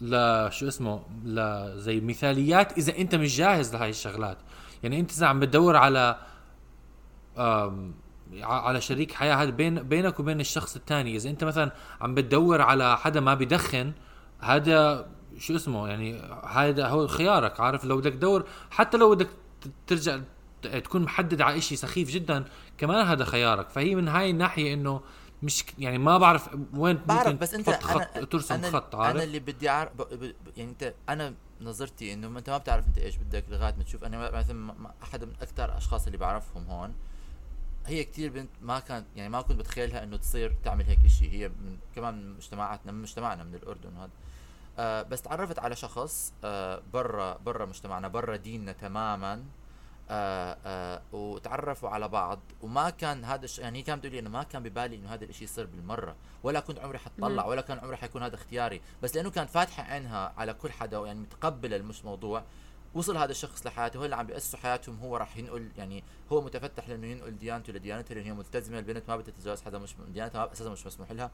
ل 0.01 0.47
شو 0.51 0.67
اسمه 0.67 1.03
ل 1.25 1.69
زي 1.79 1.99
مثاليات 2.01 2.77
إذا 2.77 2.97
أنت 2.97 3.15
مش 3.15 3.37
جاهز 3.37 3.75
لهي 3.75 3.89
الشغلات. 3.89 4.37
يعني 4.83 4.99
أنت 4.99 5.11
إذا 5.11 5.27
عم 5.27 5.39
بتدور 5.39 5.75
على 5.75 6.17
على 8.41 8.81
شريك 8.81 9.11
حياة 9.11 9.35
هذا 9.35 9.49
بين 9.49 9.83
بينك 9.83 10.19
وبين 10.19 10.39
الشخص 10.39 10.75
الثاني. 10.75 11.15
إذا 11.15 11.29
أنت 11.29 11.43
مثلا 11.43 11.71
عم 12.01 12.15
بتدور 12.15 12.61
على 12.61 12.97
حدا 12.97 13.19
ما 13.19 13.33
بدخن 13.33 13.91
هذا 14.39 15.07
شو 15.37 15.55
اسمه 15.55 15.87
يعني 15.87 16.21
هذا 16.49 16.87
هو 16.87 17.07
خيارك 17.07 17.59
عارف؟ 17.59 17.85
لو 17.85 17.97
بدك 17.97 18.13
تدور 18.13 18.45
حتى 18.71 18.97
لو 18.97 19.15
بدك 19.15 19.29
ترجع 19.87 20.19
تكون 20.61 21.01
محدد 21.01 21.41
على 21.41 21.61
شيء 21.61 21.77
سخيف 21.77 22.09
جدا 22.09 22.45
كمان 22.77 23.05
هذا 23.05 23.25
خيارك. 23.25 23.69
فهي 23.69 23.95
من 23.95 24.07
هاي 24.07 24.29
الناحية 24.29 24.73
إنه 24.73 25.01
مش 25.43 25.65
يعني 25.79 25.97
ما 25.97 26.17
بعرف 26.17 26.49
وين 26.73 26.95
بعرف 27.05 27.27
ممكن 27.27 27.39
بس 27.39 27.53
انت 27.53 27.69
خط 27.69 28.17
أنا 28.17 28.25
ترسم 28.25 28.55
أنا 28.55 28.71
خط 28.71 28.95
أنا 28.95 29.03
عارف؟ 29.03 29.23
اللي 29.23 29.39
بدي 29.39 29.69
أعرف 29.69 29.91
يعني 30.57 30.71
أنت 30.71 30.93
أنا 31.09 31.33
نظرتي 31.61 32.13
إنه 32.13 32.37
أنت 32.37 32.49
ما 32.49 32.57
بتعرف 32.57 32.87
أنت 32.87 32.97
إيش 32.97 33.17
بدك 33.17 33.43
لغاية 33.49 33.73
ما 33.77 33.83
تشوف. 33.83 34.03
أنا 34.03 34.31
مثلا 34.31 34.73
أحد 35.03 35.23
من 35.23 35.33
أكثر 35.41 35.65
الأشخاص 35.65 36.05
اللي 36.05 36.17
بعرفهم 36.17 36.65
هون 36.65 36.93
هي 37.85 38.03
كتير 38.03 38.31
بنت 38.31 38.49
ما 38.61 38.79
كانت 38.79 39.05
يعني 39.15 39.29
ما 39.29 39.41
كنت 39.41 39.59
بتخيلها 39.59 40.03
إنه 40.03 40.17
تصير 40.17 40.55
تعمل 40.63 40.85
هيك 40.85 41.07
شيء 41.07 41.31
هي 41.31 41.49
من 41.49 41.77
كمان 41.95 42.13
من 42.13 42.35
مجتمعاتنا 42.35 42.91
من 42.91 43.01
مجتمعنا 43.01 43.43
من 43.43 43.55
الأردن 43.55 43.97
وهذا 43.97 44.11
آه 44.79 45.01
بس 45.01 45.21
تعرفت 45.21 45.59
على 45.59 45.75
شخص 45.75 46.33
آه 46.43 46.81
برا 46.93 47.37
برا 47.37 47.65
مجتمعنا 47.65 48.07
برا 48.07 48.35
ديننا 48.35 48.71
تماما. 48.71 49.43
آه 50.09 50.57
آه 50.65 51.01
وتعرفوا 51.11 51.89
على 51.89 52.07
بعض. 52.07 52.39
وما 52.61 52.89
كان 52.89 53.23
هذا 53.25 53.45
الشيء 53.45 53.63
يعني 53.63 53.79
هي 53.79 53.83
كانت 53.83 53.99
بتقول 53.99 54.13
لي 54.13 54.19
إنه 54.19 54.29
ما 54.29 54.43
كان 54.43 54.63
ببالي 54.63 54.95
إنه 54.95 55.13
هذا 55.13 55.25
الشيء 55.25 55.43
يصير 55.43 55.65
بالمرة. 55.65 56.15
ولا 56.43 56.59
كنت 56.59 56.79
عمري 56.79 56.97
حتطلع 56.97 57.45
ولا 57.45 57.61
كان 57.61 57.79
عمري 57.79 57.97
حيكون 57.97 58.23
هذا 58.23 58.35
اختياري. 58.35 58.81
بس 59.03 59.15
لأنه 59.15 59.29
كانت 59.29 59.49
فاتحة 59.49 59.83
عينها 59.83 60.33
على 60.37 60.53
كل 60.53 60.71
حدا 60.71 60.97
يعني 60.97 61.19
متقبلة 61.19 61.75
المش 61.75 62.05
موضوع. 62.05 62.43
وصل 62.93 63.17
هذا 63.17 63.31
الشخص 63.31 63.65
لحياته 63.65 63.97
هو 63.97 64.05
اللي 64.05 64.15
عم 64.15 64.25
بيأسسوا 64.25 64.59
حياتهم 64.59 64.99
هو 64.99 65.17
راح 65.17 65.37
ينقل 65.37 65.71
يعني 65.77 66.03
هو 66.31 66.41
متفتح 66.41 66.89
لأنه 66.89 67.07
ينقل 67.07 67.37
ديانته 67.37 67.73
لديانته 67.73 68.15
لأن 68.15 68.25
هي 68.25 68.33
ملتزمة 68.33 68.79
البنت 68.79 69.09
ما 69.09 69.17
بدها 69.17 69.33
تتجوز 69.33 69.61
حدا 69.61 69.77
مش 69.77 69.95
ديانتها 70.07 70.51
أساسا 70.51 70.69
مش 70.69 70.85
مسموح 70.85 71.11
لها 71.11 71.31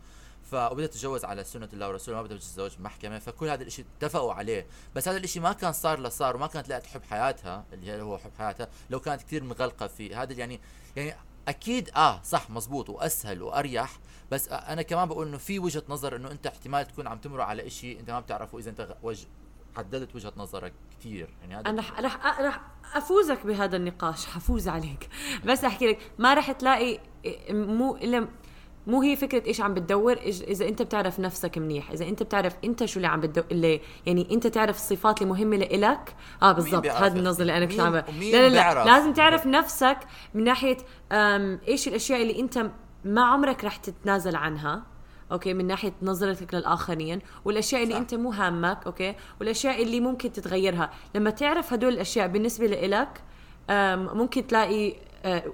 فبدها 0.51 0.88
تتجوز 0.88 1.26
على 1.26 1.43
سنة 1.43 1.70
الله 1.74 1.88
ورسوله 1.88 2.18
ما 2.18 2.24
بدها 2.24 2.38
تتزوج 2.38 2.76
بمحكمه 2.76 3.20
فكل 3.20 3.49
هذا 3.49 3.62
الإشي 3.62 3.86
اتفقوا 3.97 4.34
عليه 4.34 4.68
بس 4.95 5.07
هذا 5.07 5.18
الإشي 5.18 5.39
ما 5.39 5.53
كان 5.53 5.74
صار 5.74 5.99
لصار 5.99 6.36
وما 6.36 6.47
كانت 6.47 6.70
لقت 6.70 6.86
حب 6.86 7.03
حياتها 7.03 7.66
اللي 7.74 8.01
هو 8.01 8.18
حب 8.18 8.32
حياتها 8.38 8.68
لو 8.89 8.99
كانت 8.99 9.22
كثير 9.22 9.43
مغلقة 9.43 9.88
في 9.88 10.16
هذا 10.16 10.34
يعني 10.34 10.60
يعني 10.95 11.16
أكيد 11.47 11.89
آه 11.95 12.22
صح 12.24 12.49
مزبوط 12.49 12.89
وأسهل 12.89 13.41
وأريح 13.41 13.99
بس 14.32 14.49
أنا 14.49 14.82
كمان 14.82 15.07
بقول 15.07 15.28
إنه 15.28 15.38
في 15.38 15.60
وجهة 15.60 15.84
نظر 15.89 16.16
إنه 16.16 16.32
أنت 16.32 16.47
احتمال 16.47 16.88
تكون 16.88 17.07
عم 17.07 17.18
تمر 17.18 17.41
على 17.41 17.68
إشي 17.68 17.99
أنت 17.99 18.10
ما 18.12 18.20
بتعرفه 18.20 18.57
إذا 18.57 18.70
أنت. 18.70 18.97
حددت 19.78 20.15
وجهة 20.15 20.34
نظرك 20.38 20.74
كثير 20.99 21.30
يعني 21.41 21.55
هذا 21.55 21.70
أنا 21.70 21.80
رح 21.80 21.99
رح 21.99 22.41
رح 22.41 22.61
أفوزك 22.95 23.45
بهذا 23.45 23.78
النقاش 23.78 24.26
حفوز 24.26 24.67
عليك. 24.67 25.09
بس 25.45 25.63
أحكي 25.63 25.88
لك 25.88 26.11
ما 26.20 26.34
رح 26.34 26.51
تلاقي 26.51 26.99
مو 27.49 27.95
إلا 27.95 28.28
مو 28.88 29.01
هي 29.01 29.15
فكرة 29.15 29.47
إيش 29.47 29.61
عم 29.61 29.74
بتدور 29.74 30.13
إذا 30.24 30.67
أنت 30.67 30.82
بتعرف 30.82 31.20
نفسك 31.20 31.57
منيح 31.57 31.91
إذا 31.91 32.05
أنت 32.05 32.24
بتعرف 32.24 32.55
أنت 32.63 32.86
شو 32.86 32.97
اللي 32.97 33.07
عم 33.07 33.20
بتدور 33.20 33.45
اللي 33.51 33.82
يعني 34.05 34.28
أنت 34.32 34.47
تعرف 34.47 34.76
الصفات 34.76 35.22
المهمه 35.22 35.57
لإلك 35.57 36.15
آه 36.41 36.51
بالضبط 36.51 36.88
هذا 36.88 37.20
النظر 37.20 37.41
اللي 37.41 37.57
أنا 37.57 37.65
كنت 37.65 37.80
عم 37.80 37.95
لا 37.95 38.03
لا 38.22 38.41
لا 38.41 38.49
بيعرف؟ 38.49 38.88
لازم 38.88 39.13
تعرف 39.13 39.45
نفسك 39.47 39.97
من 40.34 40.43
ناحية 40.43 40.78
إيش 41.67 41.88
الأشياء 41.88 42.22
اللي 42.22 42.39
أنت 42.39 42.72
ما 43.05 43.22
عمرك 43.22 43.63
رح 43.63 43.76
تتنازل 43.76 44.36
عنها. 44.36 44.84
okay 45.32 45.54
من 45.54 45.68
ناحية 45.68 45.94
نظرتك 46.02 46.54
للآخرين 46.54 47.20
والأشياء 47.46 47.84
اللي 47.84 47.94
صح. 47.94 48.00
أنت 48.00 48.14
مو 48.16 48.32
هامك 48.32 48.78
okay؟ 48.86 49.16
والأشياء 49.40 49.84
اللي 49.84 50.00
ممكن 50.00 50.32
تتغيرها. 50.32 50.90
لما 51.16 51.30
تعرف 51.30 51.74
هدول 51.74 51.94
الأشياء 51.94 52.28
بالنسبة 52.28 52.68
لإلك 52.68 53.22
ممكن 54.14 54.48
تلاقي 54.48 54.94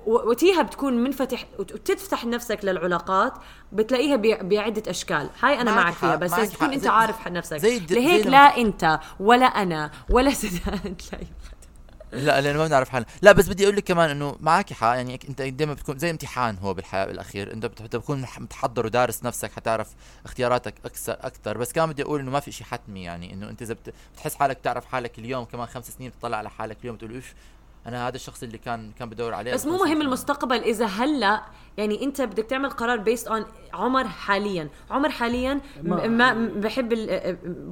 و- 0.05 0.29
وتيها 0.29 0.61
بتكون 0.61 0.93
منفتح 1.03 1.45
وت- 1.59 1.71
وتفتح 1.73 2.25
نفسك 2.25 2.59
للعلاقات 2.63 3.33
بتلاقيها 3.71 4.15
بعدة 4.41 4.83
أشكال. 4.91 5.29
هاي 5.43 5.61
أنا 5.61 5.75
معك 5.75 5.93
فيها 5.93 6.15
بس 6.15 6.33
لازم 6.33 6.53
تكون. 6.53 6.73
أنت 6.73 6.87
عارف 6.87 7.27
نفسك. 7.27 7.57
زي 7.57 7.79
لهيك 7.89 8.27
لا 8.27 8.57
أنت 8.57 8.99
ولا 9.19 9.45
أنا 9.45 9.91
ولا 10.09 10.29
سدان 10.43 10.97
تلاقي 10.97 11.25
لا 12.11 12.41
لأنه 12.41 12.57
ما 12.57 12.67
بنعرف 12.67 12.89
حالنا. 12.89 13.07
لا 13.21 13.31
بس 13.31 13.47
بدي 13.47 13.63
أقول 13.63 13.75
لك 13.75 13.83
كمان 13.83 14.09
إنه 14.09 14.35
معك 14.39 14.73
حق 14.73 14.87
يعني 14.87 15.19
أنت 15.29 15.41
دائما 15.41 15.73
بتكون 15.73 15.97
زي 15.99 16.09
امتحان 16.11 16.57
هو 16.57 16.73
بالحياة 16.73 17.05
بالأخير 17.05 17.53
إنت 17.53 17.65
بت- 17.65 17.81
بتكون 17.81 18.25
متحضر 18.39 18.85
ودارس 18.85 19.23
نفسك 19.23 19.51
حتعرف 19.51 19.87
اختياراتك 20.25 20.73
أكثر 20.85 21.13
أكثر 21.13 21.57
بس 21.57 21.73
كمان 21.73 21.89
بدي 21.89 22.03
أقول 22.03 22.19
إنه 22.19 22.31
ما 22.31 22.39
في 22.39 22.51
شيء 22.51 22.67
حتمي 22.67 23.03
يعني 23.03 23.33
إنه 23.33 23.49
أنت 23.49 23.61
إذا 23.61 23.73
بت- 23.73 23.93
بتحس 24.13 24.35
حالك 24.35 24.57
بتعرف 24.57 24.85
حالك 24.85 25.19
اليوم 25.19 25.45
كمان 25.45 25.67
خمس 25.67 25.87
سنين 25.91 26.09
بتطلع 26.09 26.37
على 26.37 26.49
حالك 26.49 26.77
اليوم 26.81 26.95
بتقول 26.95 27.11
إيش؟ 27.13 27.25
أنا 27.87 28.07
هذا 28.07 28.15
الشخص 28.15 28.43
اللي 28.43 28.57
كان 28.57 28.91
كان 28.99 29.09
بدور 29.09 29.33
عليه 29.33 29.53
بس 29.53 29.65
مو 29.65 29.77
مهم. 29.77 30.01
المستقبل 30.01 30.55
إذا 30.63 30.85
هلأ 30.85 31.41
يعني 31.77 32.03
أنت 32.03 32.21
بدك 32.21 32.43
تعمل 32.45 32.69
قرار 32.69 32.97
based 32.97 33.27
on 33.27 33.45
عمر 33.73 34.07
حاليا 34.07 34.69
عمر 34.91 35.09
حاليا 35.09 35.61
ما- 35.83 36.07
ما, 36.07 36.33
بحب 36.55 36.93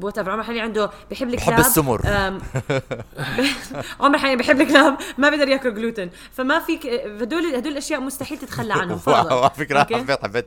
وات 0.04 0.20
عمر 0.20 0.44
حاليا 0.44 0.62
عنده 0.62 0.90
بحب 1.12 1.30
الكلاب 1.30 1.50
بحب 1.50 1.60
السمر. 1.60 2.02
عمر 4.00 4.18
حاليا 4.18 4.36
بحب 4.36 4.62
الكلاب 4.62 4.98
ما 5.18 5.30
بيقدر 5.30 5.48
ياكل 5.48 5.74
جلوتين 5.76 6.10
فما 6.32 6.60
فيك 6.60 6.86
هدول 6.88 7.46
هدول 7.56 7.72
الأشياء 7.72 8.00
مستحيل 8.02 8.38
تتخلى 8.38 8.74
عنهم 8.82 9.00
على 9.08 9.50
فكرة؟ 9.58 9.84
حبيت 9.84 10.24
حبيت 10.24 10.46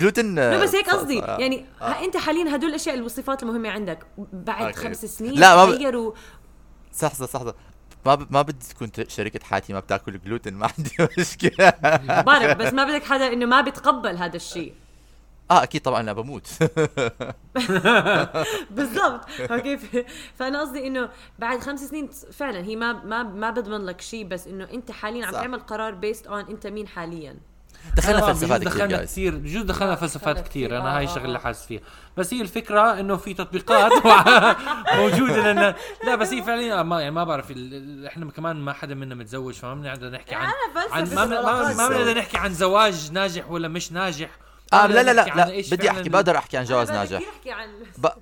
جلوتين 0.00 0.34
لا 0.38 0.62
بس 0.62 0.74
هيك 0.74 0.88
آه، 0.88 0.92
قصدي 0.92 1.22
آه. 1.22 1.38
يعني 1.38 1.66
ها 1.80 2.04
أنت 2.04 2.16
حاليا 2.16 2.54
هدول 2.56 2.70
الأشياء 2.70 2.98
الصفات 2.98 3.42
المهمة 3.42 3.68
عندك 3.68 4.06
بعد. 4.32 4.74
خمس 4.74 5.04
سنين 5.04 5.32
لا، 5.34 5.66
ما 5.66 6.12
صح 6.92 7.14
صح 7.14 7.26
صح 7.26 7.44
صح. 7.44 7.54
ما 8.06 8.14
ب... 8.14 8.32
ما 8.32 8.42
بدي 8.42 8.66
تكون 8.66 8.90
شركة 9.08 9.40
حياتي 9.44 9.72
ما 9.72 9.80
بتاكل 9.80 10.20
جلوتين 10.24 10.54
ما 10.54 10.70
عندي 10.78 10.96
مشكلة. 11.18 11.70
بعرف 12.22 12.56
بس 12.58 12.72
ما 12.72 12.84
بدك 12.84 13.04
حدا 13.04 13.32
إنه 13.32 13.46
ما 13.46 13.60
بيتقبل 13.60 14.16
هذا 14.16 14.36
الشيء. 14.36 14.74
آه 15.50 15.62
أكيد 15.62 15.80
طبعا 15.82 16.00
أنا 16.00 16.12
بموت. 16.12 16.46
بالضبط. 18.70 19.20
okay 19.40 19.76
فأنا 20.38 20.60
قصدي 20.60 20.86
إنه 20.86 21.08
بعد 21.38 21.60
خمس 21.60 21.80
سنين 21.80 22.08
فعلا 22.32 22.64
هي 22.64 22.76
ما 22.76 22.92
ما 22.92 23.22
ما 23.22 23.50
بضمن 23.50 23.86
لك 23.86 24.00
شيء 24.00 24.24
بس 24.26 24.46
إنه 24.46 24.68
أنت 24.72 24.90
حاليا 24.90 25.26
عم. 25.26 25.32
تعمل 25.32 25.60
قرار 25.60 25.94
based 25.94 26.26
on 26.26 26.40
أنت 26.44 26.66
مين 26.66 26.88
حاليا. 26.88 27.36
دخلنا 27.96 28.18
آه، 28.18 28.32
فلسفات 28.32 28.60
كثير 28.60 28.72
دخلنا 28.72 29.04
كثير 29.04 29.34
بجوز 29.36 29.62
دخلنا 29.62 29.94
فلسفات 29.94 30.36
كثير 30.36 30.46
كتير. 30.48 30.78
أنا 30.78 30.88
آه، 30.94 30.98
هاي 30.98 31.04
آه، 31.04 31.08
الشغله 31.08 31.24
اللي 31.24 31.38
آه. 31.38 31.42
حاسس 31.42 31.66
فيها. 31.66 31.80
بس 32.16 32.34
هي 32.34 32.40
الفكرة 32.40 33.00
إنه 33.00 33.16
في 33.16 33.34
تطبيقات 33.34 33.92
موجودة 34.98 35.52
لنا 35.52 35.74
لا 36.04 36.14
بس 36.14 36.32
هي 36.32 36.42
فعليا 36.42 36.82
ما 36.82 37.00
يعني 37.00 37.14
ما 37.14 37.24
بعرف 37.24 37.52
إحنا 38.06 38.30
كمان 38.30 38.56
ما 38.56 38.72
حدا 38.72 38.94
منا 38.94 39.14
متزوج 39.14 39.54
فما 39.54 39.74
بنقدر 39.74 40.10
نحكي 40.10 40.34
عن 40.34 40.48
عن 40.92 41.14
ما 41.14 41.24
ما 41.72 41.88
بنقدر 41.88 42.18
نحكي 42.18 42.38
عن 42.38 42.54
زواج 42.54 43.12
ناجح 43.12 43.50
ولا 43.50 43.68
مش 43.68 43.92
ناجح. 43.92 44.30
آه 44.72 44.86
لا 44.86 45.02
لا 45.02 45.12
لا 45.12 45.24
لا. 45.24 45.62
بدي 45.70 45.90
أحكي 45.90 46.08
بقدر 46.08 46.36
أحكي 46.36 46.56
عن 46.56 46.64
جواز 46.64 46.90
ناجح. 46.90 47.22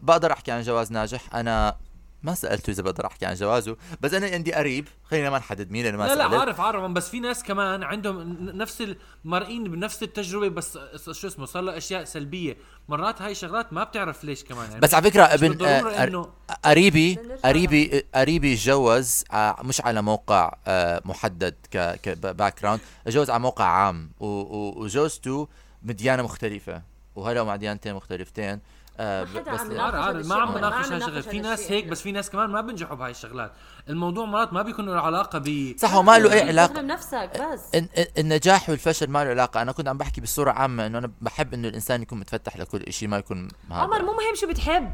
بقدر 0.02 0.32
أحكي 0.32 0.50
عن 0.50 0.62
جواز 0.62 0.92
ناجح. 0.92 1.34
أنا 1.34 1.76
ما 2.22 2.34
سألته 2.34 2.70
إذا 2.70 2.82
بقدر 2.82 3.06
أحكي 3.06 3.26
عن 3.26 3.34
جوازه 3.34 3.76
بس 4.00 4.14
أنا 4.14 4.26
عندي 4.26 4.52
قريب 4.52 4.88
خلينا 5.04 5.30
ما 5.30 5.38
نحدد 5.38 5.70
مين 5.70 5.84
لأنه 5.84 5.98
ما 5.98 6.04
لا 6.04 6.14
لا 6.14 6.28
سألت. 6.28 6.34
عارف 6.40 6.60
عارف 6.60 6.90
بس 6.90 7.08
في 7.08 7.20
ناس 7.20 7.42
كمان 7.42 7.82
عندهم 7.82 8.36
نفس 8.56 8.82
المرئين 9.24 9.64
بنفس 9.64 10.02
التجربة 10.02 10.48
بس 10.48 10.78
شو 11.10 11.26
اسمه 11.26 11.46
صار 11.46 11.62
له 11.62 11.76
أشياء 11.76 12.04
سلبية. 12.04 12.56
مرات 12.88 13.22
هاي 13.22 13.32
الشغلات 13.32 13.72
ما 13.72 13.84
بتعرف 13.84 14.24
ليش 14.24 14.44
كمان 14.44 14.68
يعني 14.68 14.80
بس 14.80 14.94
على 14.94 15.10
فكرة 15.10 15.22
ابن 15.22 15.64
آه، 15.66 16.30
قريبي 16.64 17.18
قريبي 17.44 18.04
قريبي 18.14 18.56
تجوز 18.56 19.24
ع- 19.30 19.62
مش 19.62 19.80
على 19.80 20.02
موقع 20.02 20.52
آه، 20.66 21.02
محدد 21.04 21.54
ك 21.70 22.00
ك 22.02 22.60
background 22.62 22.80
تجوز 23.04 23.30
على 23.30 23.40
موقع 23.40 23.64
عام 23.64 24.10
وجوزته 24.20 25.48
من 25.82 25.96
ديانه 25.96 26.22
مختلفة 26.22 26.82
وهلا 27.16 27.44
مع 27.44 27.56
ديانتين 27.56 27.94
مختلفتين. 27.94 28.60
آه، 29.00 29.24
ما 29.24 29.40
حدا 29.40 29.52
بس 29.52 29.60
عم 29.60 29.68
ل- 29.68 29.72
يناقش 29.72 29.94
عارف 29.94 30.04
عارف 30.06 30.16
هذا 30.16 30.28
ما 30.28 30.34
عم. 30.42 30.54
بناقش 30.54 30.88
نناقش 30.92 31.24
في 31.28 31.40
هذا 31.40 31.48
ناس. 31.48 31.70
هيك 31.72 31.86
بس 31.86 32.00
في 32.02 32.12
ناس 32.12 32.30
كمان 32.30 32.50
ما 32.50 32.60
بنجحوا 32.60 32.96
بهاي 32.96 33.10
الشغلات. 33.10 33.52
الموضوع 33.88 34.24
مرات 34.26 34.52
ما 34.52 34.62
بيكون 34.62 34.86
له 34.86 35.00
علاقة 35.00 35.38
ب 35.38 35.74
صح 35.78 35.94
وما 35.94 36.18
له 36.18 36.32
أي 36.32 36.48
علاقة. 36.48 36.72
تخدم 36.72 36.86
نفسك 36.86 37.30
بس. 37.52 37.82
النجاح 38.18 38.68
والفشل 38.70 39.10
ما 39.10 39.24
له 39.24 39.30
علاقة. 39.30 39.62
أنا 39.62 39.72
كنت 39.72 39.88
عم 39.88 39.98
بحكي 39.98 40.20
بصورة 40.20 40.50
عامة 40.50 40.86
إنه 40.86 40.98
أنا 40.98 41.10
بحب 41.20 41.54
إنه 41.54 41.68
الإنسان 41.68 42.02
يكون 42.02 42.18
متفتح 42.20 42.56
لكل 42.56 42.92
شيء 42.92 43.08
ما 43.08 43.18
يكون 43.18 43.48
هذا. 43.70 43.78
عمر 43.80 44.02
مو 44.02 44.12
مهم 44.12 44.34
شو 44.34 44.48
بتحب. 44.48 44.92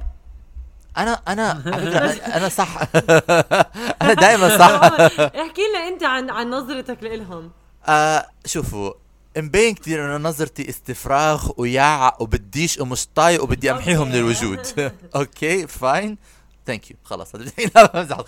أنا 0.99 1.13
أنا 1.29 1.63
أنا 2.37 2.49
صح. 2.49 2.79
أنا 4.03 4.13
دائما 4.15 4.59
صح. 4.59 4.71
احكي 5.43 5.63
لنا 5.71 5.89
أنت 5.89 6.03
عن 6.05 6.31
عن 6.31 6.51
نظرتك 6.51 7.03
لإلهم. 7.03 7.51
آه 7.89 8.27
شوفوا 8.47 8.93
مبين 9.37 9.75
كثير 9.75 10.05
إنه 10.17 10.29
نظرتي 10.29 10.69
استفراغ 10.69 11.51
وياع 11.57 12.17
وبديش 12.21 12.79
ومش 12.79 13.07
طايق 13.15 13.43
وبدي 13.43 13.71
أمحيهم 13.71 14.09
من. 14.09 14.15
الوجود 14.15 14.67
okay 15.17 15.67
fine. 15.67 16.19
thank 16.67 16.91
you 16.91 16.97
خلص 17.05 17.35
لا 17.35 17.87
بمزح 17.87 18.19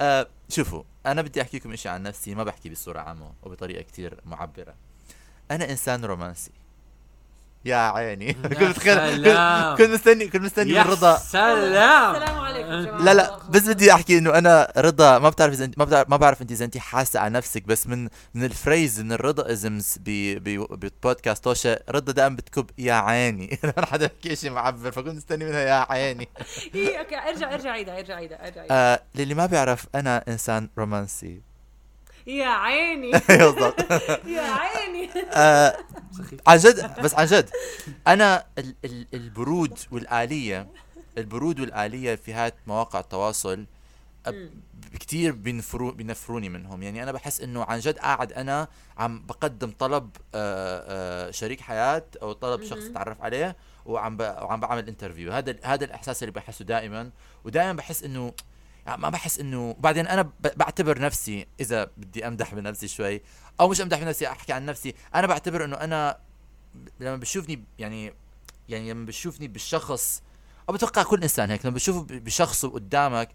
آه 0.00 0.26
شوفوا 0.48 0.82
أنا 1.06 1.22
بدي 1.22 1.42
احكي 1.42 1.56
لكم 1.56 1.76
شيء 1.76 1.92
عن 1.92 2.02
نفسي 2.02 2.34
ما 2.34 2.44
بحكي 2.44 2.68
بصورة 2.68 2.98
عامة 3.00 3.32
وبطريقة 3.42 3.82
كثير 3.82 4.20
معبرة. 4.26 4.74
أنا 5.50 5.70
إنسان 5.70 6.04
رومانسي. 6.04 6.50
يا 7.64 7.76
عيني. 7.76 8.32
كنت 8.58 8.62
متخيل 8.62 8.96
سلام. 8.96 9.76
كنت 9.76 9.90
مستني 9.90 10.28
كنت 10.28 10.42
مستني 10.42 10.64
من 10.64 10.76
يا 10.76 10.82
رضا 10.82 11.16
سلام. 11.16 12.14
السلام 12.16 12.38
عليكم. 12.38 13.04
لا 13.04 13.14
لا 13.14 13.38
بس 13.50 13.62
بدي 13.68 13.92
أحكي 13.92 14.18
إنه 14.18 14.38
أنا 14.38 14.72
رضا 14.78 15.18
ما 15.18 15.28
بتعرف 15.28 15.52
إذا 15.52 15.64
انت 15.64 15.78
ما 15.78 15.84
بتعرف 15.84 16.08
ما 16.10 16.16
بعرف 16.16 16.42
إنت 16.42 16.50
إذا 16.52 16.64
أنت 16.64 16.78
حاسة 16.78 17.20
على 17.20 17.34
نفسك 17.34 17.62
بس 17.62 17.86
من 17.86 18.08
من 18.34 18.44
ال 18.44 18.52
phrase 18.52 19.00
من 19.00 19.12
الرضا 19.12 19.52
isms 19.52 19.98
ببودكاست 20.06 21.44
توشا 21.44 21.78
رضا 21.90 22.12
دائما 22.12 22.36
بتكب 22.36 22.70
يا 22.78 22.94
عيني. 22.94 23.58
أنا 23.78 23.86
حدا 23.86 24.06
بحكي 24.06 24.36
شيء 24.36 24.50
معبر 24.50 24.90
فكنت 24.90 25.14
مستني 25.16 25.44
منها 25.44 25.60
يا 25.60 25.86
عيني. 25.92 26.28
إيه، 26.74 26.98
okay 26.98 27.16
ارجع 27.16 27.54
أرجع 27.54 27.70
عيدها 27.70 27.98
أرجع 27.98 28.14
عيدها 28.14 28.46
أرجع 28.46 28.60
عيدها. 28.60 28.94
آه 28.94 29.00
للي 29.14 29.34
ما 29.34 29.46
بيعرف 29.46 29.86
أنا 29.94 30.24
إنسان 30.28 30.68
رومانسي. 30.78 31.53
يا 32.26 32.46
عيني. 32.46 33.10
بالضبط. 33.28 33.92
يا 34.36 34.42
عيني. 34.42 35.10
آه 35.32 35.76
عن 36.46 36.58
جد 36.58 37.00
بس 37.02 37.14
عن 37.14 37.26
جد 37.26 37.50
أنا 38.06 38.46
ال 38.58 38.74
ال 38.84 39.06
البرود 39.14 39.78
والآلية 39.92 40.66
البرود 41.18 41.60
والآلية 41.60 42.14
في 42.14 42.32
هاي 42.32 42.52
مواقع 42.66 43.00
التواصل 43.00 43.66
كثير 45.00 45.32
بينفرو 45.32 45.90
بينفروني 45.90 46.48
منهم. 46.48 46.82
يعني 46.82 47.02
أنا 47.02 47.12
بحس 47.12 47.40
إنه 47.40 47.64
عن 47.64 47.78
جد 47.78 47.98
قاعد 47.98 48.32
أنا 48.32 48.68
عم 48.98 49.26
بقدم 49.26 49.70
طلب 49.78 50.10
آه 50.34 51.28
آه 51.28 51.30
شريك 51.30 51.60
حياة 51.60 52.04
أو 52.22 52.32
طلب 52.32 52.62
شخص 52.62 52.84
اتعرف 52.84 53.22
عليه 53.22 53.56
وعم. 53.86 54.20
وعم 54.20 54.60
بعمل 54.60 54.88
interview 54.88 55.32
هذا 55.32 55.56
هذا 55.64 55.84
الإحساس 55.84 56.22
اللي 56.22 56.32
بحسه 56.32 56.64
دائما. 56.64 57.10
ودائما 57.44 57.72
بحس 57.72 58.02
إنه 58.04 58.32
يعني 58.86 59.00
ما 59.02 59.08
بحس 59.08 59.38
إنه 59.40 59.76
بعدين 59.78 60.06
أنا. 60.06 60.30
بعتبر 60.56 60.98
نفسي 61.00 61.46
إذا 61.60 61.90
بدي 61.96 62.26
أمدح 62.26 62.54
بنفسي 62.54 62.88
شوي 62.88 63.20
أو 63.60 63.68
مش 63.68 63.80
أمدح 63.80 63.98
بنفسي 64.00 64.28
أحكي 64.28 64.52
عن 64.52 64.66
نفسي 64.66 64.94
أنا 65.14 65.26
بعتبر 65.26 65.64
إنه 65.64 65.76
أنا 65.76 66.18
لما 67.00 67.16
بشوفني 67.16 67.64
يعني 67.78 68.14
يعني 68.68 68.90
لما 68.92 69.06
بشوفني 69.06 69.48
بالشخص 69.48 70.22
أو 70.68 70.74
بتوقع 70.74 71.02
كل 71.02 71.22
إنسان 71.22 71.50
هيك 71.50 71.66
لما 71.66 71.74
بشوفه 71.74 72.00
ب- 72.02 72.24
بشخص 72.24 72.66
قدامك 72.66 73.28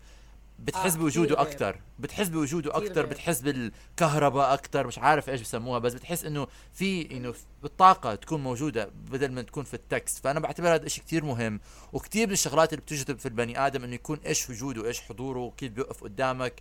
بتحس 0.66 0.96
آه، 0.96 0.98
بوجوده. 0.98 1.42
أكثر 1.42 1.80
بتحس 2.00 2.28
بوجوده 2.28 2.78
أكثر. 2.78 3.06
بتحس 3.06 3.42
بالكهرباء 3.42 4.54
أكثر 4.54 4.88
مش 4.88 5.00
عارف 5.00 5.30
إيش 5.30 5.42
بسموها 5.42 5.80
بس 5.80 5.94
بتحس 5.94 6.26
إنه 6.26 6.48
في 6.74 7.18
إنه 7.18 7.34
بالطاقه 7.64 8.16
تكون 8.16 8.44
موجودة 8.44 8.90
بدل 9.12 9.32
ما 9.32 9.42
تكون 9.42 9.64
في 9.64 9.74
التكست. 9.74 10.24
فأنا 10.24 10.40
بعتبر 10.40 10.76
هذا 10.76 10.86
الشيء 10.86 11.04
كثير 11.04 11.26
مهم. 11.26 11.60
وكثير 11.94 12.28
من 12.28 12.34
الشغلات 12.34 12.74
اللي 12.74 12.82
بتجذب 12.82 13.20
في 13.20 13.26
البني 13.26 13.66
آدم 13.68 13.84
إنه 13.84 13.96
يكون 13.96 14.20
إيش 14.26 14.50
وجوده 14.50 14.88
إيش 14.88 15.02
حضوره 15.02 15.54
كيف 15.58 15.72
بيوقف 15.72 16.04
قدامك 16.04 16.54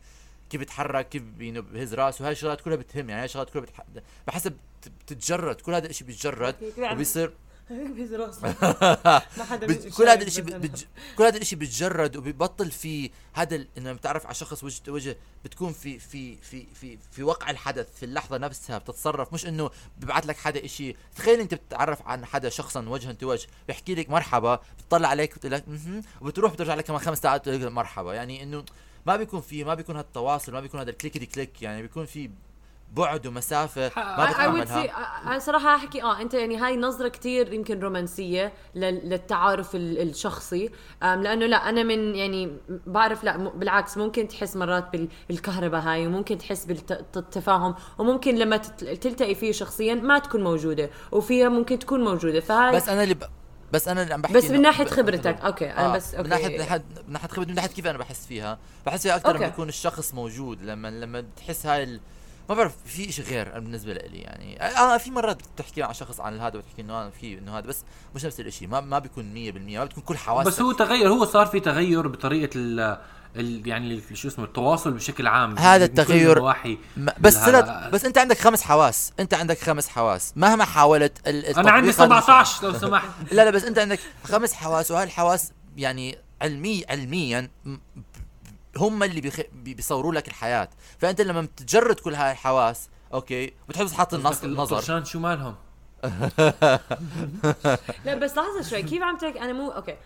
كيف 0.51 0.59
بيتحرك 0.59 1.09
كيف 1.09 1.23
يعني 1.39 1.61
بهز 1.61 1.95
راسه. 1.95 2.23
وهي 2.23 2.33
الشغلات 2.33 2.61
كلها 2.61 2.77
بتهم 2.77 3.09
يعني 3.11 3.21
هاي 3.21 3.25
الشغلات 3.25 3.51
كلها 3.51 3.63
بتح... 3.65 3.83
بحسب 4.27 4.53
بت- 4.53 4.89
بتتجرد. 5.05 5.61
كل 5.61 5.75
هذا 5.75 5.87
الشيء 5.87 6.07
بيتجرد 6.07 6.55
وبيصير 6.93 7.33
ما 9.39 9.45
حدا 9.45 9.91
كل 9.91 10.09
هذا 10.09 10.23
الشيء. 10.23 10.45
كل 11.17 11.25
هذا 11.25 11.37
الشيء 11.37 11.59
بيتجرد 11.59 12.17
وبيبطل 12.17 12.71
في 12.71 13.11
هذا 13.33 13.57
ال... 13.57 13.69
إنه 13.79 13.93
بتعرف 13.93 14.27
على 14.27 14.35
شخص 14.35 14.65
وجه 14.65 14.83
وجه 14.89 15.17
بتكون 15.45 15.73
في 15.73 15.99
في 15.99 16.37
في 16.37 16.67
في 16.75 16.99
في 17.11 17.23
وقع 17.23 17.51
الحدث 17.51 17.87
في 17.99 18.03
اللحظة 18.03 18.39
نفسها 18.39 18.79
بتتصرف. 18.79 19.35
مش 19.35 19.47
إنه 19.47 19.71
ببعث 19.99 20.27
لك 20.27 20.37
حدا 20.37 20.67
شيء 20.67 20.97
تخيل 21.17 21.41
أنت 21.41 21.55
بتتعرف 21.55 22.03
عن 22.03 22.25
حدا 22.25 22.49
شخصا 22.49 22.89
وجها 22.89 23.17
لوجه 23.23 23.47
بيحكي 23.69 23.95
لك 23.95 24.11
مرحبا 24.11 24.61
بتطلع 24.79 25.09
عليك 25.09 25.35
بتقول 25.35 25.53
لك 25.53 25.65
وبتروح 26.21 26.53
بترجع 26.53 26.75
لك 26.75 26.85
كمان 26.85 27.01
خمس 27.01 27.19
ساعات 27.19 27.41
بتقول 27.41 27.63
لك 27.63 27.73
مرحبا. 27.73 28.15
يعني 28.15 28.43
إنه 28.43 28.65
ما 29.07 29.17
بيكون 29.17 29.41
في 29.41 29.65
ما 29.65 29.75
بيكون 29.75 29.97
هذا 29.97 30.05
التواصل 30.05 30.53
ما 30.53 30.61
بيكون 30.61 30.81
هذا 30.81 30.91
الكليكي 30.91 31.27
كليك. 31.27 31.63
يعني 31.63 31.83
بيكون 31.83 32.07
في 32.07 32.31
بعد 32.93 33.27
ومسافة 33.27 33.91
ما 33.97 34.31
بتعملها 34.31 34.85
أنا 35.27 35.39
صراحة 35.39 35.75
أحكي 35.77 36.03
آه 36.03 36.21
أنت 36.21 36.35
يعني 36.35 36.57
هاي 36.57 36.77
نظرة 36.77 37.09
كتير 37.09 37.53
يمكن 37.53 37.81
رومانسية 37.81 38.53
لل- 38.75 39.09
للتعارف 39.11 39.75
ال- 39.75 40.03
الشخصي. 40.11 40.71
لأنه 41.03 41.47
لا 41.47 41.69
أنا 41.69 41.83
من 41.83 42.15
يعني 42.15 42.57
بعرف 42.87 43.25
لا 43.25 43.37
بالعكس 43.37 43.97
ممكن 43.99 44.29
تحس 44.29 44.57
مرات 44.57 44.93
بال- 44.93 45.09
بالكهرباء 45.29 45.81
هاي 45.81 46.07
وممكن 46.07 46.39
تحس 46.39 46.65
بالتفاهم 46.65 47.75
وممكن 47.99 48.35
لما 48.35 48.57
تلتقي 48.57 49.35
فيه 49.35 49.53
شخصيا 49.53 49.95
ما 49.95 50.19
تكون 50.19 50.45
موجودة 50.45 50.91
وفيها 51.13 51.49
ممكن 51.49 51.79
تكون 51.79 52.05
موجودة. 52.05 52.41
فهاي 52.41 52.77
بس 52.77 52.89
أنا 52.89 53.03
اللي 53.03 53.15
ب... 53.15 53.23
بس 53.73 53.89
أنا 53.89 54.03
اللي 54.03 54.15
عم 54.15 54.23
بحكي 54.23 54.35
بس 54.35 54.45
من 54.51 54.63
ناحية 54.63 54.85
خبرتك 54.85 55.41
okay 55.41 55.71
أنا 55.73 55.87
آه، 55.93 55.97
بس 55.97 56.15
okay. 56.15 56.23
من 56.23 56.29
ناحية 56.31 56.49
من 56.49 57.13
ناحية 57.13 57.29
خبرتي 57.29 57.49
من 57.51 57.55
ناحية 57.55 57.69
كيف 57.69 57.87
أنا 57.87 57.99
بحس 57.99 58.27
فيها. 58.27 58.59
بحس 58.87 59.03
فيها 59.03 59.17
أكثر 59.17 59.37
لما. 59.37 59.47
يكون 59.47 59.69
الشخص 59.69 60.15
موجود 60.15 60.63
لما 60.63 60.89
لما 60.89 61.21
بتحس 61.21 61.67
هاي 61.67 61.83
ال... 61.83 62.01
ما 62.49 62.55
بعرف 62.55 62.73
في 62.87 63.13
شيء 63.13 63.25
غير 63.25 63.59
بالنسبة 63.61 63.93
لي 63.93 64.19
يعني. 64.19 64.63
آه 64.63 64.97
في 64.97 65.11
مرات 65.11 65.39
بتحكي 65.57 65.81
مع 65.83 65.93
شخص 65.93 66.21
عن 66.21 66.41
هذا 66.41 66.59
وتحكي 66.59 66.83
إنه 66.83 66.93
آه 66.93 67.11
في 67.21 67.39
إنه 67.39 67.59
هذا 67.59 67.67
بس 67.67 67.85
مش 68.15 68.25
نفس 68.25 68.41
الشيء 68.41 68.69
ما 68.69 68.81
ما 68.81 68.99
بيكون 68.99 69.25
100% 69.75 69.79
ما 69.79 69.85
بتكون 69.85 70.03
كل 70.05 70.17
حواسك 70.17 70.47
بس 70.49 70.61
هو 70.61 70.73
تغير 70.73 71.09
هو 71.09 71.25
صار 71.25 71.47
في 71.47 71.61
تغير 71.61 72.09
بطريقة 72.09 72.51
ال 72.57 72.99
يعني 73.69 74.03
شو 74.15 74.29
اسمه 74.29 74.45
التواصل 74.45 74.93
بشكل 74.93 75.27
عام. 75.27 75.59
هذا 75.59 75.85
التغير 75.85 76.41
بس 77.21 77.35
سلت 77.35 77.67
بس 77.93 78.05
أنت 78.05 78.19
عندك 78.19 78.39
خمس 78.39 78.63
حواس. 78.63 79.13
أنت 79.21 79.35
عندك 79.35 79.59
خمس 79.59 79.89
حواس. 79.89 80.33
مهما 80.37 80.65
حاولت. 80.65 81.29
أنا 81.29 81.71
عندي 81.71 81.91
التطبيق 81.91 82.13
هذا 82.17 82.41
مش- 82.41 82.49
17 82.49 82.67
لو 82.67 82.79
سمحت. 82.89 83.09
لا 83.33 83.45
لا 83.45 83.51
بس 83.51 83.65
أنت 83.65 83.79
عندك 83.79 83.99
خمس 84.25 84.53
حواس 84.53 84.91
وهاي 84.91 85.05
الحواس 85.05 85.53
يعني 85.77 86.19
علمي 86.43 86.85
علميا 86.91 87.51
هم 88.79 89.03
اللي 89.03 89.21
بيخ... 89.21 89.41
بي- 89.53 89.75
بيصوروا 89.75 90.13
لك 90.15 90.29
الحياة. 90.29 90.69
فأنت 90.99 91.21
لما 91.21 91.41
بتجرد 91.41 92.01
كل 92.01 92.15
هاي 92.15 92.33
الحواس 92.33 92.89
okay 93.15 93.53
بتحط 93.69 93.91
حاط 93.91 94.15
النص 94.15 94.45
النظر. 94.45 94.77
الطرشان 94.77 95.05
شو 95.05 95.19
مالهم؟ 95.19 95.55
لا 98.05 98.15
بس 98.15 98.37
لحظة 98.37 98.63
شوي 98.71 98.83
كيف 98.83 99.03
عم 99.03 99.17
تحكي؟ 99.19 99.41
أنا 99.41 99.53
مو 99.53 99.71
okay. 99.71 99.97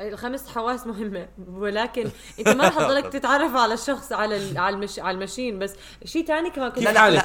الخمس 0.00 0.48
حواس 0.48 0.86
مهمة 0.86 1.28
ولكن 1.48 2.10
أنت 2.38 2.48
ما 2.48 2.68
رح 2.68 2.78
تضلك 2.78 3.04
تتعرف 3.12 3.56
على 3.56 3.74
الشخص 3.74 4.12
على 4.12 4.36
ال- 4.36 4.58
على 4.58 4.76
المش 4.76 4.98
على 4.98 5.14
المشين 5.14 5.58
بس 5.58 5.74
شيء 6.04 6.26
ثاني 6.26 6.50
كمان 6.50 6.68
كنت 6.70 6.84
لا 6.84 6.92
لا 6.92 7.10
لا؟ 7.10 7.22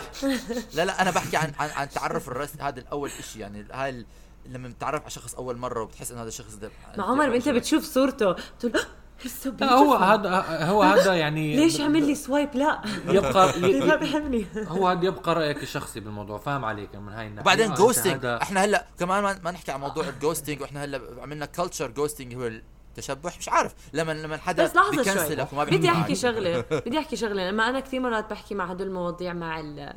لا 0.73 0.86
لا 0.86 1.01
أنا 1.01 1.11
بحكي 1.11 1.38
عن 1.38 1.51
عن, 1.59 1.69
عن 1.69 1.89
تعرف 1.89 2.28
الرس 2.28 2.49
هذا 2.59 2.80
الأول 2.80 3.11
شيء 3.11 3.41
يعني 3.41 3.65
هاي 3.71 3.89
ال- 3.89 4.05
لما 4.45 4.67
بتتعرف 4.67 5.01
على 5.01 5.09
شخص 5.11 5.36
أول 5.36 5.57
مرة 5.57 5.82
وبتحس 5.82 6.11
إنه 6.11 6.21
هذا 6.21 6.28
الشخص 6.28 6.53
ده 6.55 6.71
مع 6.97 7.09
عمر 7.11 7.36
أنت 7.36 7.49
بتشوف 7.49 7.84
صورته 7.84 8.32
بتقول 8.32 8.73
"Ah, 8.73 8.78
he's 8.78 8.82
so 9.26 9.63
هو 9.63 9.97
beautiful." 9.97 10.01
هذا 10.03 10.39
هو 10.65 10.84
هذا 10.84 11.13
يعني 11.13 11.55
ليش 11.59 11.82
عمل 11.82 12.07
لي 12.07 12.15
swipe 12.15 12.49
لا. 12.55 12.82
يبقى 13.07 13.53
بيحبني 13.99 14.45
هو 14.68 14.88
هذا 14.88 15.05
يبقى 15.05 15.36
رأيك 15.36 15.63
الشخصي 15.63 15.99
بالموضوع 15.99 16.38
فاهم 16.38 16.65
عليك 16.65 16.95
من 16.95 17.13
هاي 17.13 17.28
الناحية. 17.28 17.41
وبعدين 17.41 17.74
ghosting 17.73 18.25
إحنا 18.26 18.63
هلا 18.65 18.86
كمان 18.99 19.24
ما, 19.24 19.39
ما 19.43 19.51
نحكي 19.51 19.72
عن 19.72 19.80
موضوع 19.80 20.09
ال 20.09 20.15
ghosting 20.15 20.61
وإحنا 20.61 20.84
هلا 20.84 21.01
عملنا 21.22 21.45
culture 21.45 21.88
ghosting 21.91 22.35
هو 22.36 22.47
التشبح. 22.91 23.38
مش 23.38 23.49
عارف 23.49 23.74
لما 23.93 24.11
لما 24.11 24.38
حدا 24.38 24.63
بس 24.63 24.76
لحظة 24.76 24.91
شوي. 24.91 25.03
بيكنسلك 25.03 25.53
وما 25.53 25.63
بدي 25.63 25.89
أحكي. 25.89 26.15
شغلة 26.15 26.65
بدي 26.72 26.99
أحكي 26.99 27.15
شغلة. 27.15 27.49
لما 27.51 27.70
أنا 27.70 27.80
كثير 27.80 27.99
مرات 27.99 28.30
بحكي 28.30 28.55
مع 28.55 28.65
هدول 28.65 28.88
المواضيع 28.88 29.34
مع 29.34 29.59
ال 29.59 29.93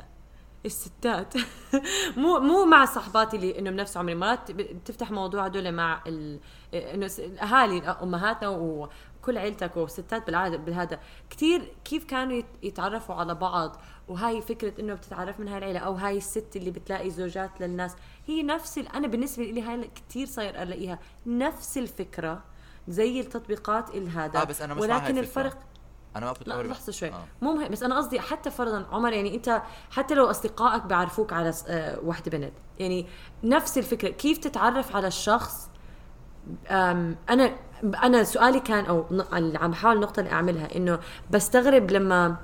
الستات. 0.65 1.33
مو 2.17 2.39
مو 2.39 2.65
مع 2.65 2.85
صحباتي 2.85 3.35
اللي 3.37 3.59
إنه 3.59 3.71
بنفس 3.71 3.97
عمري. 3.97 4.15
مرات 4.15 4.51
بتفتح 4.51 5.11
موضوع 5.11 5.45
هدول 5.45 5.71
مع 5.71 6.01
ال... 6.07 6.39
إنه 6.73 7.07
س- 7.07 7.19
الاهالي 7.19 7.77
أمهاتنا 8.03 8.87
وكل 9.21 9.37
عيلتك 9.37 9.77
وستات 9.77 10.25
بالعاده 10.25 10.57
بهذا 10.57 10.99
كثير 11.29 11.73
كيف 11.85 12.03
كانوا 12.05 12.33
يت- 12.33 12.45
يتعرفوا 12.63 13.15
على 13.15 13.35
بعض؟ 13.35 13.77
وهاي 14.07 14.41
فكرة 14.41 14.73
إنه 14.81 14.93
بتتعرف 14.93 15.39
من 15.39 15.47
هاي 15.47 15.57
العيلة 15.57 15.79
أو 15.79 15.93
هاي 15.93 16.17
الست 16.17 16.55
اللي 16.55 16.71
بتلاقي 16.71 17.09
زوجات 17.09 17.61
للناس. 17.61 17.95
هي 18.27 18.43
نفس. 18.43 18.77
أنا 18.77 19.07
بالنسبة 19.07 19.43
لي 19.43 19.61
هاي 19.61 19.89
كثير 20.09 20.27
صاير 20.27 20.61
ألاقيها. 20.63 20.99
نفس 21.25 21.77
الفكرة 21.77 22.43
زي 22.87 23.19
التطبيقات 23.19 23.89
الهذا 23.89 24.41
آه 24.41 24.43
بس 24.43 24.61
أنا 24.61 24.73
مش 24.73 24.81
ولكن. 24.81 25.17
الفرق 25.17 25.57
أنا 26.15 26.25
ما 26.25 26.33
كنت 26.33 26.47
لا 26.47 26.55
أقول- 26.63 26.65
لحظة 26.65 26.91
شوي. 26.91 27.09
آه. 27.09 27.23
مو 27.41 27.53
مهم. 27.53 27.67
بس 27.71 27.83
أنا 27.83 27.97
قصدي 27.97 28.19
حتى 28.19 28.51
فرضا 28.51 28.85
عمر 28.91 29.13
يعني 29.13 29.35
أنت 29.35 29.61
حتى 29.91 30.13
لو 30.13 30.29
أصدقائك 30.29 30.83
بيعرفوك 30.83 31.33
على 31.33 31.53
آه، 31.67 31.99
واحدة 32.03 32.31
بنت. 32.37 32.53
يعني 32.79 33.07
نفس 33.43 33.77
الفكرة. 33.77 34.09
كيف 34.09 34.37
تتعرف 34.37 34.95
على 34.95 35.07
الشخص؟ 35.07 35.69
أنا 37.29 37.55
أنا 38.03 38.23
سؤالي 38.23 38.59
كان 38.59 38.85
أو 38.85 39.05
اللي 39.33 39.57
عم 39.57 39.71
بحاول 39.71 39.95
النقطه 39.95 40.19
اللي 40.19 40.31
أعملها 40.31 40.75
إنه 40.75 40.99
بستغرب 41.31 41.91
لما 41.91 42.35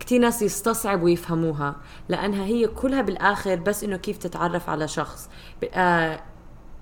كتير 0.00 0.20
ناس 0.20 0.42
يستصعبوا 0.42 1.10
يفهموها 1.10 1.76
لأنها 2.08 2.44
هي 2.44 2.66
كلها 2.66 3.02
بالآخر 3.02 3.54
بس 3.54 3.84
إنه 3.84 3.96
كيف 3.96 4.18
تتعرف 4.18 4.68
على 4.68 4.88
شخص 4.88 5.30
آه 5.74 6.20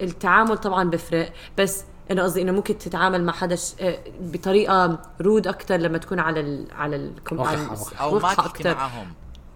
التعامل 0.01 0.59
طبعا 0.59 0.91
بفرق 0.91 1.33
بس 1.59 1.85
أنا 2.11 2.23
قصدي 2.23 2.43
إنه 2.43 2.53
ممكن 2.53 2.79
تتعامل 2.79 3.25
مع 3.25 3.33
حدا 3.33 3.57
ش- 3.57 3.75
آه، 3.81 3.99
بطريقة 4.21 4.99
رود 5.21 5.47
أكثر 5.47 5.77
لما 5.77 5.99
تكون 5.99 6.21
على 6.21 6.41
ال 6.41 6.67
على 6.73 6.97
ال. 6.97 7.13
أو 8.01 8.19
ما 8.19 8.35
تحكي. 8.35 8.69
معهم 8.75 9.07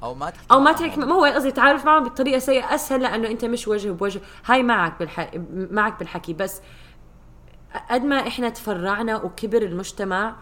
أو 0.03 0.15
ما 0.15 0.31
تحكي 0.31 0.45
أو 0.53 0.59
ما 0.59 0.65
معهم. 0.71 0.77
تحكي 0.77 1.01
ما 1.01 1.15
هو 1.15 1.25
قصدي 1.25 1.51
تعرف 1.53 1.85
معهم 1.85 2.05
بطريقة 2.05 2.39
سيئة 2.39 2.75
أسهل 2.75 3.03
لأنه 3.03 3.29
أنت 3.29 3.45
مش 3.45 3.69
وجه 3.69 3.91
بوجه 3.91 4.21
هاي 4.47 4.63
معك 4.63 4.99
بالح... 4.99 5.31
معك 5.71 5.99
بالحكي 5.99 6.33
بس 6.33 6.61
قد 7.91 8.03
ما 8.03 8.17
إحنا 8.29 8.49
تفرعنا 8.49 9.17
وكبر 9.17 9.63
المجتمع 9.63 10.37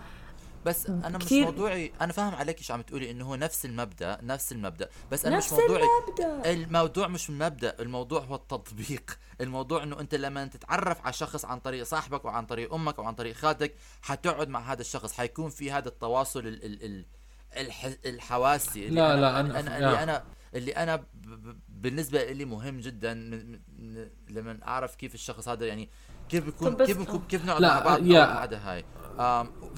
بس 0.67 0.87
أنا 0.87 1.19
مش 1.19 1.33
موضوعي 1.33 1.93
أنا 2.01 2.13
فاهم 2.13 2.35
عليك 2.35 2.59
إيش 2.59 2.71
عم 2.71 2.83
تقولي 2.83 3.11
إنه 3.11 3.25
هو 3.25 3.35
نفس 3.35 3.65
المبدأ 3.65 4.19
نفس 4.23 4.53
المبدأ 4.53 4.89
بس 5.13 5.27
أنا 5.27 5.37
نفس 5.37 5.53
مش 5.53 5.59
موضوعي 5.59 5.83
المبدأ. 5.83 6.53
الموضوع 6.53 7.09
مش 7.09 7.31
المبدأ 7.31 7.77
الموضوع 7.81 8.21
هو 8.21 8.35
التطبيق 8.35 9.19
الموضوع 9.41 9.83
إنه 9.83 10.01
أنت 10.01 10.15
لما 10.15 10.47
تتعرف 10.47 11.01
على 11.05 11.13
شخص 11.13 11.45
عن 11.45 11.61
طريق 11.61 11.83
صاحبك 11.85 12.25
وعن 12.25 12.47
طريق 12.47 12.75
أمك 12.75 12.99
أو 12.99 13.05
عن 13.05 13.15
طريق 13.15 13.35
خالتك 13.37 13.75
حتقعد 14.03 14.49
مع 14.49 14.73
هذا 14.73 14.81
الشخص 14.81 15.13
حيكون 15.13 15.51
في 15.51 15.71
هذا 15.73 15.89
التواصل 15.89 16.41
ال 16.41 16.65
ال 16.65 16.85
ال 16.85 17.05
الح 17.57 17.91
الحواسي 18.07 18.87
اللي 18.87 19.01
لا، 19.01 19.13
أنا 19.15 19.21
لا، 19.21 19.41
أنا, 19.41 19.61
أنا-. 19.61 19.73
اللي 19.73 20.03
أنا 20.03 20.25
اللي 20.55 20.73
أنا 20.73 20.97
ب- 20.97 21.59
بالنسبة 21.69 22.25
لي 22.33 22.45
مهم 22.45 22.81
جدا 22.81 23.15
من 23.15 23.53
من 23.79 24.09
لما 24.29 24.59
أعرف 24.67 24.95
كيف 24.95 25.15
الشخص 25.15 25.49
هذا 25.49 25.67
يعني 25.67 25.89
كيف 26.33 26.45
بيكون 26.45 26.75
كيف 26.87 26.99
بنكون 26.99 27.23
كيف 27.29 27.47
نقعد 27.47 27.61
لا، 27.61 27.75
مع 27.75 27.81
بعض 27.81 28.07
يا- 28.07 28.23
أو 28.25 28.35
بعد 28.35 28.55
هاي؟ 28.55 28.85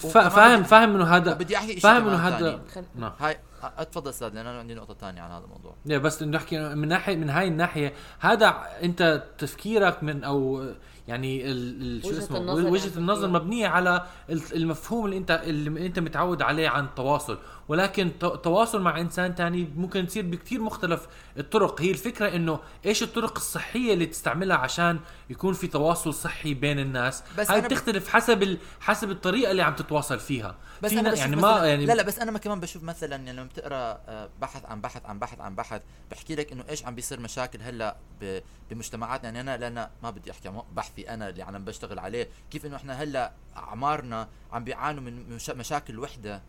وكمان 0.05 0.29
فاهم 0.31 0.59
بدي- 0.61 0.69
فاهم 0.69 0.95
إنه 0.95 1.05
هذا 1.05 1.33
بدي 1.35 1.57
أحكي 1.57 1.73
شيء 1.73 1.81
فاهم 1.81 2.09
إنه 2.09 2.17
هذا 2.17 2.61
نعم. 2.97 3.13
هاي 3.21 3.39
أتفضل 3.79 4.11
أستاذ 4.11 4.29
لأن 4.29 4.47
أنا 4.47 4.59
عندي 4.59 4.75
نقطة 4.75 4.95
ثانية 4.95 5.21
عن 5.23 5.31
هذا 5.31 5.45
الموضوع. 5.45 5.75
لا 5.87 5.99
بس 5.99 6.23
انه 6.23 6.37
نحكي 6.37 6.59
من 6.75 6.89
ناحيه 6.89 7.17
من 7.17 7.31
هاي 7.31 7.49
الناحية. 7.49 7.93
هذا 8.21 8.55
أنت 8.83 9.23
تفكيرك 9.39 10.03
من 10.03 10.25
أو 10.25 10.65
يعني 11.09 11.51
ال 11.51 11.83
ال 11.83 12.03
شو 12.03 12.09
وجهة 12.09 12.19
اسمه؟ 12.19 12.39
النظر 12.39 12.71
وجهة 12.71 12.93
عم 12.93 12.99
النظر. 12.99 13.29
مبنية 13.29 13.69
على 13.69 14.03
ال- 14.31 14.55
المفهوم 14.57 15.05
اللي 15.05 15.17
انت 15.17 15.31
اللي 15.45 15.87
أنت 15.87 15.99
متعود 15.99 16.43
عليه 16.43 16.69
عن 16.69 16.85
التواصل. 16.85 17.39
ولكن 17.69 18.11
تواصل 18.19 18.83
مع 18.83 19.01
إنسان 19.01 19.35
تاني 19.35 19.69
ممكن 19.77 20.07
تصير 20.07 20.27
بكثير 20.27 20.61
مختلف 20.61 21.07
الطرق. 21.39 21.81
هي 21.81 21.91
الفكرة 21.91 22.37
إنه 22.37 22.61
إيش 22.87 23.03
الطرق 23.03 23.37
الصحية 23.37 23.95
اللي 23.95 24.07
تستعملها 24.07 24.57
عشان 24.57 25.01
يكون 25.31 25.55
في 25.55 25.67
تواصل 25.67 26.15
صحي 26.15 26.55
بين 26.55 26.79
الناس؟ 26.79 27.23
بس 27.39 27.51
هاي 27.51 27.59
أنا 27.59 27.69
ب- 27.69 27.71
بتختلف 27.71 28.09
حسب 28.09 28.43
ال... 28.43 28.59
حسب 28.81 29.11
الطريقة 29.11 29.51
اللي 29.51 29.63
عم 29.63 29.75
تتواصل 29.75 30.19
فيها. 30.21 30.57
بس 30.83 30.91
في 30.91 30.95
أنا 31.01 31.03
نا- 31.03 31.11
بشوف 31.11 31.21
يعني 31.25 31.37
مثلاً 31.37 31.61
ما 31.61 31.67
يعني 31.67 31.87
لا 31.87 31.93
لا 31.93 32.03
بس 32.03 32.19
أنا 32.19 32.31
ما 32.31 32.39
كمان 32.39 32.61
بشوف 32.61 32.83
مثلا 32.83 33.11
يعني 33.17 33.33
لما 33.33 33.45
بتقرأ 33.45 34.01
آه، 34.09 34.29
بحث 34.41 34.65
عن 34.65 34.81
بحث 34.81 35.07
عن 35.07 35.19
بحث 35.19 35.41
عن 35.41 35.55
بحث 35.55 35.81
بحكي 36.11 36.35
لك 36.35 36.53
إنه 36.53 36.65
إيش 36.69 36.85
عم 36.85 36.95
بيصير 36.95 37.21
مشاكل 37.21 37.63
هلأ 37.63 37.97
ب- 38.21 38.41
بمجتمعاتنا 38.71 39.25
يعني 39.25 39.41
أنا 39.41 39.57
لأن 39.57 39.89
ما 40.03 40.11
بدي 40.11 40.31
أحكي 40.31 40.49
عن 40.49 40.63
بحثي 40.73 41.11
أنا 41.15 41.29
اللي 41.29 41.43
عم 41.43 41.65
بشتغل 41.65 41.99
عليه 41.99 42.29
كيف 42.51 42.67
إنه 42.67 42.77
إحنا 42.77 43.03
هلأ 43.03 43.33
أعمارنا 43.57 44.29
عم 44.53 44.65
بيعانوا 44.65 45.03
من 45.03 45.37
مشا- 45.39 45.55
مشاكل 45.55 45.99
وحدة. 45.99 46.43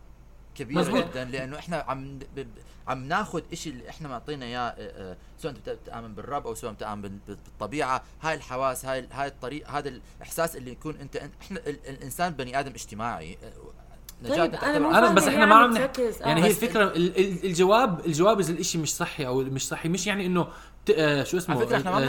كبيرة 0.56 0.78
مزبوط. 0.80 1.04
جدا 1.04 1.24
لأنه 1.24 1.58
إحنا 1.58 1.76
عم 1.88 2.18
عم 2.88 3.04
ناخذ 3.08 3.40
شيء 3.54 3.72
اللي 3.72 3.88
إحنا 3.88 4.08
معطينا 4.08 4.44
إياه 4.46 4.58
آه، 4.60 4.74
آه، 4.78 5.16
سواء 5.38 5.52
أنت 5.52 5.68
بت- 5.68 5.78
بتأمن 5.82 6.14
بالرب 6.14 6.46
أو 6.46 6.54
سواء 6.54 6.72
بتأمن 6.72 7.02
بال- 7.02 7.18
بال- 7.28 7.38
بالطبيعة 7.44 8.02
هاي 8.22 8.34
الحواس 8.34 8.84
هاي 8.84 9.08
هاي 9.12 9.26
الطريق 9.28 9.70
هذا 9.70 9.88
الإحساس 10.18 10.56
اللي 10.56 10.70
يكون 10.72 10.96
أنت 11.00 11.16
أنت- 11.16 11.42
إحنا 11.42 11.60
ال- 11.66 11.88
الإنسان 11.88 12.32
بني 12.32 12.60
آدم 12.60 12.70
اجتماعي 12.72 13.38
آه، 13.44 13.52
نجاة 14.22 14.46
طيب، 14.46 14.54
أنا 14.54 14.78
مو 14.78 14.90
أنا 14.90 15.00
فاهمة 15.00 15.14
بس 15.14 15.28
إحنا 15.28 15.46
ما 15.46 15.54
عم 15.54 15.62
عم 15.64 15.74
نح- 15.74 15.78
تركز؟ 15.78 16.22
آه. 16.22 16.26
يعني 16.28 16.42
هي 16.44 16.50
الفكرة 16.50 16.84
ال- 16.84 17.18
ال- 17.18 17.44
الجواب 17.46 18.06
الجواب 18.06 18.40
إذا 18.40 18.52
الإشي 18.52 18.78
مش 18.78 18.94
صحي 18.94 19.26
أو 19.26 19.40
مش 19.42 19.68
صحي 19.68 19.88
مش 19.88 20.06
يعني 20.06 20.26
إنه 20.26 20.48
ت- 20.86 21.22
شو 21.26 21.36
اسمه 21.36 21.64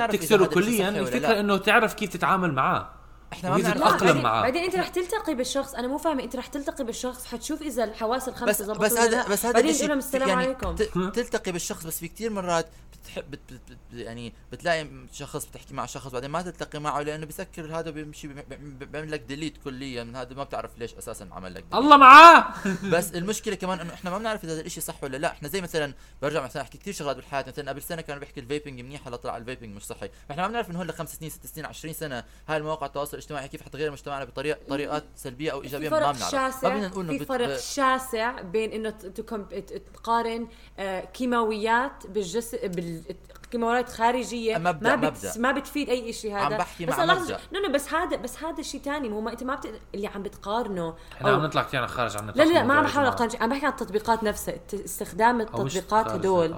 تكسره 0.08 0.46
كليا 0.46 0.90
الفكرة. 0.90 1.40
إنه 1.40 1.58
تعرف 1.58 1.94
كيف 1.94 2.10
تتعامل 2.14 2.54
معاه 2.54 2.90
إحنا 3.34 3.50
ما 3.50 3.58
بنعرف. 3.58 4.04
بعدين, 4.04 4.24
معاه. 4.24 4.42
بعدين 4.42 4.64
أنت 4.64 4.76
رح 4.76 4.88
تلتقي 4.88 5.36
بالشخص. 5.36 5.74
أنا 5.76 5.88
مو 5.88 5.98
فاهمة 5.98 6.24
أنت 6.24 6.36
رح 6.36 6.48
تلتقي 6.48 6.84
بالشخص 6.84 7.26
حتشوف 7.26 7.62
إذا 7.62 7.84
الحواس 7.84 8.28
الخمسة 8.28 8.46
بس 8.46 8.62
زبطوا 8.64 8.82
بس 8.86 8.94
هذا. 8.98 9.28
بس 9.28 9.46
هذا 9.46 9.54
بعدين 9.54 9.70
الشيء 9.70 9.80
تقول 9.88 9.90
لهم 9.90 9.98
السلام 9.98 10.30
يعني 10.30 10.44
عليكم. 10.44 10.76
تلتقي 11.12 11.52
بالشخص 11.52 11.86
بس 11.88 12.00
في 12.00 12.08
كتير 12.08 12.30
مرات 12.32 12.68
بتحب 13.04 13.32
بت 13.32 13.40
بت 13.52 13.62
بت 13.72 13.78
يعني 13.94 14.34
بتلاقي 14.52 14.88
شخص 15.14 15.46
بتحكي 15.46 15.74
مع 15.74 15.86
شخص 15.86 16.12
بعدين 16.12 16.30
ما 16.30 16.42
تلتقي 16.42 16.80
معه 16.80 17.02
لأنه 17.02 17.26
بيسكر 17.26 17.80
هذا 17.80 17.90
بيمشي 17.92 18.28
بي- 18.28 18.44
بي- 18.50 18.86
بيعمل 18.86 19.12
لك 19.12 19.20
delete 19.20 19.58
كليا. 19.64 20.04
من 20.04 20.16
هذا 20.16 20.34
ما 20.36 20.44
بتعرف 20.44 20.78
ليش 20.78 20.94
أساسا 20.94 21.30
عمل 21.32 21.54
لك 21.56 21.64
delete. 21.72 21.76
الله 21.76 21.98
معاه! 21.98 22.46
بس 22.94 23.14
المشكلة 23.14 23.56
كمان 23.56 23.80
إنه 23.80 23.94
إحنا 23.94 24.10
ما 24.10 24.18
بنعرف 24.18 24.44
إذا 24.44 24.54
هذا 24.54 24.62
الشيء 24.62 24.84
صح 24.84 25.04
ولا 25.04 25.18
لا. 25.18 25.28
إحنا 25.32 25.48
زي 25.48 25.62
مثلا 25.62 25.94
برجع 26.22 26.44
مثلا 26.44 26.62
أحكي 26.62 26.78
كثير 26.78 26.94
شغلات 26.94 27.16
بالحياة. 27.16 27.46
مثلا 27.48 27.70
قبل 27.72 27.82
سنة 27.82 28.02
كانوا 28.02 28.20
بيحكي 28.20 28.40
ال 28.40 28.46
vaping 28.46 28.82
منيح 28.82 29.08
هلا 29.08 29.16
طلع 29.16 29.38
ال 29.38 29.43
vaping 29.43 29.76
مش 29.76 29.84
صحي. 29.84 30.10
إحنا 30.32 30.42
ما 30.42 30.48
بنعرف 30.48 30.70
إنه 30.72 30.82
هلا 30.82 30.94
خمس 30.94 31.16
سنين 31.16 31.30
ست 31.32 31.46
سنين 31.46 31.66
20 31.66 31.94
سنة 31.94 32.24
هاي 32.48 32.58
المواقع 32.58 32.86
التواصل 32.88 33.17
الاجتماعي 33.18 33.48
كيف 33.48 33.62
حتغير 33.62 33.92
مجتمعنا 33.92 34.26
بطريقه 34.26 34.60
طريقات 34.70 35.04
سلبية 35.16 35.52
أو 35.52 35.60
في 35.60 35.66
إيجابية 35.66 35.90
ما 35.90 35.96
فرق 35.98 36.12
بنعرف 36.12 36.32
شاسع 36.32 36.70
ما 36.70 36.76
بدنا 36.76 36.88
نقول 36.88 37.08
في 37.08 37.18
بت- 37.18 37.28
فرق 37.28 37.48
ب- 37.48 37.58
شاسع 37.58 38.42
بين 38.42 38.72
إنه 38.72 38.90
ت- 38.90 39.06
تكم- 39.06 39.44
ت- 39.44 39.82
تقارن 39.94 40.48
آه، 40.80 41.00
كيماويات 41.06 42.08
بالجسد 42.08 42.76
بالكيماويات 42.76 43.90
خارجية. 43.90 44.56
مبدأ- 44.56 44.60
ما 44.60 44.96
بت 44.96 45.06
مبدأ. 45.06 45.34
ما 45.38 45.52
بتفيد 45.52 45.90
أي 45.90 46.14
شيء 46.14 46.32
هذا. 46.36 46.40
عم 46.46 46.58
بحكي 46.58 46.86
بس 46.86 46.98
مع 47.00 47.06
مبدأ. 47.06 47.40
no 47.54 47.60
no 47.60 47.74
بس 47.74 47.94
هذا 47.94 48.16
بس 48.18 48.44
هذا 48.44 48.62
شيء 48.62 48.82
ثاني 48.82 49.10
مو 49.10 49.22
ما 49.22 49.32
أنت 49.32 49.44
ما 49.44 49.56
بت... 49.56 49.82
اللي 49.96 50.08
عم 50.08 50.24
بتقارنه 50.24 50.96
إحنا 51.14 51.30
أو- 51.32 51.34
عم 51.34 51.44
نطلع 51.46 51.64
كثير 51.64 51.88
خارج 51.88 52.18
عن 52.18 52.28
لا 52.36 52.44
لا 52.44 52.64
ما 52.64 52.74
عم 52.74 52.84
بحاول. 52.84 53.06
أقارن 53.08 53.30
عم 53.42 53.50
بحكي 53.50 53.66
عن 53.66 53.72
التطبيقات 53.72 54.24
نفسها. 54.24 54.56
استخدام 54.74 55.42
التطبيقات 55.42 56.08
هدول. 56.08 56.56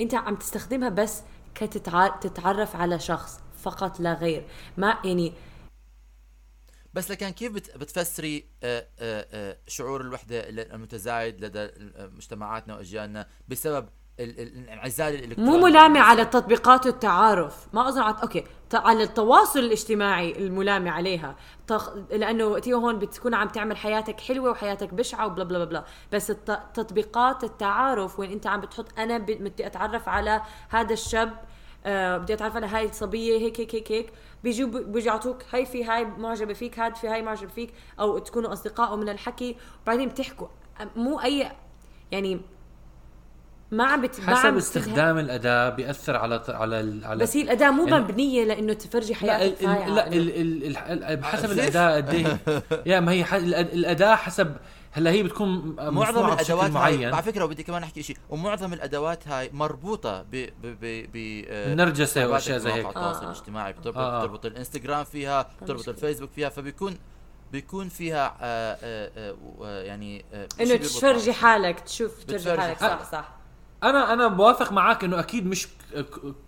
أنت 0.00 0.14
عم 0.14 0.34
تستخدمها 0.36 0.88
بس 0.88 1.22
كتتعرف 1.54 2.76
على 2.76 2.98
شخص. 2.98 3.40
فقط 3.66 4.00
لا 4.00 4.14
غير. 4.14 4.44
ما 4.76 4.98
يعني 5.04 5.32
بس 6.94 7.10
لكن 7.10 7.28
كيف 7.30 7.52
بت- 7.52 7.76
بتفسري 7.78 8.44
آه، 8.62 8.86
آه، 8.98 9.26
آه، 9.32 9.56
شعور 9.66 10.00
الوحدة 10.00 10.48
المتزايد 10.48 11.44
لدى 11.44 11.68
مجتمعاتنا 12.16 12.74
وأجيالنا 12.76 13.26
بسبب 13.48 13.88
ال- 14.20 14.40
ال- 14.40 14.58
الانعزال 14.58 15.14
الالكتروني 15.14 15.50
مو 15.50 15.58
ملامة 15.66 16.00
على 16.00 16.22
التطبيقات 16.22 16.86
والتعارف 16.86 17.68
ما 17.72 17.88
أظن 17.88 18.00
على 18.00 18.16
okay. 18.22 18.44
على 18.74 19.02
التواصل 19.02 19.58
الاجتماعي 19.58 20.32
الملامة 20.46 20.90
عليها. 20.90 21.36
تخ... 21.66 21.90
لأنه 22.10 22.58
تيو 22.58 22.78
هون 22.78 22.98
بتكون 22.98 23.34
عم 23.34 23.48
تعمل 23.48 23.76
حياتك 23.76 24.20
حلوة 24.20 24.50
وحياتك 24.50 24.94
بشعة 24.94 25.26
و 25.26 25.30
blah 25.30 25.44
blah 25.44 25.64
blah. 25.64 25.84
بس 26.12 26.30
الت... 26.30 26.60
تطبيقات 26.74 27.44
التعارف 27.44 28.18
وين 28.18 28.30
أنت 28.32 28.46
عم 28.46 28.60
بتحط 28.60 28.98
أنا. 28.98 29.18
بدي 29.18 29.66
أتعرف 29.66 30.08
على 30.08 30.42
هذا 30.68 30.92
الشاب 30.92 31.32
آه 31.86 32.16
بدي 32.18 32.34
أتعرف 32.34 32.56
على 32.56 32.66
هاي 32.66 32.84
الصبية 32.84 33.38
هيك 33.38 33.60
هيك 33.60 33.74
هيك 33.74 33.92
هيك 33.92 34.06
بيجوا 34.44 34.68
بيجوا 34.68 35.12
يعطوك 35.12 35.42
هاي 35.52 35.66
في 35.66 35.84
هاي 35.84 36.04
معجبة 36.04 36.52
فيك 36.54 36.78
هاد 36.78 36.96
في 36.96 37.08
هاي 37.08 37.22
معجب 37.22 37.48
فيك 37.48 37.70
أو 38.00 38.18
تكونوا 38.18 38.52
أصدقاء 38.52 38.96
من 38.96 39.08
الحكي 39.08 39.56
وبعدين 39.82 40.08
بتحكوا 40.08 40.46
مو 40.96 41.20
أي 41.20 41.46
يعني 42.12 42.40
ما 43.70 43.84
عم 43.84 44.00
بت... 44.02 44.20
حسب 44.20 44.56
استخدام 44.56 45.18
الأداة 45.18 45.68
بيأثر 45.70 46.16
على 46.16 46.42
على 46.48 46.80
ال- 46.80 47.04
على 47.04 47.22
بس 47.22 47.36
هي 47.36 47.42
الأداة 47.42 47.70
مو 47.70 47.86
يعني- 47.86 48.00
مبنية 48.04 48.44
لإنه 48.44 48.72
تفرجي 48.72 49.12
لا 49.12 49.18
حياتك 49.18 49.54
فايعة. 49.56 49.86
ال 49.88 49.94
لا 49.94 50.06
ال 50.06 50.30
ال 50.40 50.76
ال 50.76 51.02
ال 51.04 51.16
بحسب 51.16 51.48
كيف؟ 51.48 51.52
الاداء 51.58 51.96
قد 51.96 52.08
إيه 52.14 52.38
يا 52.94 53.00
ما 53.00 53.12
هي 53.12 53.24
ح- 53.24 53.34
الاداء 53.34 54.16
حسب 54.16 54.56
هلا 54.96 55.10
هي 55.10 55.22
بتكون 55.22 55.76
معظم 55.78 56.26
الأدوات 56.32 56.70
معين 56.70 56.98
هاي 56.98 57.06
على 57.12 57.22
فكرة 57.22 57.44
بدي 57.44 57.62
كمان 57.62 57.82
أحكي 57.82 58.02
شيء 58.02 58.16
ومعظم 58.30 58.72
الأدوات 58.72 59.28
هاي 59.28 59.50
مربوطة 59.52 60.22
ب 60.22 60.30
ب 60.30 60.46
ب 60.62 61.06
ب 61.12 61.44
آه، 61.48 61.72
النرجسة 61.72 62.10
حسابات 62.20 62.30
وأشياء 62.32 62.58
زي 62.58 62.72
هيك. 62.72 62.86
التواصل 62.86 63.20
آه، 63.20 63.22
آه. 63.28 63.30
الاجتماعي 63.32 63.72
بتربط 63.72 63.96
آه، 63.96 64.16
آه. 64.16 64.24
بتربط 64.26 64.46
الإنستغرام 64.46 65.04
فيها 65.04 65.42
بتربط 65.62 65.78
مشكلة. 65.80 65.94
الفيسبوك 65.94 66.30
فيها 66.30 66.48
فبيكون 66.48 66.96
بيكون 67.52 67.88
فيها 67.88 68.26
آه، 68.40 68.78
آه، 68.82 69.10
آه، 69.16 69.36
آه، 69.64 69.82
يعني 69.82 70.24
آه، 70.32 70.48
إنه 70.60 70.76
تفرجي. 70.76 71.32
حالك 71.32 71.80
تشوف 71.80 72.24
تفرجي 72.24 72.60
حالك. 72.60 72.78
صح 72.80 73.10
صح 73.12 73.28
أنا 73.82 74.12
أنا 74.12 74.28
بوافق 74.28 74.72
معك 74.72 75.04
إنه 75.04 75.20
أكيد 75.20 75.46
مش 75.46 75.68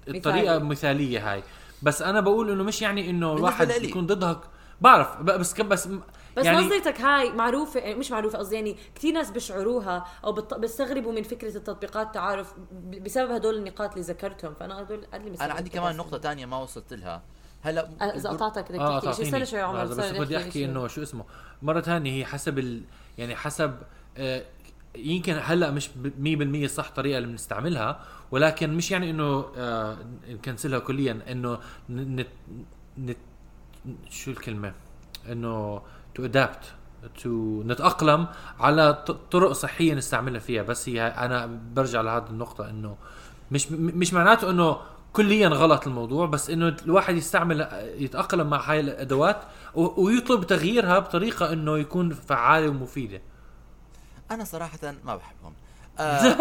الطريقة 0.08 0.58
مثالية 0.58 1.32
هاي 1.32 1.42
بس 1.82 2.02
أنا 2.02 2.20
بقول 2.20 2.50
إنه 2.50 2.64
مش 2.64 2.82
يعني 2.82 3.10
إنه 3.10 3.32
الواحد. 3.32 3.70
يكون 3.70 4.06
ضدها 4.06 4.40
بعرف 4.80 5.20
بس 5.22 5.60
بس 5.60 5.88
بس 6.38 6.44
يعني 6.44 6.66
نظرتك 6.66 7.00
هاي 7.00 7.32
معروفة 7.32 7.80
يعني 7.80 7.94
مش 7.94 8.10
معروفة 8.10 8.38
قصدي 8.38 8.54
يعني 8.54 8.76
كثير 8.94 9.14
ناس 9.14 9.30
بيشعروها 9.30 10.06
أو 10.24 10.32
بيستغربوا 10.32 11.12
من 11.12 11.22
فكرة 11.22 11.56
التطبيقات 11.56 12.06
التعارف 12.06 12.54
بسبب 13.04 13.30
هدول 13.30 13.54
النقاط 13.56 13.92
اللي 13.92 14.04
ذكرتهم. 14.04 14.54
فأنا 14.54 14.80
هدول 14.80 15.06
اللي 15.14 15.36
أنا 15.40 15.54
عندي 15.54 15.70
كمان 15.70 15.96
نقطة 15.96 16.18
تانية 16.18 16.46
ما 16.46 16.58
وصلت 16.58 16.92
لها. 16.92 17.22
هلأ 17.62 18.14
إذا 18.16 18.30
قطعتك 18.30 18.72
بدك 18.72 18.80
آه 18.80 19.00
تحكي 19.00 19.16
شيء 19.16 19.24
استنى 19.24 19.46
شوي 19.46 19.58
يا 19.58 19.64
عمر 19.64 19.84
بس 19.84 19.96
بدي 19.98 20.36
أحكي. 20.36 20.64
إنه 20.64 20.86
شو 20.86 21.02
اسمه. 21.02 21.24
مرة 21.62 21.80
ثانية 21.80 22.12
هي 22.12 22.24
حسب 22.24 22.58
ال 22.58 22.82
يعني 23.18 23.36
حسب 23.36 23.76
آه 24.16 24.44
يمكن 24.96 25.40
هلأ 25.42 25.70
مش 25.70 25.90
ب 25.96 26.66
100% 26.66 26.70
صح 26.70 26.90
طريقة 26.90 27.18
اللي 27.18 27.28
بنستعملها 27.28 28.00
ولكن 28.30 28.74
مش 28.74 28.90
يعني 28.90 29.10
إنه 29.10 29.46
آه 29.56 29.96
نكنسلها 30.28 30.78
كليا 30.78 31.20
إنه 31.30 31.58
نت 31.90 32.28
نت 32.98 33.16
شو 34.10 34.30
الكلمة؟ 34.30 34.72
إنه 35.28 35.82
to 36.18 36.24
adapt 36.24 36.64
to 37.22 37.62
نتأقلم 37.66 38.26
على 38.60 39.04
طرق 39.30 39.52
صحية 39.52 39.94
نستعملها 39.94 40.40
فيها. 40.40 40.62
بس 40.62 40.88
هي 40.88 41.02
أنا 41.02 41.46
برجع 41.74 42.00
لهذه 42.00 42.26
النقطة 42.30 42.70
إنه 42.70 42.96
مش 43.50 43.72
مش 43.72 44.14
معناته 44.14 44.50
إنه 44.50 44.76
كليا 45.12 45.48
غلط 45.48 45.86
الموضوع 45.86 46.26
بس 46.26 46.50
إنه 46.50 46.76
الواحد 46.84 47.16
يستعمل 47.16 47.68
يتأقلم 47.98 48.50
مع 48.50 48.70
هاي 48.70 48.80
الأدوات 48.80 49.40
ويطلب 49.74 50.44
تغييرها 50.44 50.98
بطريقة 50.98 51.52
إنه 51.52 51.78
يكون 51.78 52.10
فعالة 52.14 52.68
ومفيدة. 52.68 53.20
أنا 54.30 54.44
صراحة 54.44 54.78
ما 55.04 55.16
بحبهم. 55.16 55.52
آه 55.98 56.36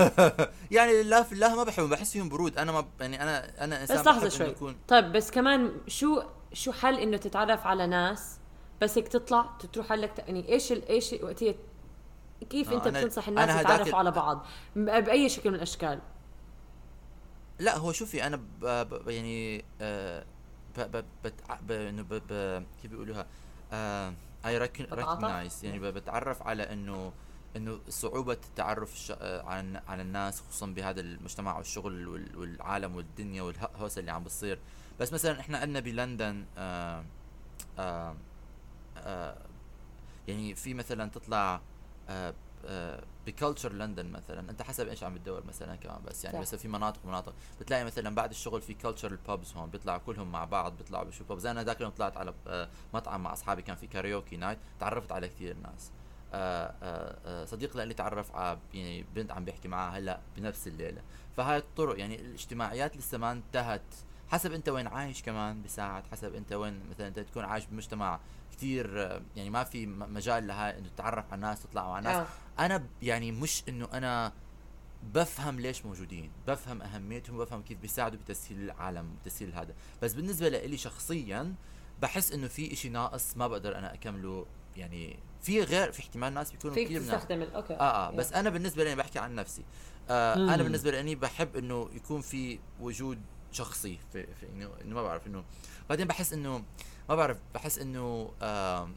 يعني 0.70 1.02
لا 1.02 1.22
في 1.22 1.32
الله 1.32 1.56
ما 1.56 1.64
بحبهم 1.64 1.90
بحس 1.90 2.12
فيهم 2.12 2.28
برود. 2.28 2.58
أنا 2.58 2.72
ما 2.72 2.80
ب- 2.80 2.86
يعني 3.00 3.22
أنا 3.22 3.64
أنا 3.64 3.80
إنسان 3.82 4.00
بس 4.00 4.06
لحظة 4.06 4.28
شوي. 4.28 4.46
يكون. 4.46 4.76
طيب 4.88 5.12
بس 5.12 5.30
كمان 5.30 5.70
شو 5.86 6.22
شو 6.52 6.72
حل 6.72 6.98
إنه 6.98 7.16
تتعرف 7.16 7.66
على 7.66 7.86
ناس 7.86 8.38
بس 8.82 8.98
هيك 8.98 9.08
تطلع 9.08 9.42
تروح 9.72 9.92
لك 9.92 10.18
يعني 10.18 10.48
إيش 10.48 10.72
إيش 10.72 11.14
وقتيه 11.22 11.54
كيف 12.50 12.70
آه، 12.72 12.74
أنت 12.76 12.88
بتنصح 12.88 13.28
الناس 13.28 13.60
يتعرفوا 13.60 13.98
على 13.98 14.10
بعض؟ 14.10 14.46
ب- 14.76 15.04
بأي 15.04 15.28
شكل 15.28 15.50
من 15.50 15.56
الأشكال؟ 15.56 16.00
لا 17.58 17.76
هو 17.78 17.92
شوفي 17.92 18.26
أنا 18.26 18.36
ب 18.36 18.64
ب 18.64 19.08
يعني 19.08 19.64
آه 19.80 20.24
ب 20.78 20.80
ب 20.96 21.04
ب 21.66 21.70
إنه 21.72 22.02
ب 22.02 22.14
ب 22.28 22.62
كيف 22.82 22.90
بيقولوها؟ 22.90 23.26
آه 23.72 24.12
I 24.46 24.58
بتعاطف؟ 24.58 24.92
recognize 24.92 25.64
يعني 25.64 25.78
ب- 25.78 25.84
بتعرف 25.84 26.42
على 26.42 26.62
إنه 26.62 27.12
إنه 27.56 27.80
صعوبة 27.88 28.32
التعرف 28.32 28.92
الش... 28.94 29.10
آه، 29.20 29.42
على 29.88 30.02
الناس 30.02 30.40
خصوصا 30.40 30.66
بهذا 30.66 31.00
المجتمع 31.00 31.56
والشغل 31.56 32.08
وال- 32.08 32.36
والعالم 32.36 32.96
والدنيا 32.96 33.42
والهوسة 33.42 34.00
اللي 34.00 34.10
عم 34.12 34.24
بتصير. 34.24 34.58
بس 35.00 35.12
مثلا 35.12 35.40
إحنا 35.40 35.58
عندنا 35.58 35.80
بلندن 35.80 36.44
آه 36.58 37.04
آه 37.78 38.10
آه 38.10 38.16
يعني 40.28 40.54
في 40.54 40.74
مثلا 40.74 41.10
تطلع 41.10 41.60
آه 42.08 42.34
آه 42.66 43.02
ب 43.26 43.32
culture 43.32 43.72
لندن 43.72 44.06
مثلا 44.06 44.50
أنت 44.50 44.62
حسب 44.62 44.88
إيش 44.88 45.04
عم 45.04 45.16
تدور 45.16 45.44
مثلا 45.46 45.76
كمان 45.76 45.98
بس 46.06 46.24
يعني. 46.24 46.40
بس 46.40 46.54
في 46.54 46.68
مناطق 46.68 47.00
ومناطق 47.04 47.34
بتلاقي 47.60 47.84
مثلا 47.84 48.14
بعد 48.14 48.30
الشغل 48.30 48.60
في 48.62 48.74
culture 48.74 49.18
pubs 49.28 49.52
هون 49.56 49.70
بيطلعوا 49.70 49.98
كلهم 49.98 50.32
مع 50.32 50.44
بعض 50.44 50.76
بيطلعوا 50.76 51.04
بشوفوا 51.04 51.26
pubs 51.26 51.46
أنا 51.46 51.64
ذاك 51.64 51.76
اليوم 51.76 51.92
طلعت 51.92 52.16
على 52.16 52.34
آه، 52.46 52.68
مطعم 52.94 53.22
مع 53.22 53.32
أصحابي 53.32 53.62
كان 53.62 53.76
في 53.76 53.86
karaoke 53.86 54.36
night 54.36 54.58
تعرفت 54.80 55.12
على 55.12 55.28
كثير 55.28 55.56
ناس. 55.56 55.90
آه، 56.34 56.74
آه، 56.82 57.16
آه، 57.26 57.44
صديق 57.44 57.76
لي 57.76 57.94
تعرف 57.94 58.36
على 58.36 58.58
يعني 58.74 59.04
بنت 59.14 59.32
عم 59.32 59.44
بيحكي 59.44 59.68
معها 59.68 59.98
هلأ 59.98 60.20
بنفس 60.36 60.68
الليلة. 60.68 61.02
فهاي 61.36 61.58
الطرق 61.58 61.98
يعني 61.98 62.20
الاجتماعيات 62.20 62.96
لسه 62.96 63.18
ما 63.18 63.32
انتهت. 63.32 63.82
حسب 64.28 64.52
أنت 64.52 64.68
وين 64.68 64.86
عايش 64.86 65.22
كمان 65.22 65.62
بيساعد 65.62 66.06
حسب 66.06 66.34
أنت 66.34 66.52
وين 66.52 66.80
مثلا 66.90 67.08
أنت 67.08 67.18
تكون 67.18 67.44
عايش 67.44 67.64
بمجتمع 67.66 68.20
كثير 68.62 69.20
يعني 69.36 69.50
ما 69.50 69.64
في 69.64 69.86
مجال 69.86 70.46
لها 70.46 70.78
إنه 70.78 70.88
تتعرف 70.88 71.24
على 71.26 71.34
الناس 71.34 71.62
تطلع 71.62 71.88
مع 71.88 72.00
ناس 72.00 72.16
آه. 72.16 72.26
أنا 72.64 72.86
يعني 73.02 73.32
مش 73.32 73.62
إنه 73.68 73.88
أنا 73.92 74.32
بفهم 75.14 75.60
ليش 75.60 75.86
موجودين 75.86 76.30
بفهم 76.46 76.82
أهميتهم 76.82 77.38
بفهم 77.38 77.62
كيف 77.62 77.78
بيساعدوا 77.78 78.18
بتسهيل 78.18 78.62
العالم 78.62 79.16
بتسهيل 79.22 79.54
هذا. 79.54 79.74
بس 80.02 80.12
بالنسبة 80.12 80.48
لإلي 80.48 80.76
شخصيا 80.76 81.54
بحس 82.02 82.32
إنه 82.32 82.48
في 82.48 82.72
إشي 82.72 82.88
ناقص 82.88 83.36
ما 83.36 83.48
بقدر 83.48 83.78
أنا 83.78 83.94
أكمله 83.94 84.46
يعني 84.76 85.18
في 85.42 85.62
غير 85.62 85.92
في 85.92 86.00
احتمال 86.00 86.34
ناس 86.34 86.52
بيكونوا 86.52 86.76
كثير 86.76 87.00
ناس 87.00 87.10
تستخدم 87.10 87.42
okay. 87.42 87.74
آه 87.74 88.08
آه 88.08 88.10
بس 88.10 88.32
أنا 88.32 88.50
بالنسبة 88.50 88.84
لي 88.84 88.94
بحكي 88.94 89.18
عن 89.18 89.34
نفسي. 89.34 89.62
آه 90.10 90.34
مم. 90.34 90.50
أنا 90.50 90.62
بالنسبة 90.62 91.00
لي 91.00 91.14
بحب 91.14 91.56
إنه 91.56 91.90
يكون 91.92 92.20
في 92.20 92.58
وجود 92.80 93.18
شخصي 93.52 93.98
في, 94.12 94.26
في 94.26 94.46
إنه 94.84 94.94
ما 94.94 95.02
بعرف 95.02 95.26
إنه. 95.26 95.44
بعدين 95.88 96.06
بحس 96.06 96.32
إنه 96.32 96.64
ما 97.08 97.14
بعرف 97.14 97.36
بحس 97.54 97.78
إنه 97.78 98.30
آه 98.42 98.88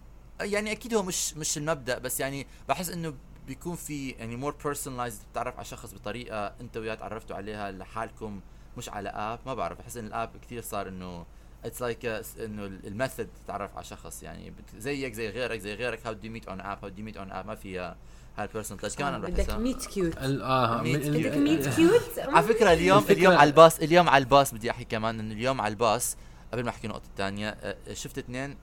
يعني 0.41 0.71
أكيد 0.71 0.93
هو 0.93 1.03
مش 1.03 1.33
مش 1.37 1.57
المبدأ 1.57 1.97
بس 1.97 2.19
يعني 2.19 2.47
بحس 2.69 2.89
إنه 2.89 3.13
بيكون 3.47 3.75
في 3.75 4.09
يعني 4.09 4.35
more 4.35 4.55
personalized 4.63 5.19
بتتعرف 5.29 5.55
على 5.55 5.65
شخص 5.65 5.93
بطريقة 5.93 6.53
أنت 6.61 6.77
وياه 6.77 6.95
تعرفتوا 6.95 7.35
عليها 7.35 7.71
لحالكم 7.71 8.41
مش 8.77 8.89
على 8.89 9.09
app 9.09 9.39
ما 9.45 9.53
بعرف 9.53 9.77
بحس 9.77 9.97
إن 9.97 10.05
ال 10.05 10.11
app 10.11 10.29
كثير 10.41 10.61
صار 10.61 10.87
إنه 10.87 11.25
it's 11.65 11.81
like 11.81 12.05
إنه 12.05 12.65
ال 12.65 12.74
method 12.74 13.27
تتعرف 13.45 13.75
على 13.75 13.85
شخص 13.85 14.23
يعني 14.23 14.53
زيك 14.77 15.13
زي 15.13 15.29
غيرك 15.29 15.59
زي 15.59 15.73
غيرك 15.73 16.07
how'd 16.07 16.13
you 16.13 16.29
meet? 16.29 16.47
on 16.47 16.61
app 16.61 16.77
how'd 16.81 16.89
you 16.89 17.03
meet? 17.03 17.17
on 17.17 17.31
app 17.31 17.47
ما 17.47 17.55
فيها 17.55 17.95
هاي 18.37 18.45
ال 18.45 18.49
personal 18.49 18.81
touch 18.81 18.95
كمان 18.95 19.13
أنا 19.13 19.27
بدك 19.27 19.53
meet 19.53 19.85
cute 19.85 20.17
آه 20.17 20.81
بدك 20.81 21.37
meet 21.37 21.67
cute 21.67 22.19
على 22.19 22.47
فكرة 22.47 22.73
اليوم 22.73 23.05
اليوم 23.09 23.33
على 23.33 23.49
الباص 23.49 23.79
اليوم 23.79 24.09
على 24.09 24.23
الباص 24.23 24.53
بدي 24.53 24.71
أحكي 24.71 24.85
كمان 24.85 25.19
إنه 25.19 25.33
اليوم 25.33 25.61
على 25.61 25.71
الباص 25.71 26.17
قبل 26.55 26.63
ما 26.63 26.69
أحكي 26.69 26.87
النقطة 26.87 27.05
الثانية 27.05 27.57
شفت 27.93 28.17
اثنين 28.17 28.57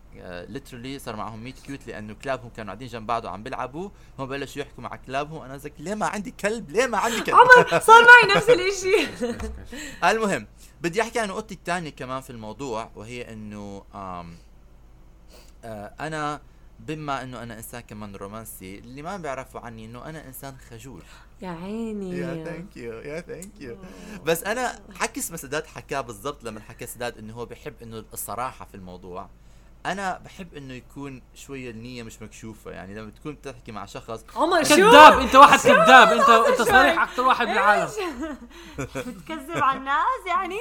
literally 0.49 0.99
صار 0.99 1.17
معهم 1.17 1.45
meet 1.45 1.59
cute 1.59 1.87
لأنه 1.87 2.15
كلابهم 2.15 2.51
كانوا 2.51 2.67
قاعدين 2.73 2.89
جنب 2.89 3.07
بعض 3.07 3.25
وعم 3.25 3.43
بيلعبوا 3.43 3.91
هم 4.19 4.27
بلشوا 4.27 4.63
يحكوا 4.63 4.83
مع 4.85 4.97
كلابهم 4.97 5.43
أنا 5.43 5.57
زك 5.57 5.73
ليه 5.79 5.95
ما 5.95 6.07
عندي 6.07 6.31
كلب؟ 6.31 6.71
ليه 6.71 6.87
ما 6.87 6.99
عندي 6.99 7.21
كلب؟ 7.21 7.35
عمر 7.35 7.81
صار 7.81 8.03
معي 8.03 8.37
نفس 8.37 8.51
الإشي. 8.57 9.09
المهم 10.11 10.47
بدي 10.81 11.03
أحكي 11.03 11.19
عن 11.19 11.29
نقطتي 11.29 11.55
الثانية 11.55 11.91
كمان 11.91 12.21
في 12.21 12.31
الموضوع 12.31 12.91
وهي 12.97 13.33
إنه 13.33 13.85
آه 13.95 14.27
أنا 16.01 16.41
بما 16.81 17.23
إنه 17.23 17.43
أنا 17.43 17.57
إنسان 17.57 17.81
كمان 17.81 18.17
رومانسي 18.17 18.79
اللي 18.79 19.03
ما 19.03 19.17
بيعرفوا 19.17 19.61
عني 19.61 19.85
إنه 19.85 20.05
أنا 20.05 20.27
إنسان 20.27 20.57
خجول. 20.71 21.03
يا 21.43 21.51
عيني. 21.51 22.19
يا 22.19 22.45
thank 22.45 22.77
you 22.77 22.93
يا 22.93 23.21
thank 23.21 23.61
you 23.61 23.77
بس 24.25 24.45
أنا 24.45 24.81
حكي 24.95 25.21
اسمه 25.21 25.37
سداد 25.37 25.67
حكاه 25.67 26.01
بالضبط 26.01 26.45
لما 26.45 26.61
حكى 26.61 26.87
سداد 26.87 27.19
إنه 27.19 27.35
هو 27.35 27.47
بحب 27.47 27.75
إنه 27.83 28.05
الصراحة 28.13 28.65
في 28.65 28.75
الموضوع. 28.75 29.29
أنا 29.87 30.19
بحب 30.25 30.55
إنه 30.55 30.75
يكون 30.75 31.23
شوية 31.35 31.71
النية 31.71 32.03
مش 32.03 32.23
مكشوفة 32.23 32.71
يعني 32.71 32.95
لما 32.95 33.11
تكون 33.11 33.35
بتحكي 33.35 33.73
مع 33.73 33.87
شخص 33.87 34.25
عمر 34.37 34.65
شو 34.65 34.77
كذاب 34.77 35.19
أنت 35.19 35.35
واحد 35.35 35.59
كذاب 35.59 36.09
انت 36.09 36.29
أنت 36.29 36.63
صريح 36.63 37.03
أكثر 37.03 37.23
واحد 37.23 37.47
بالعالم. 37.47 37.91
بتكذب 38.79 39.63
على 39.63 39.79
الناس 39.79 40.27
يعني؟ 40.27 40.59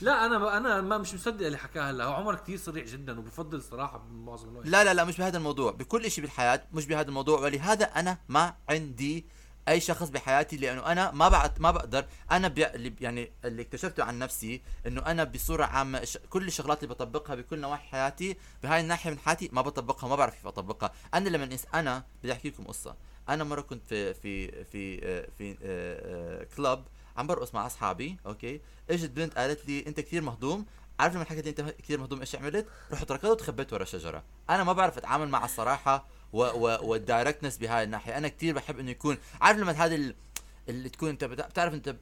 لا 0.00 0.26
أنا 0.26 0.56
أنا 0.56 0.80
ما 0.80 0.98
مش 0.98 1.14
مصدق 1.14 1.46
اللي 1.46 1.58
حكاه 1.58 1.90
هلا. 1.90 2.04
هو 2.04 2.12
عمر 2.12 2.34
كثير 2.34 2.58
صريح 2.58 2.86
جدا 2.86 3.18
وبفضل 3.18 3.58
الصراحه 3.58 3.98
بمعظم 3.98 4.48
الوقت. 4.48 4.66
لا 4.66 4.84
لا 4.84 4.94
لا 4.94 5.04
مش 5.04 5.18
بهذا 5.18 5.38
الموضوع 5.38 5.70
بكل 5.70 6.10
شيء 6.10 6.24
بالحياة 6.24 6.62
مش 6.72 6.86
بهذا 6.86 7.08
الموضوع 7.08 7.40
ولهذا 7.40 7.84
أنا 7.84 8.18
ما 8.28 8.54
عندي 8.68 9.26
أي 9.68 9.80
شخص 9.80 10.08
بحياتي 10.08 10.56
لأنه 10.56 10.86
أنا 10.92 11.10
ما 11.10 11.28
بعد 11.28 11.60
ما 11.60 11.70
بقدر. 11.70 12.04
أنا 12.32 12.48
بي 12.48 12.94
يعني 13.00 13.30
اللي 13.44 13.62
اكتشفته 13.62 14.04
عن 14.04 14.18
نفسي 14.18 14.60
إنه 14.86 15.00
أنا 15.06 15.24
بصورة 15.24 15.64
عامة 15.64 16.04
ش- 16.04 16.18
كل 16.30 16.46
الشغلات 16.46 16.82
اللي 16.82 16.94
بطبقها 16.94 17.34
بكل 17.34 17.58
نواحي 17.60 17.88
حياتي 17.88 18.36
بهاي 18.62 18.80
الناحية 18.80 19.10
من 19.10 19.18
حياتي 19.18 19.48
ما 19.52 19.62
بطبقها 19.62 20.08
ما 20.08 20.16
بعرف 20.16 20.34
كيف 20.34 20.46
أطبقها. 20.46 20.92
أنا 21.14 21.28
لما 21.28 21.44
إنس 21.44 21.66
أنا 21.74 22.04
بدي 22.22 22.32
أحكي 22.32 22.48
لكم 22.48 22.64
قصة. 22.64 22.94
أنا 23.28 23.44
مرة 23.44 23.60
كنت 23.60 23.88
في 23.88 24.14
في 24.14 24.64
في 24.64 25.00
آه، 25.04 25.28
في 25.38 25.50
آه، 25.52 25.56
آه، 26.42 26.46
كلب 26.56 26.84
عم 27.16 27.26
برقص 27.26 27.54
مع 27.54 27.66
أصحابي 27.66 28.16
أوكي؟ 28.26 28.60
إجت 28.90 29.10
بنت 29.10 29.38
قالت 29.38 29.66
لي 29.68 29.86
أنت 29.86 30.00
كثير 30.00 30.22
مهضوم 30.22 30.66
عارف 31.00 31.14
لما 31.14 31.24
حكيت 31.24 31.44
لي 31.44 31.50
أنت 31.50 31.60
كثير 31.82 31.98
مهضوم 32.00 32.20
إيش 32.20 32.36
عملت؟ 32.36 32.66
رحت 32.92 33.12
ركضت 33.12 33.24
وتخبيت 33.30 33.72
ورا 33.72 33.84
شجره، 33.84 34.22
أنا 34.50 34.64
ما 34.64 34.72
بعرف 34.72 34.98
أتعامل 34.98 35.28
مع 35.28 35.44
الصراحة. 35.44 36.06
وال 36.32 36.53
directness 36.53 37.56
بهاي 37.58 37.82
الناحية، 37.84 38.18
أنا 38.18 38.28
كثير 38.28 38.54
بحب 38.54 38.78
إنه 38.78 38.90
يكون 38.90 39.16
عارف 39.40 39.58
لما 39.58 39.72
هذا 39.72 39.94
ال- 39.94 40.14
اللي 40.68 40.88
تكون 40.88 41.08
أنت 41.08 41.24
بتع- 41.24 41.46
بتعرف 41.48 41.74
أنت 41.74 41.96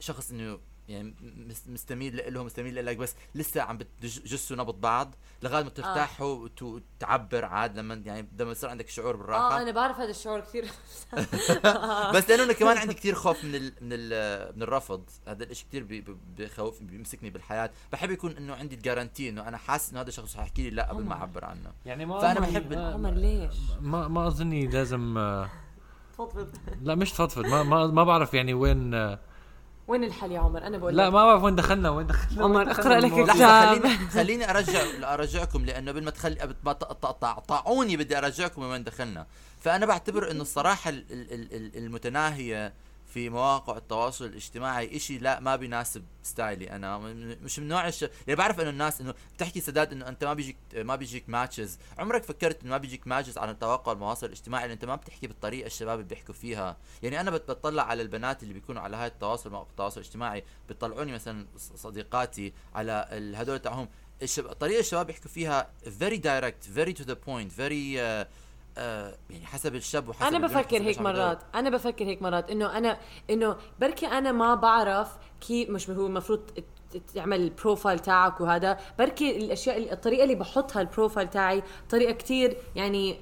شخص 0.00 0.30
إنه 0.30 0.58
يعني 0.88 1.14
مس- 1.48 1.68
مستميل 1.68 2.34
له 2.34 2.44
مستميل 2.44 2.86
لك 2.86 2.96
بس 2.96 3.14
لسه 3.34 3.62
عم 3.62 3.78
بتجسوا 3.78 4.56
نبض 4.56 4.80
بعض 4.80 5.14
لغاية 5.42 5.62
ما 5.64 5.70
ترتاحوا 5.70 6.26
وت- 6.34 6.62
وتعبر 6.62 7.44
عاد 7.44 7.78
لما 7.78 7.94
يعني 8.06 8.28
لما 8.38 8.50
يصير 8.52 8.70
عندك 8.70 8.88
شعور 8.88 9.16
بالراحة. 9.16 9.58
آه 9.58 9.62
أنا 9.62 9.70
بعرف 9.70 9.96
هذا 10.00 10.10
الشعور 10.10 10.40
كثير. 10.40 10.64
بس 12.14 12.30
لأنه 12.30 12.42
أنا 12.44 12.52
كمان 12.52 12.76
عندي 12.78 12.94
كثير 12.94 13.14
خوف 13.14 13.44
من 13.44 13.54
ال 13.54 13.72
من 13.80 13.88
ال 13.92 14.56
من 14.56 14.62
الرفض. 14.62 15.02
هذا 15.28 15.44
الشيء 15.44 15.66
كثير 15.68 16.04
بخوف 16.38 16.82
بيمسكني 16.82 17.30
بالحياة. 17.30 17.70
بحب 17.92 18.10
يكون 18.10 18.36
إنه 18.36 18.54
عندي 18.54 18.74
الجارانتي 18.74 19.28
إنه 19.28 19.48
أنا 19.48 19.56
حاسس 19.56 19.90
إنه 19.90 20.00
هذا 20.00 20.08
الشخص 20.08 20.36
حيحكي 20.36 20.62
لي 20.62 20.70
لا 20.70 20.88
قبل 20.90 21.04
ما 21.04 21.14
أعبر 21.14 21.44
عنه. 21.44 21.72
يعني 21.86 22.06
ما 22.06 22.20
فأنا 22.20 22.40
ما- 22.40 22.46
بحب 22.46 22.72
عمر 22.72 23.10
ليش؟ 23.10 23.54
ما 23.80 24.08
ما 24.08 24.26
أظني 24.26 24.66
لازم 24.66 25.18
آه، 25.18 25.50
تفضل. 26.18 26.46
لا 26.82 26.94
مش 26.94 27.12
تفضفض 27.12 27.46
ما 27.46 27.62
ما 27.62 27.86
ما 27.86 28.04
بعرف 28.04 28.34
يعني 28.34 28.54
وين 28.54 28.94
آه، 28.94 29.18
وين 29.88 30.04
الحل 30.04 30.32
يا 30.32 30.40
عمر 30.40 30.66
أنا 30.66 30.78
بقول 30.78 30.96
لا 30.96 31.06
لك. 31.06 31.12
ما 31.12 31.24
بعرف 31.24 31.42
وين 31.42 31.54
دخلنا 31.56 31.90
وين 31.90 32.06
دخلنا 32.06 32.44
عمر، 32.44 32.70
اقرأ 32.70 33.00
لك. 33.00 33.12
لحظه 33.12 33.76
خليني 33.76 33.98
خليني 34.16 34.50
ارجع 34.50 34.80
أرجعكم 35.14 35.64
لأنه 35.64 35.90
قبل 35.92 36.04
ما 36.04 36.10
تخلي 36.10 36.54
تقطعوني 36.64 37.96
بدي 37.96 38.18
أرجعكم 38.18 38.62
وين 38.62 38.84
دخلنا 38.84 39.26
فأنا 39.60 39.86
بعتبر 39.86 40.30
إنه 40.30 40.42
الصراحة 40.42 40.90
ال- 40.90 41.04
ال- 41.10 41.32
ال- 41.32 41.54
ال- 41.54 41.76
المتناهية 41.84 42.72
في 43.16 43.28
مواقع 43.30 43.76
التواصل 43.76 44.24
الاجتماعي 44.24 44.96
إشي 44.96 45.18
لا 45.18 45.40
ما 45.40 45.56
بيناسب 45.56 46.04
style 46.22 46.62
ي 46.62 46.70
أنا. 46.70 46.98
مش 47.42 47.58
من 47.58 47.68
نوع 47.68 47.88
الش... 47.88 48.02
يعني 48.02 48.34
بعرف 48.34 48.60
إنه 48.60 48.70
الناس 48.70 49.00
إنه 49.00 49.14
بتحكي 49.36 49.60
سداد 49.60 49.92
إنه 49.92 50.08
أنت 50.08 50.24
ما 50.24 50.34
بيجيك 50.34 50.56
ما 50.76 50.96
بيجيك 50.96 51.28
matches 51.28 51.78
عمرك 51.98 52.22
فكرت 52.24 52.62
إنه 52.62 52.70
ما 52.70 52.76
بيجيك 52.78 53.06
matches 53.06 53.38
على 53.38 53.54
تواقع 53.54 53.92
المواصل 53.92 54.26
الاجتماعي؟ 54.26 54.62
لأن 54.62 54.70
أنت 54.70 54.84
ما 54.84 54.96
بتحكي 54.96 55.26
بالطريقة 55.26 55.66
الشباب 55.66 55.98
اللي 55.98 56.08
بيحكوا 56.08 56.34
فيها. 56.34 56.76
يعني 57.02 57.20
أنا 57.20 57.30
بت- 57.30 57.50
بتطلع 57.50 57.82
على 57.82 58.02
البنات 58.02 58.42
اللي 58.42 58.54
بيكونوا 58.54 58.82
على 58.82 58.96
هاي 58.96 59.06
التواصل 59.06 59.50
مواقع 59.50 59.70
التواصل 59.70 60.00
الاجتماعي 60.00 60.44
بيطلعوني 60.68 61.12
مثلا 61.12 61.46
صديقاتي 61.56 62.52
على 62.74 63.08
هدول 63.36 63.58
تاعهم. 63.58 63.88
الشب... 64.22 64.52
طريقة 64.52 64.80
الشباب 64.80 65.06
بيحكوا 65.06 65.30
فيها 65.30 65.70
direct 65.86 66.76
very 66.78 66.92
to 66.98 67.02
the 67.06 67.16
point 67.28 67.50
very 67.58 67.96
uh, 67.98 68.26
uh, 68.76 68.80
يعني 69.30 69.46
حسب 69.46 69.74
الشاب 69.74 70.08
وحسب 70.08 70.34
أنا 70.34 70.46
بفكر 70.46 70.82
هيك. 70.82 71.00
مرات 71.00 71.38
أنا 71.54 71.70
بفكر 71.70 72.04
هيك 72.04 72.22
مرات 72.22 72.50
إنه 72.50 72.78
أنا 72.78 72.98
إنه 73.30 73.56
بركي 73.80 74.06
أنا 74.06 74.32
ما 74.32 74.54
بعرف 74.54 75.08
كيف 75.40 75.70
مش 75.70 75.90
هو 75.90 76.06
المفروض 76.06 76.40
تعمل 77.14 77.40
ال 77.40 77.47
profile 77.47 77.98
تاعك 77.98 78.40
وهذا. 78.40 78.78
بركي 78.98 79.36
الأشياء 79.36 79.92
الطريقة 79.92 80.22
اللي 80.24 80.34
بحطها 80.34 80.80
ال 80.80 80.86
profile 80.86 81.30
تاعي 81.30 81.62
طريقة 81.90 82.12
كتير 82.12 82.56
يعني 82.76 83.18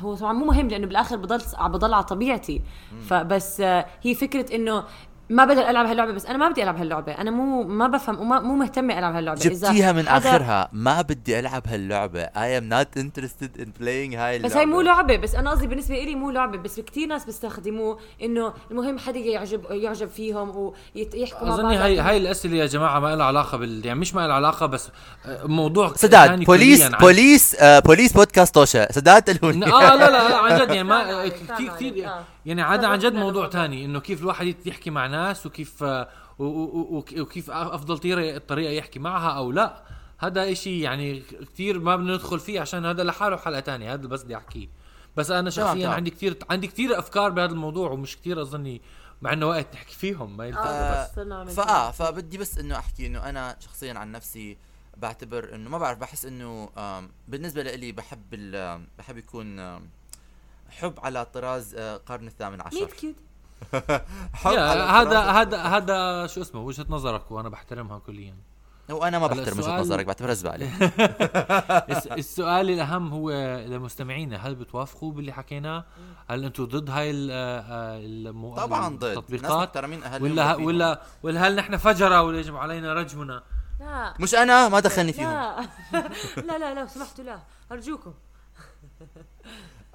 هو 0.00 0.14
طبعا 0.14 0.32
مو 0.32 0.44
مهم 0.44 0.68
لأنه 0.68 0.86
بالآخر 0.86 1.16
بضل 1.16 1.40
بضل 1.60 1.94
على 1.94 2.04
طبيعتي. 2.04 2.62
فبس 3.08 3.60
آه، 3.60 3.86
هي 4.02 4.14
فكرة 4.14 4.54
إنه 4.54 4.84
ما 5.32 5.44
بقدر 5.44 5.70
ألعب 5.70 5.86
هاللعبة 5.86 6.12
بس 6.12 6.26
أنا 6.26 6.38
ما 6.38 6.48
بدي 6.48 6.62
ألعب 6.62 6.76
هاللعبة. 6.78 7.12
أنا 7.12 7.30
مو 7.30 7.62
ما 7.62 7.86
بفهم 7.86 8.20
وما 8.20 8.40
مو 8.40 8.54
مهتمه 8.54 8.98
ألعب 8.98 9.14
هاللعبة. 9.14 9.40
جبتيها 9.40 9.92
من 9.92 10.08
حدا- 10.08 10.30
آخرها. 10.30 10.68
ما 10.72 11.02
بدي 11.02 11.38
ألعب 11.38 11.62
هاللعبة. 11.66 12.24
I 12.24 12.60
am 12.60 12.64
not 12.74 13.00
interested 13.02 13.60
in 13.62 13.66
playing 13.80 14.14
هاي 14.16 14.36
اللعبه 14.36 14.42
بس 14.48 14.56
هاي 14.56 14.66
مو 14.66 14.80
لعبة. 14.80 15.16
بس 15.16 15.34
أنا 15.34 15.50
قصدي 15.50 15.66
بالنسبة 15.66 15.94
لي 16.04 16.14
مو 16.14 16.30
لعبة. 16.30 16.58
بس 16.58 16.74
في 16.74 16.82
كثير 16.82 17.08
ناس 17.08 17.24
بيستخدموه 17.24 17.98
إنه 18.22 18.52
المهم 18.70 18.98
حدا 18.98 19.18
يعجب 19.18 19.62
يعجب 19.70 20.08
فيهم 20.08 20.72
ويحكوا 20.96 21.48
مع 21.48 21.56
بعض. 21.56 21.64
هاي 21.64 21.98
هاي 21.98 22.16
الأسئلة 22.16 22.56
يا 22.56 22.66
جماعة 22.66 22.98
ما 23.00 23.16
لها 23.16 23.26
علاقة 23.26 23.58
بال 23.58 23.86
يعني 23.86 24.00
مش 24.00 24.14
ما 24.14 24.26
لها 24.26 24.34
علاقة 24.34 24.66
بس 24.66 24.88
آه، 25.26 25.46
موضوع 25.46 25.92
سداد 25.96 26.28
ثاني 26.28 26.44
بوليس 26.44 26.88
بوليس 26.88 27.54
آه 27.60 27.78
بوليس 27.78 28.12
بودكاست 28.12 28.54
توشا 28.54 28.92
سداد 28.92 29.22
تلهوني 29.22 29.66
آه 29.66 29.94
لا 29.96 30.10
لا 30.10 30.28
لا 30.28 30.36
عن 30.36 30.58
جد 30.60 30.68
يعني 30.70 30.84
ما 30.88 31.28
كثير 31.28 31.68
كثير. 31.74 32.08
يعني 32.46 32.62
عاده 32.62 32.88
عن 32.88 32.98
جد 32.98 33.14
موضوع. 33.14 33.46
تاني 33.48 33.84
إنه 33.84 34.00
كيف 34.00 34.20
الواحد 34.22 34.54
يحكي 34.66 34.90
مع 34.90 35.06
ناس 35.06 35.21
وكيف 35.46 35.82
آه، 35.82 36.08
و- 36.38 36.44
و- 36.44 36.96
و- 36.98 37.20
وكيف 37.20 37.50
أفضل 37.50 37.98
طريقة 37.98 38.36
الطريقة 38.36 38.70
يحكي 38.72 38.98
معها 38.98 39.30
أو 39.36 39.52
لا. 39.52 39.82
هذا 40.18 40.52
إشي 40.52 40.80
يعني 40.80 41.20
كثير 41.20 41.78
ما 41.78 41.96
بدنا 41.96 42.12
ندخل 42.14 42.40
فيه 42.40 42.60
عشان 42.60 42.86
هذا 42.86 43.04
لحاله 43.04 43.36
حلقة 43.36 43.60
تانية 43.60 43.94
هذا 43.94 44.06
بس 44.06 44.22
بدي 44.22 44.36
أحكيه. 44.36 44.68
بس 45.16 45.30
أنا 45.30 45.50
شخصيا. 45.50 45.88
عندي 45.88 46.10
كثير 46.10 46.36
عندي 46.50 46.66
كثير 46.66 46.98
أفكار 46.98 47.30
بهذا 47.30 47.52
الموضوع 47.52 47.90
ومش 47.90 48.16
كثير 48.16 48.42
أظني 48.42 48.80
مع 49.22 49.32
إنه 49.32 49.46
وقت 49.48 49.74
نحكي 49.74 49.94
فيهم 49.94 50.36
ما 50.36 50.46
ينفع 50.46 50.64
آه. 50.70 51.08
بس. 51.44 51.54
فآه 51.54 51.90
فبدي 51.90 52.38
بس 52.38 52.58
إنه 52.58 52.76
أحكي 52.76 53.06
إنه 53.06 53.28
أنا 53.28 53.56
شخصيا 53.60 53.94
عن 53.94 54.12
نفسي 54.12 54.56
بعتبر 54.96 55.54
إنه 55.54 55.70
ما 55.70 55.78
بعرف 55.78 55.98
بحس 55.98 56.24
إنه 56.24 56.68
بالنسبة 57.28 57.62
لي 57.62 57.92
بحب 57.92 58.22
ال- 58.34 58.86
بحب 58.98 59.16
يكون 59.18 59.60
حب 60.70 60.94
على 60.98 61.24
طراز 61.24 61.74
آه، 61.74 61.96
القرن 61.96 62.26
الثامن 62.26 62.60
عشر. 62.60 62.76
ميت 62.80 62.92
كيوت 62.92 63.14
هذا 64.46 65.20
هذا 65.30 65.62
هذا 65.62 66.26
شو 66.26 66.40
اسمه 66.40 66.60
وجهة 66.60 66.86
نظرك 66.88 67.30
وأنا 67.30 67.48
بحترمها 67.48 67.98
كليا. 67.98 68.36
وأنا 68.90 69.18
ما 69.18 69.26
بحترم 69.26 69.58
وجهة 69.58 69.80
نظرك 69.80 70.06
بعتبرها 70.06 70.34
زبالة. 70.34 70.66
الس- 71.96 72.06
السؤال 72.06 72.70
الأهم 72.70 73.08
هو 73.12 73.30
لمستمعينا 73.66 74.36
هل 74.36 74.54
بتوافقوا 74.54 75.12
باللي 75.12 75.32
حكيناه؟ 75.32 75.84
هل 76.30 76.44
أنتم 76.44 76.64
ضد 76.64 76.90
هاي 76.90 77.10
ال- 77.10 77.30
آه، 77.32 77.98
المو... 77.98 78.54
طبعا 78.56 78.96
ضد. 78.96 79.04
التطبيقات؟ 79.04 79.76
ولا. 80.22 80.54
ولا 80.56 81.02
ولا 81.22 81.48
هل 81.48 81.56
نحن 81.56 81.76
فجرة 81.76 82.22
ولا 82.22 82.38
يجب 82.38 82.56
علينا 82.56 82.94
رجمنا؟ 82.94 83.42
لا. 83.80 84.14
مش 84.20 84.34
أنا 84.34 84.68
ما 84.68 84.80
دخلني 84.80 85.12
فيهم. 85.12 85.30
لا 85.32 85.62
لا 86.36 86.58
لا 86.58 86.80
لو 86.80 86.86
سمحتوا 86.86 87.24
لا 87.24 87.38
أرجوكم. 87.72 88.14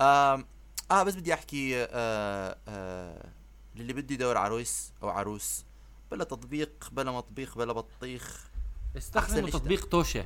آم، 0.01 0.45
آه 0.91 1.03
بس 1.03 1.15
بدي 1.15 1.33
أحكي 1.33 1.83
آه 1.83 2.57
آه 2.67 3.29
للي 3.77 3.93
بده 3.93 4.13
يدور 4.15 4.37
عروس 4.37 4.91
أو 5.03 5.09
عروس 5.09 5.65
بلا 6.11 6.23
تطبيق 6.23 6.89
بلا 6.91 7.11
مطبيخ 7.11 7.57
بلا 7.57 7.73
بطيخ. 7.73 8.47
استخدموا 8.97 9.49
تطبيق 9.49 9.85
توشة. 9.85 10.25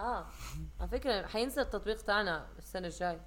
آه 0.00 0.26
على 0.80 0.88
فكرة 0.88 1.26
حينزل 1.26 1.62
التطبيق 1.62 2.02
تاعنا 2.02 2.46
السنة 2.58 2.86
الجاي. 2.86 3.20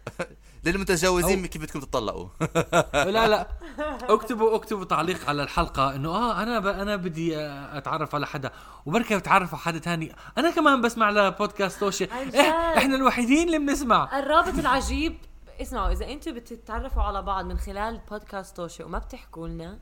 للمتجوزين 0.64 1.46
كيف 1.46 1.62
بدكم 1.62 1.80
تطلقوا 1.80 2.28
لا 3.14 3.28
لا. 3.28 3.48
اكتبوا 4.14 4.56
اكتبوا 4.56 4.84
تعليق 4.84 5.28
على 5.28 5.42
الحلقة 5.42 5.94
إنه 5.94 6.08
آه 6.08 6.42
أنا 6.42 6.58
ب... 6.58 6.66
أنا 6.66 6.96
بدي 6.96 7.36
آه، 7.38 7.78
أتعرف 7.78 8.14
على 8.14 8.26
حدا. 8.26 8.50
وبركي 8.86 9.18
بتعرف 9.18 9.54
على 9.54 9.62
حدا 9.62 9.78
تاني. 9.78 10.14
أنا 10.38 10.50
كمان 10.50 10.80
بسمع 10.80 11.10
لبودكاست 11.10 11.80
توشي 11.80 12.10
عن 12.10 12.28
جد. 12.28 12.34
إيه 12.34 12.50
إحنا 12.78 12.96
الوحيدين 12.96 13.46
اللي 13.46 13.58
بنسمع. 13.58 14.18
الرابط 14.18 14.58
العجيب. 14.58 15.16
اسمعوا 15.62 15.92
إذا 15.92 16.06
أنتم 16.12 16.34
بتتعرفوا 16.34 17.02
على 17.02 17.22
بعض 17.22 17.44
من 17.44 17.58
خلال 17.58 18.00
بودكاست 18.10 18.56
توشي 18.56 18.82
وما 18.82 18.98
بتحكوا 18.98 19.48
لنا 19.48 19.78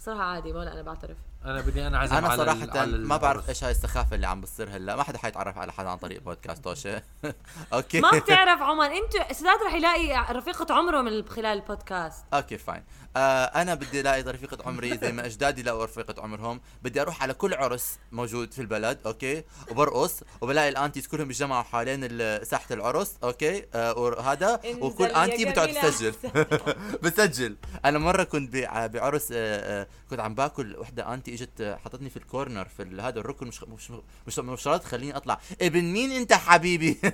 صراحة 0.00 0.22
عادي 0.22 0.52
ولا 0.52 0.72
أنا 0.72 0.82
بعترف. 0.82 1.16
أنا 1.44 1.60
بدي 1.60 1.86
أنا 1.86 1.98
عزم 1.98 2.16
أنا 2.16 2.28
على 2.28 2.42
ال- 2.42 2.46
صراحة 2.48 2.80
على 2.80 2.98
ما 2.98 3.16
بعرف. 3.16 3.48
إيش 3.48 3.64
هاي 3.64 3.70
السخافة 3.70 4.16
اللي 4.16 4.26
عم 4.26 4.40
بتصير 4.40 4.68
هلا. 4.76 4.96
ما 4.96 5.02
حدا 5.02 5.18
حيتعرف 5.18 5.58
على 5.58 5.72
حدا 5.72 5.88
عن 5.88 5.96
طريق 5.98 6.22
بودكاست 6.22 6.64
توشة 6.64 7.02
okay. 7.72 8.00
ما 8.00 8.10
بتعرف 8.10 8.62
عمر 8.62 8.84
أنتوا 8.86 9.32
سداد 9.32 9.58
رح 9.66 9.74
يلاقي 9.74 10.32
رفيقة 10.34 10.74
عمره 10.74 11.00
من 11.02 11.28
خلال 11.28 11.46
البودكاست. 11.46 12.24
okay 12.34 12.58
fine 12.58 12.82
آه 13.16 13.44
أنا 13.44 13.74
بدي 13.74 14.00
ألاقي 14.00 14.22
رفيقة 14.22 14.58
عمري 14.68 14.98
زي 14.98 15.12
ما 15.12 15.26
أجدادي 15.26 15.62
لقوا 15.62 15.84
رفيقة 15.84 16.22
عمرهم. 16.22 16.60
بدي 16.82 17.00
أروح 17.00 17.22
على 17.22 17.34
كل 17.34 17.54
عرس 17.54 17.98
موجود 18.12 18.52
في 18.52 18.60
البلد 18.62 18.98
okay؟ 19.06 19.42
وبرقص 19.70 20.20
وبلاقي 20.40 20.68
ال 20.68 20.73
aunties 20.73 21.06
كلهم 21.06 21.28
بيتجمعوا 21.28 21.62
حوالين 21.62 22.00
ال- 22.02 22.46
ساحة 22.46 22.66
العرس 22.74 23.14
okay؟ 23.24 23.64
آه 23.74 23.98
وهذا 23.98 24.60
وكل 24.80 25.04
auntie 25.04 25.44
بتقعد. 25.44 25.68
تسجل. 25.74 26.14
بسجل. 27.02 27.56
أنا 27.84 27.98
مرة 27.98 28.22
كنت 28.24 28.52
بع- 28.56 28.86
بعرس 28.86 29.28
آه 29.32 29.36
آه 29.82 29.86
كنت 30.10 30.20
عم 30.20 30.34
باكل 30.34 30.76
وحدة 30.76 31.14
auntie 31.14 31.34
إجت 31.34 31.60
آه، 31.60 31.76
حطتني 31.76 32.10
في 32.10 32.16
ال 32.16 32.23
corner 32.23 32.68
في 32.76 32.82
هذا 33.00 33.20
الركن 33.20 33.46
مش 33.46 33.62
مش 33.62 33.90
مش, 34.26 34.38
مش 34.38 34.62
شرط 34.62 34.82
تخليني 34.82 35.16
أطلع. 35.16 35.40
ابن 35.62 35.84
مين 35.84 36.12
أنت 36.12 36.32
حبيبي؟ 36.32 37.00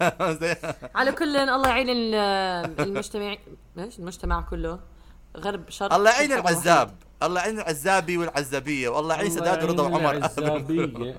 على 0.98 1.12
كل 1.12 1.36
الله 1.36 1.68
يعين 1.68 1.88
ال- 1.88 2.14
المجتمع. 2.80 3.36
إيش؟ 3.78 3.98
المجتمع 3.98 4.40
كله. 4.40 4.78
غرب 5.36 5.70
شرق 5.70 5.94
الله 5.94 6.10
يعين 6.10 6.32
العزاب. 6.32 6.94
الله 7.22 7.40
يعين 7.40 7.58
العزابي 7.58 8.18
والعزابية. 8.18 8.88
والله 8.88 9.14
يعين 9.14 9.30
سداد 9.30 9.64
ورضا 9.64 9.82
وعمر. 9.82 10.10
العزابية. 10.16 11.16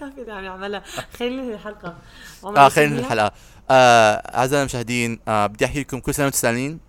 خافي 0.00 0.30
عم 0.30 0.44
يعملها 0.44 0.82
خلينا 1.18 1.54
الحلقة. 1.54 1.96
آه 2.44 2.68
خلينا 2.68 2.98
الحلقة. 2.98 3.32
آه 3.70 4.14
اعزائي 4.14 4.62
المشاهدين 4.62 5.20
آه 5.28 5.46
بدي 5.46 5.64
أحكي 5.64 5.80
لكم 5.80 6.00
كل 6.00 6.14
سنة 6.14 6.24
وأنتم 6.24 6.38
سالمين 6.38 6.80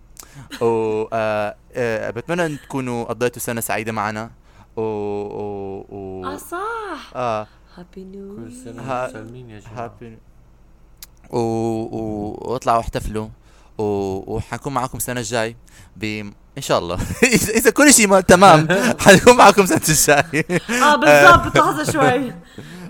و 0.60 0.66
آه 1.12 1.56
آه 1.72 2.10
بتمنى 2.10 2.46
أن 2.46 2.58
تكونوا 2.60 3.04
قضيتوا 3.04 3.42
سنة 3.42 3.60
سعيدة 3.60 3.92
معنا. 3.92 4.30
و, 4.76 4.80
و... 4.82 5.86
و... 5.88 6.26
آه 6.26 6.36
صح. 6.36 7.12
آه. 7.16 7.46
happy 7.76 8.04
new 8.04 8.36
كل 8.36 8.52
سنة 8.52 8.82
ها- 8.82 9.02
وأنتم 9.02 9.12
سالمين 9.18 9.50
يا 9.50 9.60
جماعة. 9.60 9.84
happy 9.84 10.18
و... 11.30 11.38
و... 11.38 12.38
واطلعوا 12.40 12.80
احتفلوا 12.80 13.28
و... 13.78 13.84
وحنكون 14.36 14.74
معكم 14.74 14.98
السنة 14.98 15.20
الجاي 15.20 15.56
ب 15.96 16.04
إن 16.56 16.62
شاء 16.62 16.78
الله. 16.78 16.98
اذا 17.22 17.52
إذا 17.52 17.70
كل 17.70 17.92
شيء 17.94 18.06
ما 18.08 18.20
تمام 18.20 18.68
حنكون 19.04 19.36
معكم 19.36 19.62
السنة 19.62 19.80
الجاي. 19.88 20.44
آه 20.82 20.96
بالضبط 21.00 21.58
لحظه 21.58 21.92
شوي. 21.92 22.32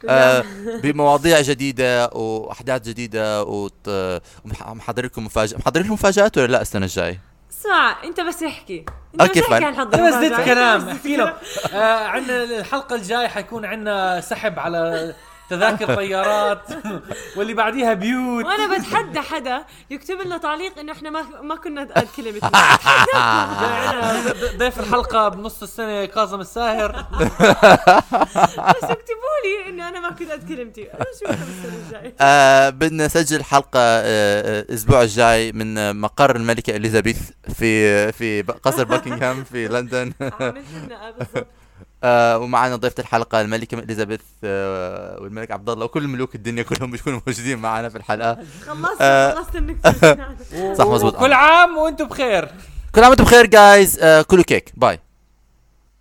آه، 0.09 0.45
بمواضيع 0.83 1.41
جديدة 1.41 2.07
وأحداث 2.09 2.83
جديدة 2.83 3.43
وت... 3.43 3.89
ومحضر 4.45 5.05
لكم 5.05 5.25
مفاجأة 5.25 5.59
محضر 5.59 5.81
لكم 5.81 5.93
مفاجآت 5.93 6.39
ولا 6.39 6.47
لا 6.47 6.63
السنة 6.63 6.85
الجاي؟ 6.87 7.21
اسمع 7.53 8.05
أنت 8.05 8.21
بس 8.21 8.43
احكي. 8.43 8.85
أنت 9.15 9.21
okay، 9.23 9.41
بس 9.41 9.47
fine. 9.47 9.63
احكي 9.65 9.81
عن 9.81 9.87
حضر 9.87 10.09
بس 10.09 10.15
زدت. 10.15 10.41
كلام. 10.45 10.89
احكي 10.89 11.17
له 11.17 11.35
آه 11.73 12.05
عندنا 12.07 12.45
الحلقة 12.45 12.97
الجاي 12.97 13.29
حيكون 13.29 13.65
عندنا 13.65 14.21
سحب 14.21 14.59
على 14.59 15.15
تذاكر 15.51 15.95
طيارات. 15.95 16.63
واللي 17.37 17.55
بعديها 17.55 17.95
بيوت. 17.95 18.45
وأنا 18.45 18.79
بتحدى 18.79 19.21
حدا 19.21 19.65
يكتب 19.91 20.21
لنا 20.21 20.39
تعليق 20.39 20.79
إنه 20.79 20.93
إحنا 20.93 21.11
ما 21.11 21.23
ما 21.43 21.57
كنا 21.57 21.89
قد 21.97 22.09
كلمة. 22.17 22.41
ضيف 24.59 24.81
الحلقة 24.81 25.29
بنص 25.29 25.63
السنة 25.63 26.05
كاظم 26.05 26.41
الساهر. 26.41 26.93
بس 28.71 28.85
اكتبوا 28.85 29.37
لي 29.45 29.69
إنه 29.69 29.89
أنا 29.89 30.01
ما 30.01 30.11
كنت 30.11 30.31
قد 30.31 30.49
كلمتي. 30.49 30.93
أنا 30.93 31.05
شو 31.21 31.27
بدنا 31.27 31.45
بالسنه 31.45 31.87
الجاية. 31.87 32.15
آه 32.21 32.71
بدنا 32.71 33.07
نسجل 33.07 33.45
حلقة 33.45 33.81
آه 33.81 34.03
آه، 34.05 34.61
الأسبوع 34.61 35.03
الجاي 35.03 35.53
من 35.53 35.97
مقر 36.01 36.37
الملكة 36.37 36.77
إليزابيث 36.77 37.19
في 37.55 38.13
في 38.13 38.43
قصر 38.43 38.85
باكنغهام 38.85 39.45
في 39.45 39.69
لندن. 39.69 40.13
عملت 40.21 40.65
لنا 40.85 41.09
آه، 41.09 41.11
بالضبط. 41.11 41.47
آه 42.05 42.39
ومعنا 42.39 42.77
ضيفة 42.77 43.01
الحلقة 43.01 43.41
الملكة 43.41 43.79
إليزابيث 43.79 44.21
آه 44.45 45.21
والملك 45.21 45.51
عبد 45.51 45.71
الله 45.71 45.85
وكل 45.85 46.09
ملوك 46.09 46.35
الدنيا 46.35 46.63
كلهم 46.63 46.91
بيكونوا 46.91 47.21
موجودين 47.27 47.59
معنا 47.59 47.89
في 47.89 47.99
الحلقة. 47.99 48.39
خلصت 48.67 49.01
آه. 49.01 49.35
خلصت 49.35 49.57
النكته 49.57 49.93
صح 50.75 50.87
مزبوط 50.87 51.17
كل 51.17 51.33
عام 51.33 51.77
وأنتم 51.77 52.05
بخير. 52.09 52.49
كل 52.95 53.01
عام 53.03 53.11
وأنتم 53.11 53.25
بخير 53.25 53.47
جايز 53.47 53.99
آه 54.01 54.23
كلوا 54.23 54.45
كيك. 54.45 54.73
باي 54.77 55.01